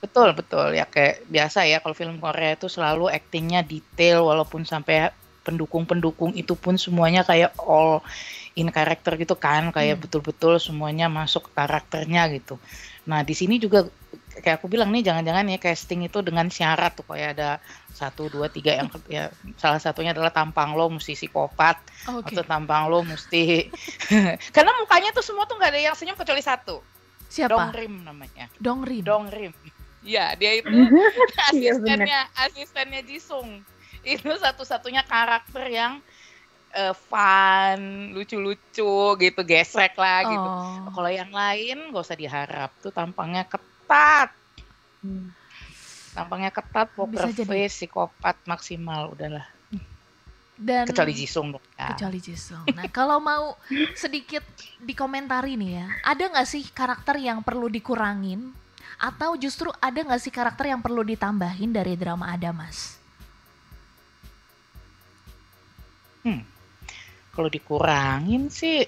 Betul, 0.05 0.37
betul. 0.37 0.77
Ya 0.77 0.85
kayak 0.85 1.25
biasa 1.25 1.65
ya 1.65 1.81
kalau 1.81 1.97
film 1.97 2.21
Korea 2.21 2.53
itu 2.53 2.69
selalu 2.69 3.09
aktingnya 3.09 3.65
detail 3.65 4.21
walaupun 4.21 4.61
sampai 4.61 5.09
pendukung-pendukung 5.45 6.33
itu 6.33 6.53
pun 6.57 6.77
semuanya 6.77 7.21
kayak 7.21 7.53
all 7.61 8.01
in 8.57 8.69
karakter 8.69 9.17
gitu 9.17 9.33
kan, 9.37 9.73
kayak 9.73 9.97
Hmm. 9.97 10.03
betul-betul 10.05 10.57
semuanya 10.61 11.05
masuk 11.09 11.53
karakternya 11.53 12.29
gitu. 12.33 12.57
Nah, 13.05 13.21
di 13.21 13.37
sini 13.37 13.61
juga 13.61 13.85
kayak 14.41 14.59
aku 14.61 14.67
bilang 14.67 14.91
nih 14.91 15.05
jangan-jangan 15.05 15.45
ya 15.47 15.59
casting 15.61 16.01
itu 16.07 16.19
dengan 16.25 16.49
syarat 16.49 16.97
tuh 16.97 17.07
kayak 17.07 17.39
ada 17.39 17.49
satu 17.95 18.27
dua 18.27 18.51
tiga 18.51 18.75
yang 18.75 18.91
ya 19.07 19.31
salah 19.55 19.79
satunya 19.79 20.11
adalah 20.11 20.31
tampang 20.31 20.75
lo 20.75 20.91
mesti 20.91 21.15
psikopat 21.15 21.79
Oke. 22.11 22.35
atau 22.35 22.43
tampang 22.43 22.91
lo 22.91 22.99
mesti 23.07 23.71
karena 24.55 24.71
mukanya 24.83 25.15
tuh 25.15 25.23
semua 25.23 25.47
tuh 25.47 25.55
nggak 25.55 25.71
ada 25.71 25.79
yang 25.79 25.95
senyum 25.95 26.19
kecuali 26.19 26.43
satu 26.43 26.83
Siapa? 27.31 27.55
Dongrim 27.55 28.03
namanya 28.03 28.51
Dongrin. 28.59 29.03
Dongrim 29.07 29.51
ya 30.05 30.31
dia 30.33 30.51
itu 30.55 30.69
Iya, 31.51 31.73
asistennya 31.75 32.19
asistennya 32.39 33.01
Jisung 33.01 33.65
itu 34.01 34.29
satu-satunya 34.29 35.01
karakter 35.01 35.65
yang 35.67 35.97
eh, 36.71 36.93
fun 36.93 37.79
lucu-lucu 38.11 38.93
gitu 39.17 39.41
gesrek 39.41 39.95
lah 39.95 40.21
gitu 40.23 40.47
Oh. 40.47 40.93
kalau 40.93 41.09
yang 41.09 41.29
lain 41.29 41.89
gak 41.89 42.03
usah 42.03 42.15
diharap 42.15 42.69
tuh 42.79 42.89
tampangnya 42.89 43.43
ketat 43.43 44.29
Hmm. 45.01 45.29
tampangnya 46.11 46.49
ketat 46.49 46.89
poker 46.91 47.27
Bisa 47.27 47.29
jadi. 47.35 47.45
face 47.45 47.75
psikopat 47.79 48.37
maksimal 48.45 49.09
udahlah 49.09 49.45
Dan 50.55 50.87
kecuali 50.87 51.11
Jisung 51.11 51.51
dong 51.51 51.65
ya. 51.75 51.91
kecuali 51.91 52.17
Jisung. 52.17 52.63
Nah, 52.71 52.87
kalau 52.87 53.19
mau 53.19 53.59
sedikit 53.93 54.39
dikomentari 54.79 55.53
nih 55.53 55.71
ya, 55.75 55.87
ada 56.01 56.23
nggak 56.25 56.47
sih 56.47 56.63
karakter 56.65 57.19
yang 57.19 57.43
perlu 57.43 57.67
dikurangin 57.67 58.55
atau 58.97 59.35
justru 59.35 59.69
ada 59.77 59.99
nggak 59.99 60.21
sih 60.21 60.31
karakter 60.31 60.71
yang 60.71 60.79
perlu 60.79 61.03
ditambahin 61.03 61.71
dari 61.71 61.93
drama 61.95 62.31
Ada 62.31 62.51
Mas? 62.51 62.99
kalau 67.35 67.51
dikurangin 67.51 68.47
sih 68.47 68.87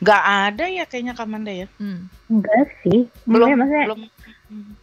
nggak 0.00 0.22
ada 0.24 0.64
ya 0.72 0.88
kayaknya 0.88 1.12
Kamanda 1.12 1.52
ya 1.52 1.68
Hmm. 1.76 2.08
Enggak 2.32 2.72
sih. 2.80 3.04
belum 3.28 3.52
Maksudnya, 3.52 3.56
maksudnya 3.60 3.84
belum 3.84 4.00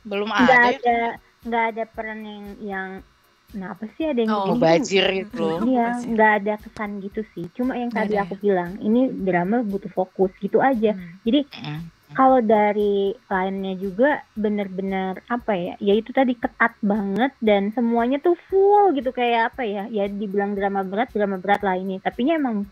belum 0.05 0.30
ada 0.30 0.53
ya 0.53 0.78
ada 0.78 0.97
nggak 1.43 1.63
ada 1.74 1.84
peran 1.89 2.19
yang 2.21 2.45
yang 2.61 2.89
nah 3.53 3.74
apa 3.74 3.86
sih 3.97 4.05
ada 4.09 4.21
yang 4.21 4.30
Oh, 4.34 4.53
begini 4.53 4.57
mubazir 4.57 5.05
gitu 5.13 5.45
Iya, 5.65 5.86
nggak 6.13 6.32
ada 6.41 6.53
kesan 6.61 7.01
gitu 7.01 7.21
sih. 7.34 7.45
Cuma 7.57 7.74
yang 7.78 7.89
tadi 7.89 8.13
ada 8.13 8.21
ya? 8.21 8.26
aku 8.26 8.38
bilang, 8.41 8.78
ini 8.82 9.09
drama 9.09 9.61
butuh 9.65 9.89
fokus 9.93 10.30
gitu 10.41 10.61
aja. 10.61 10.93
Hmm. 10.93 11.17
Jadi 11.26 11.39
Mm. 11.49 11.82
Kalau 12.14 12.39
dari 12.39 13.14
lainnya 13.28 13.74
juga 13.78 14.22
bener-bener 14.38 15.20
apa 15.28 15.53
ya? 15.53 15.74
Ya 15.82 15.93
itu 15.97 16.14
tadi 16.14 16.38
ketat 16.38 16.78
banget 16.80 17.34
dan 17.41 17.74
semuanya 17.74 18.22
tuh 18.22 18.38
full 18.49 18.93
gitu 18.93 19.09
kayak 19.14 19.53
apa 19.53 19.66
ya? 19.66 19.89
Ya 19.89 20.05
dibilang 20.09 20.53
drama 20.53 20.86
berat, 20.86 21.11
drama 21.11 21.41
berat 21.41 21.61
lah 21.66 21.78
ini. 21.78 21.97
Tapi 21.99 22.30
nya 22.30 22.38
emang 22.38 22.66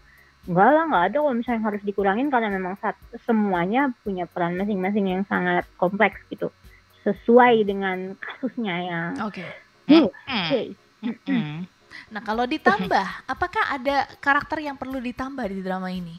enggak 0.45 0.69
lah, 0.73 0.83
nggak 0.89 1.05
ada 1.11 1.17
kalau 1.21 1.35
misalnya 1.37 1.61
harus 1.69 1.81
dikurangin 1.85 2.33
karena 2.33 2.49
memang 2.49 2.73
sat- 2.81 3.09
semuanya 3.25 3.93
punya 4.01 4.25
peran 4.25 4.57
masing-masing 4.57 5.05
yang 5.09 5.23
sangat 5.29 5.65
kompleks 5.77 6.17
gitu. 6.29 6.49
Sesuai 7.05 7.65
dengan 7.65 8.13
kasusnya 8.17 8.75
yang 8.81 9.09
Oke. 9.25 9.45
Mm. 9.89 10.07
case. 10.49 10.77
Mm. 11.27 11.65
Nah, 12.13 12.21
kalau 12.23 12.47
ditambah, 12.47 13.05
apakah 13.27 13.63
ada 13.73 14.07
karakter 14.23 14.63
yang 14.63 14.79
perlu 14.79 15.01
ditambah 15.01 15.43
di 15.49 15.59
drama 15.59 15.91
ini? 15.91 16.15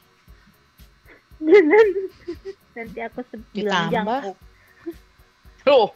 Nanti 2.73 2.99
aku 3.01 3.21
se- 3.27 3.45
bilang 3.53 3.89
Ditambah? 3.91 4.21
jangkuk. 4.23 4.37
Loh, 5.69 5.89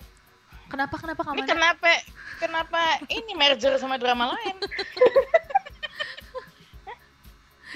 Kenapa 0.67 0.99
kenapa 0.99 1.23
ini 1.23 1.31
kamu 1.31 1.47
kenapa 1.47 1.91
kenapa 2.43 2.83
ini 3.07 3.33
merger 3.39 3.79
sama 3.79 3.97
drama 4.03 4.35
lain? 4.35 4.57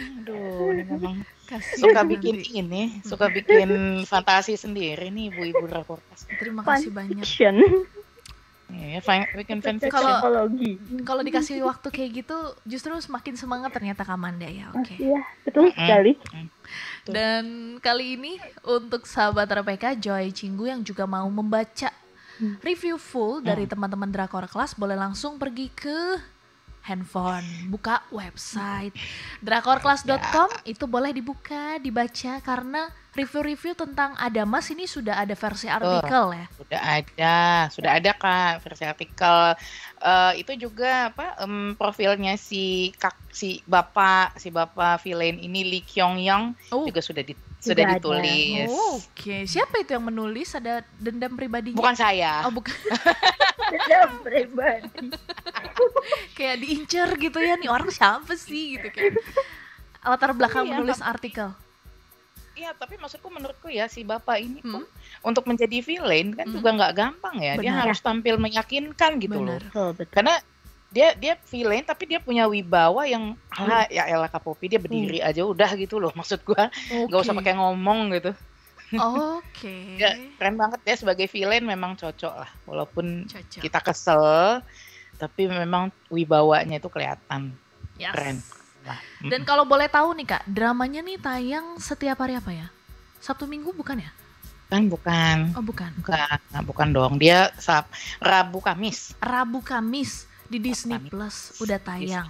Aduh, 0.00 0.72
ini 0.74 0.82
memang 0.86 1.16
suka 1.76 2.02
bikin 2.02 2.40
ini, 2.40 2.98
suka 3.04 3.28
bikin 3.28 3.68
fantasi 4.06 4.56
sendiri 4.56 5.12
nih 5.12 5.30
ibu-ibu 5.30 5.66
raportas. 5.66 6.24
Terima 6.38 6.64
kasih 6.66 6.90
banyak. 6.90 7.22
Fiction. 8.70 8.88
Iya, 8.88 9.00
fanfiction. 9.02 9.90
Kalau- 9.90 10.16
psikologi. 10.16 10.70
Kalau 11.02 11.22
dikasih 11.22 11.56
waktu 11.62 11.88
kayak 11.88 12.10
gitu, 12.16 12.36
justru 12.64 12.94
semakin 12.96 13.34
semangat 13.34 13.70
ternyata 13.70 14.02
Kamanda 14.02 14.46
ya. 14.46 14.70
Oke. 14.72 14.94
Iya, 14.96 15.20
betul 15.42 15.70
sekali. 15.70 16.12
Dan 17.02 17.44
kali 17.78 18.14
ini 18.14 18.32
untuk 18.62 19.04
sahabat 19.04 19.48
RPK 19.48 19.98
Joy 19.98 20.30
Cinggu 20.30 20.64
yang 20.64 20.80
juga 20.80 21.04
mau 21.04 21.26
membaca 21.26 21.90
Hmm. 22.36 22.56
review 22.60 22.96
full 22.96 23.42
dari 23.42 23.66
teman-teman 23.66 24.08
Drakor 24.08 24.46
Kelas 24.46 24.72
boleh 24.72 24.96
langsung 24.96 25.36
pergi 25.36 25.68
ke 25.68 26.16
handphone, 26.84 27.44
buka 27.68 28.02
website 28.10 28.94
drakorkelas.com 29.44 30.48
itu 30.64 30.84
boleh 30.88 31.12
dibuka, 31.12 31.76
dibaca 31.78 32.40
karena 32.40 32.88
review-review 33.10 33.74
tentang 33.74 34.14
Adamas 34.16 34.70
ini 34.70 34.86
sudah 34.86 35.18
ada 35.18 35.34
versi 35.34 35.66
artikel 35.66 36.24
ya. 36.30 36.46
Sudah 36.54 36.80
ada, 36.80 37.36
sudah 37.74 37.90
ada 37.98 38.10
kak 38.14 38.62
versi 38.62 38.84
artikel. 38.86 39.38
Eh, 40.00 40.32
itu 40.40 40.52
juga 40.56 41.10
apa 41.10 41.36
em, 41.42 41.74
profilnya 41.74 42.38
si 42.38 42.94
kak 42.96 43.18
si 43.34 43.60
bapak 43.66 44.38
si 44.38 44.48
bapak 44.48 45.02
villain 45.02 45.36
ini 45.36 45.66
Lee 45.66 45.84
Kyung 45.84 46.18
Young 46.18 46.56
Oh, 46.72 46.86
juga 46.86 47.02
sudah 47.02 47.20
di, 47.20 47.34
Sudah 47.60 47.84
ada. 47.84 47.94
ditulis. 47.94 48.68
Oke, 48.96 49.44
siapa 49.44 49.78
itu 49.78 49.90
yang 49.90 50.02
menulis? 50.02 50.48
Ada 50.50 50.80
dendam 50.96 51.32
pribadinya? 51.32 51.76
Bukan 51.76 51.92
saya. 51.92 52.42
Oh, 52.42 52.50
bukan. 52.50 52.72
Dalam 53.86 54.18
pribadi. 54.20 55.12
kayak 56.32 56.56
diincer 56.58 57.08
gitu 57.16 57.38
ya 57.38 57.54
nih 57.54 57.68
orang 57.68 57.88
siapa 57.88 58.34
sih 58.34 58.74
gitu 58.74 58.88
kayak 58.88 59.14
latar 60.02 60.32
belakang 60.32 60.64
Iya, 60.64 60.72
menulis 60.74 61.00
artikel 61.00 61.52
Iya, 62.52 62.74
tapi 62.74 62.96
maksudku 62.96 63.24
menurutku 63.26 63.68
ya 63.68 63.86
si 63.86 64.02
bapak 64.02 64.36
ini 64.38 64.60
Hmm. 64.60 64.72
pun 64.74 64.82
untuk 65.22 65.46
menjadi 65.46 65.80
villain 65.80 66.34
kan 66.34 66.44
Hmm. 66.44 66.54
juga 66.54 66.68
nggak 66.74 66.92
gampang 66.94 67.36
ya. 67.38 67.56
Dia 67.56 67.72
Benar. 67.72 67.82
harus 67.86 67.98
tampil 67.98 68.36
meyakinkan 68.36 69.16
gitu 69.18 69.32
loh. 69.34 69.56
benar 69.56 69.62
Betul, 69.64 69.88
betul. 69.94 70.12
Karena 70.12 70.34
dia 70.90 71.14
dia 71.14 71.38
villain 71.46 71.86
tapi 71.86 72.10
dia 72.10 72.18
punya 72.18 72.50
wibawa 72.50 73.06
yang 73.06 73.38
ah 73.54 73.86
ya 73.86 74.10
elah 74.10 74.26
Kapopi 74.26 74.66
dia 74.66 74.82
berdiri 74.82 75.22
aja 75.22 75.46
udah 75.46 75.70
gitu 75.78 76.02
loh 76.02 76.10
maksud 76.18 76.42
gua. 76.42 76.68
Nggak 76.90 77.20
usah 77.22 77.34
Oke. 77.34 77.40
pakai 77.40 77.54
ngomong 77.56 77.98
gitu. 78.18 78.32
Oke. 78.98 79.74
Ya 80.02 80.18
keren 80.34 80.58
banget 80.58 80.82
ya 80.82 80.98
sebagai 80.98 81.30
villain 81.30 81.62
memang 81.62 81.94
cocok 81.94 82.34
lah. 82.34 82.50
Walaupun 82.66 83.30
cocok. 83.30 83.62
kita 83.62 83.78
kesel 83.78 84.60
tapi 85.14 85.46
memang 85.46 85.94
wibawanya 86.10 86.82
itu 86.82 86.90
kelihatan. 86.90 87.54
Yes. 87.94 88.10
keren. 88.10 88.36
Lah 88.82 88.98
dan 89.22 89.46
kalau 89.46 89.62
boleh 89.62 89.86
tahu 89.86 90.16
nih 90.18 90.26
kak 90.26 90.42
dramanya 90.50 91.06
nih 91.06 91.22
tayang 91.22 91.78
setiap 91.78 92.18
hari 92.18 92.34
apa 92.34 92.50
ya? 92.50 92.66
Sabtu 93.22 93.46
minggu 93.46 93.70
bukan 93.70 94.02
ya? 94.02 94.10
Kan 94.66 94.90
bukan. 94.90 95.54
Oh 95.54 95.62
bukan. 95.62 95.94
Bukan 96.02 96.18
nah, 96.50 96.62
bukan 96.66 96.88
dong. 96.90 97.14
Dia 97.22 97.54
sab 97.62 97.86
Rabu 98.18 98.58
Kamis. 98.58 99.14
Rabu 99.22 99.62
kamis 99.62 100.29
di 100.50 100.58
Disney. 100.58 100.98
Plus 101.06 101.54
udah 101.58 101.78
tayang. 101.78 102.28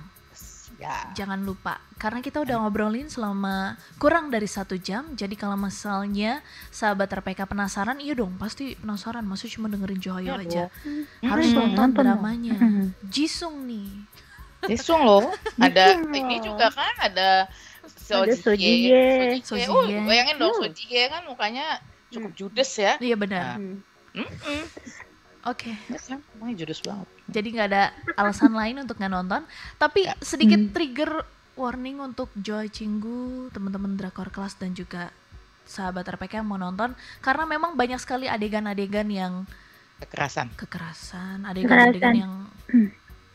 Ya. 0.80 1.12
Jangan 1.12 1.44
lupa 1.44 1.76
karena 2.00 2.24
kita 2.24 2.40
udah 2.40 2.56
ngobrolin 2.56 3.04
selama 3.04 3.76
kurang 4.00 4.32
dari 4.32 4.48
satu 4.48 4.80
jam 4.80 5.12
jadi 5.12 5.36
kalau 5.36 5.52
misalnya 5.52 6.40
sahabat 6.72 7.12
RPK 7.12 7.44
penasaran 7.44 8.00
iya 8.00 8.16
dong 8.16 8.40
pasti 8.40 8.72
penasaran 8.80 9.20
masih 9.20 9.52
cuma 9.52 9.68
dengerin 9.68 10.00
Joyo 10.00 10.32
Iya 10.32 10.34
aja. 10.40 10.64
dong. 10.72 11.04
harus 11.20 11.52
Hmm, 11.52 11.56
nonton 11.60 11.76
nonton 11.76 12.00
dramanya. 12.00 12.56
Hmm. 12.56 12.96
Jisung 13.04 13.68
nih. 13.68 13.92
Jisung 14.72 15.04
loh. 15.04 15.28
Ada 15.60 16.00
Jisung 16.00 16.16
ini 16.16 16.36
juga 16.40 16.72
kan 16.72 16.96
ada 16.96 17.44
Sojie. 17.84 18.40
Sojie. 18.40 19.44
Sojie. 19.44 19.68
Oh, 19.68 19.84
bayangin 19.84 20.40
dong 20.40 20.56
Hmm. 20.56 20.64
Sojie 20.64 21.12
kan 21.12 21.28
mukanya 21.28 21.76
cukup 22.08 22.32
judes 22.32 22.72
ya. 22.80 22.96
Iya 22.96 23.20
benar. 23.20 23.60
Hmm. 23.60 23.84
Mm-mm. 24.16 24.60
oke. 25.44 25.70
Kan? 26.08 26.24
Emangnya 26.40 26.64
judes 26.64 26.80
banget 26.80 27.04
jadi 27.30 27.48
nggak 27.48 27.68
ada 27.68 27.84
alasan 28.14 28.52
lain 28.52 28.78
untuk 28.78 28.94
nggak 28.94 29.10
nonton. 29.12 29.42
Tapi 29.76 30.04
Ya. 30.04 30.14
sedikit 30.20 30.60
Hmm. 30.60 30.70
trigger 30.70 31.10
warning 31.54 31.98
untuk 31.98 32.28
Joy 32.34 32.68
Cinggu 32.68 33.48
teman-teman 33.50 33.94
drakor 33.94 34.28
kelas 34.28 34.54
dan 34.54 34.72
juga 34.72 35.08
sahabat 35.62 36.02
RPK 36.04 36.40
yang 36.40 36.46
mau 36.46 36.56
nonton. 36.56 36.92
Karena 37.18 37.44
memang 37.44 37.72
banyak 37.72 37.96
sekali 37.96 38.26
adegan-adegan 38.26 39.06
yang 39.06 39.46
kekerasan. 39.98 40.48
kekerasan 40.54 41.44
adegan-adegan 41.44 42.14
yang 42.16 42.32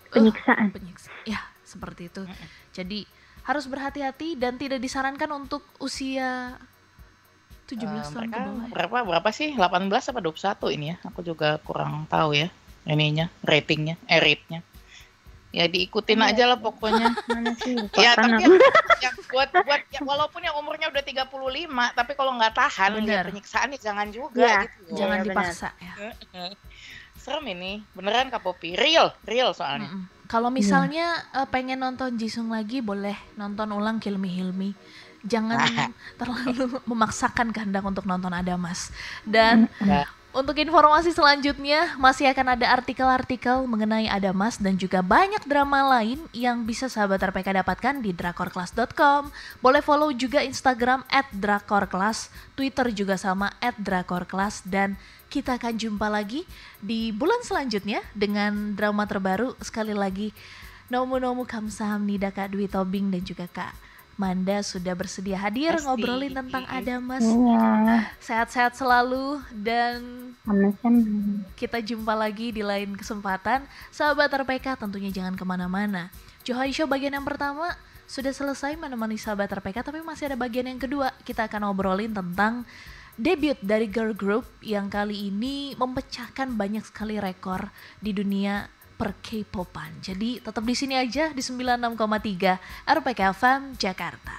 Penyiksaan. 0.09 0.71
penyiksa 0.71 1.11
ya 1.23 1.37
seperti 1.61 2.07
itu. 2.07 2.23
Jadi 2.71 3.03
harus 3.43 3.65
berhati-hati 3.65 4.33
dan 4.33 4.55
tidak 4.55 4.79
disarankan 4.79 5.29
untuk 5.35 5.61
usia 5.77 6.55
17 7.65 7.77
Eh, 7.77 8.05
tahun 8.07 8.27
ke 8.27 8.39
bawah 8.39 8.63
ya. 8.63 8.71
berapa 8.71 8.97
berapa 9.05 9.29
sih? 9.29 9.53
18 9.53 9.85
apa 10.07 10.19
21 10.19 10.69
ini 10.71 10.85
ya? 10.87 10.97
Aku 11.03 11.21
juga 11.21 11.57
kurang 11.59 12.05
tahu 12.07 12.33
ya 12.33 12.49
ininya 12.85 13.27
ratingnya 13.41 13.97
eh 14.05 14.17
rate-nya 14.17 14.61
ya 15.49 15.65
diikutin 15.65 16.19
aja 16.19 16.51
lah 16.51 16.59
pokoknya 16.59 17.15
Mana 17.31 17.55
sih? 17.55 17.79
Lupa 17.79 17.95
ya 17.95 18.11
tapi 18.11 18.43
aku. 18.43 18.59
yang 19.05 19.15
buat 19.25 19.49
buat 19.55 19.81
ya, 19.87 19.99
walaupun 20.03 20.41
yang 20.43 20.55
umurnya 20.55 20.91
udah 20.91 20.99
35 20.99 21.31
tapi 21.95 22.11
kalau 22.13 22.35
nggak 22.35 22.53
tahan 22.53 22.89
Bener. 22.93 23.07
lihat 23.07 23.25
penyiksaan 23.31 23.67
ya 23.71 23.79
jangan 23.81 24.07
juga 24.11 24.43
Iya, 24.43 24.55
gitu 24.67 24.77
loh. 24.83 24.97
Jangan 24.99 25.17
Iya, 25.17 25.25
dipaksa 25.25 25.69
ya. 25.77 25.93
serem 27.15 27.45
ini 27.49 27.81
beneran 27.91 28.27
Kak 28.27 28.43
Popi 28.43 28.75
real 28.75 29.15
real 29.23 29.49
soalnya 29.51 29.87
Mm-mm. 29.87 30.11
Kalau 30.25 30.49
misalnya 30.49 31.05
eh, 31.31 31.45
pengen 31.45 31.79
nonton 31.79 32.17
Jisung 32.17 32.49
lagi 32.49 32.81
boleh 32.81 33.13
nonton 33.33 33.69
ulang 33.69 34.01
Kill 34.01 34.17
Me 34.17 34.25
Heal 34.27 34.49
Me. 34.49 34.73
Jangan 35.21 35.61
terlalu 36.19 36.81
memaksakan 36.83 37.49
kehendak 37.49 37.81
untuk 37.81 38.03
nonton 38.03 38.29
Adamas. 38.29 38.89
Dan 39.21 39.69
Ya. 39.79 40.09
Untuk 40.35 40.59
informasi 40.59 41.15
selanjutnya 41.15 41.95
masih 41.95 42.27
akan 42.27 42.59
ada 42.59 42.67
artikel-artikel 42.75 43.63
mengenai 43.63 44.11
Adamas 44.11 44.59
dan 44.59 44.75
juga 44.75 44.99
banyak 44.99 45.47
drama 45.47 45.95
lain 45.95 46.19
yang 46.35 46.67
bisa 46.67 46.91
sahabat 46.91 47.23
RPK 47.23 47.63
dapatkan 47.63 48.03
di 48.03 48.11
drakorclass.com. 48.11 49.31
Boleh 49.63 49.79
follow 49.79 50.11
juga 50.11 50.43
Instagram 50.43 51.07
@drakorclass, 51.31 52.27
Twitter 52.51 52.91
juga 52.91 53.15
sama 53.15 53.55
@drakorclass 53.79 54.67
dan 54.67 54.99
kita 55.31 55.55
akan 55.55 55.79
jumpa 55.79 56.11
lagi 56.11 56.43
di 56.83 57.15
bulan 57.15 57.39
selanjutnya 57.39 58.03
dengan 58.11 58.75
drama 58.75 59.07
terbaru 59.07 59.55
sekali 59.63 59.95
lagi 59.95 60.35
Nomu 60.91 61.15
Nomu 61.15 61.47
Kamsahamnida 61.47 62.35
Kak 62.35 62.51
Dwi 62.51 62.67
Tobing 62.67 63.07
dan 63.07 63.23
juga 63.23 63.47
Kak 63.47 63.94
Manda 64.15 64.63
sudah 64.63 64.95
bersedia 64.95 65.35
hadir 65.35 65.75
Pasti. 65.75 65.91
ngobrolin 65.91 66.31
tentang 66.31 66.63
Adamas. 66.71 67.19
Iya. 67.19 68.15
Sehat-sehat 68.23 68.79
selalu 68.79 69.43
dan 69.51 70.31
kita 71.59 71.83
jumpa 71.83 72.15
lagi 72.15 72.55
di 72.55 72.63
lain 72.63 72.95
kesempatan. 72.95 73.67
Sahabat 73.91 74.31
RPK 74.31 74.79
tentunya 74.79 75.11
jangan 75.11 75.35
ke 75.35 75.43
mana-mana. 75.43 76.07
Johai 76.47 76.71
Show 76.71 76.87
bagian 76.87 77.11
yang 77.11 77.27
pertama 77.27 77.75
sudah 78.05 78.31
selesai 78.31 78.77
menemani 78.77 79.17
sahabat 79.17 79.49
RPK 79.49 79.81
tapi 79.81 79.99
masih 80.05 80.31
ada 80.31 80.37
bagian 80.39 80.71
yang 80.71 80.79
kedua. 80.79 81.11
Kita 81.27 81.51
akan 81.51 81.67
ngobrolin 81.67 82.15
tentang 82.15 82.63
debut 83.19 83.59
dari 83.63 83.87
girl 83.91 84.15
group 84.15 84.47
yang 84.63 84.91
kali 84.91 85.31
ini 85.31 85.75
memecahkan 85.75 86.55
banyak 86.55 86.83
sekali 86.87 87.19
rekor 87.19 87.71
di 87.99 88.11
dunia 88.11 88.67
per 88.95 89.19
K-popan. 89.19 89.99
Jadi 89.99 90.39
tetap 90.39 90.63
di 90.63 90.75
sini 90.75 90.95
aja 90.95 91.35
di 91.35 91.43
96,3 91.43 92.87
RPK 92.87 93.21
FM 93.35 93.61
Jakarta. 93.75 94.37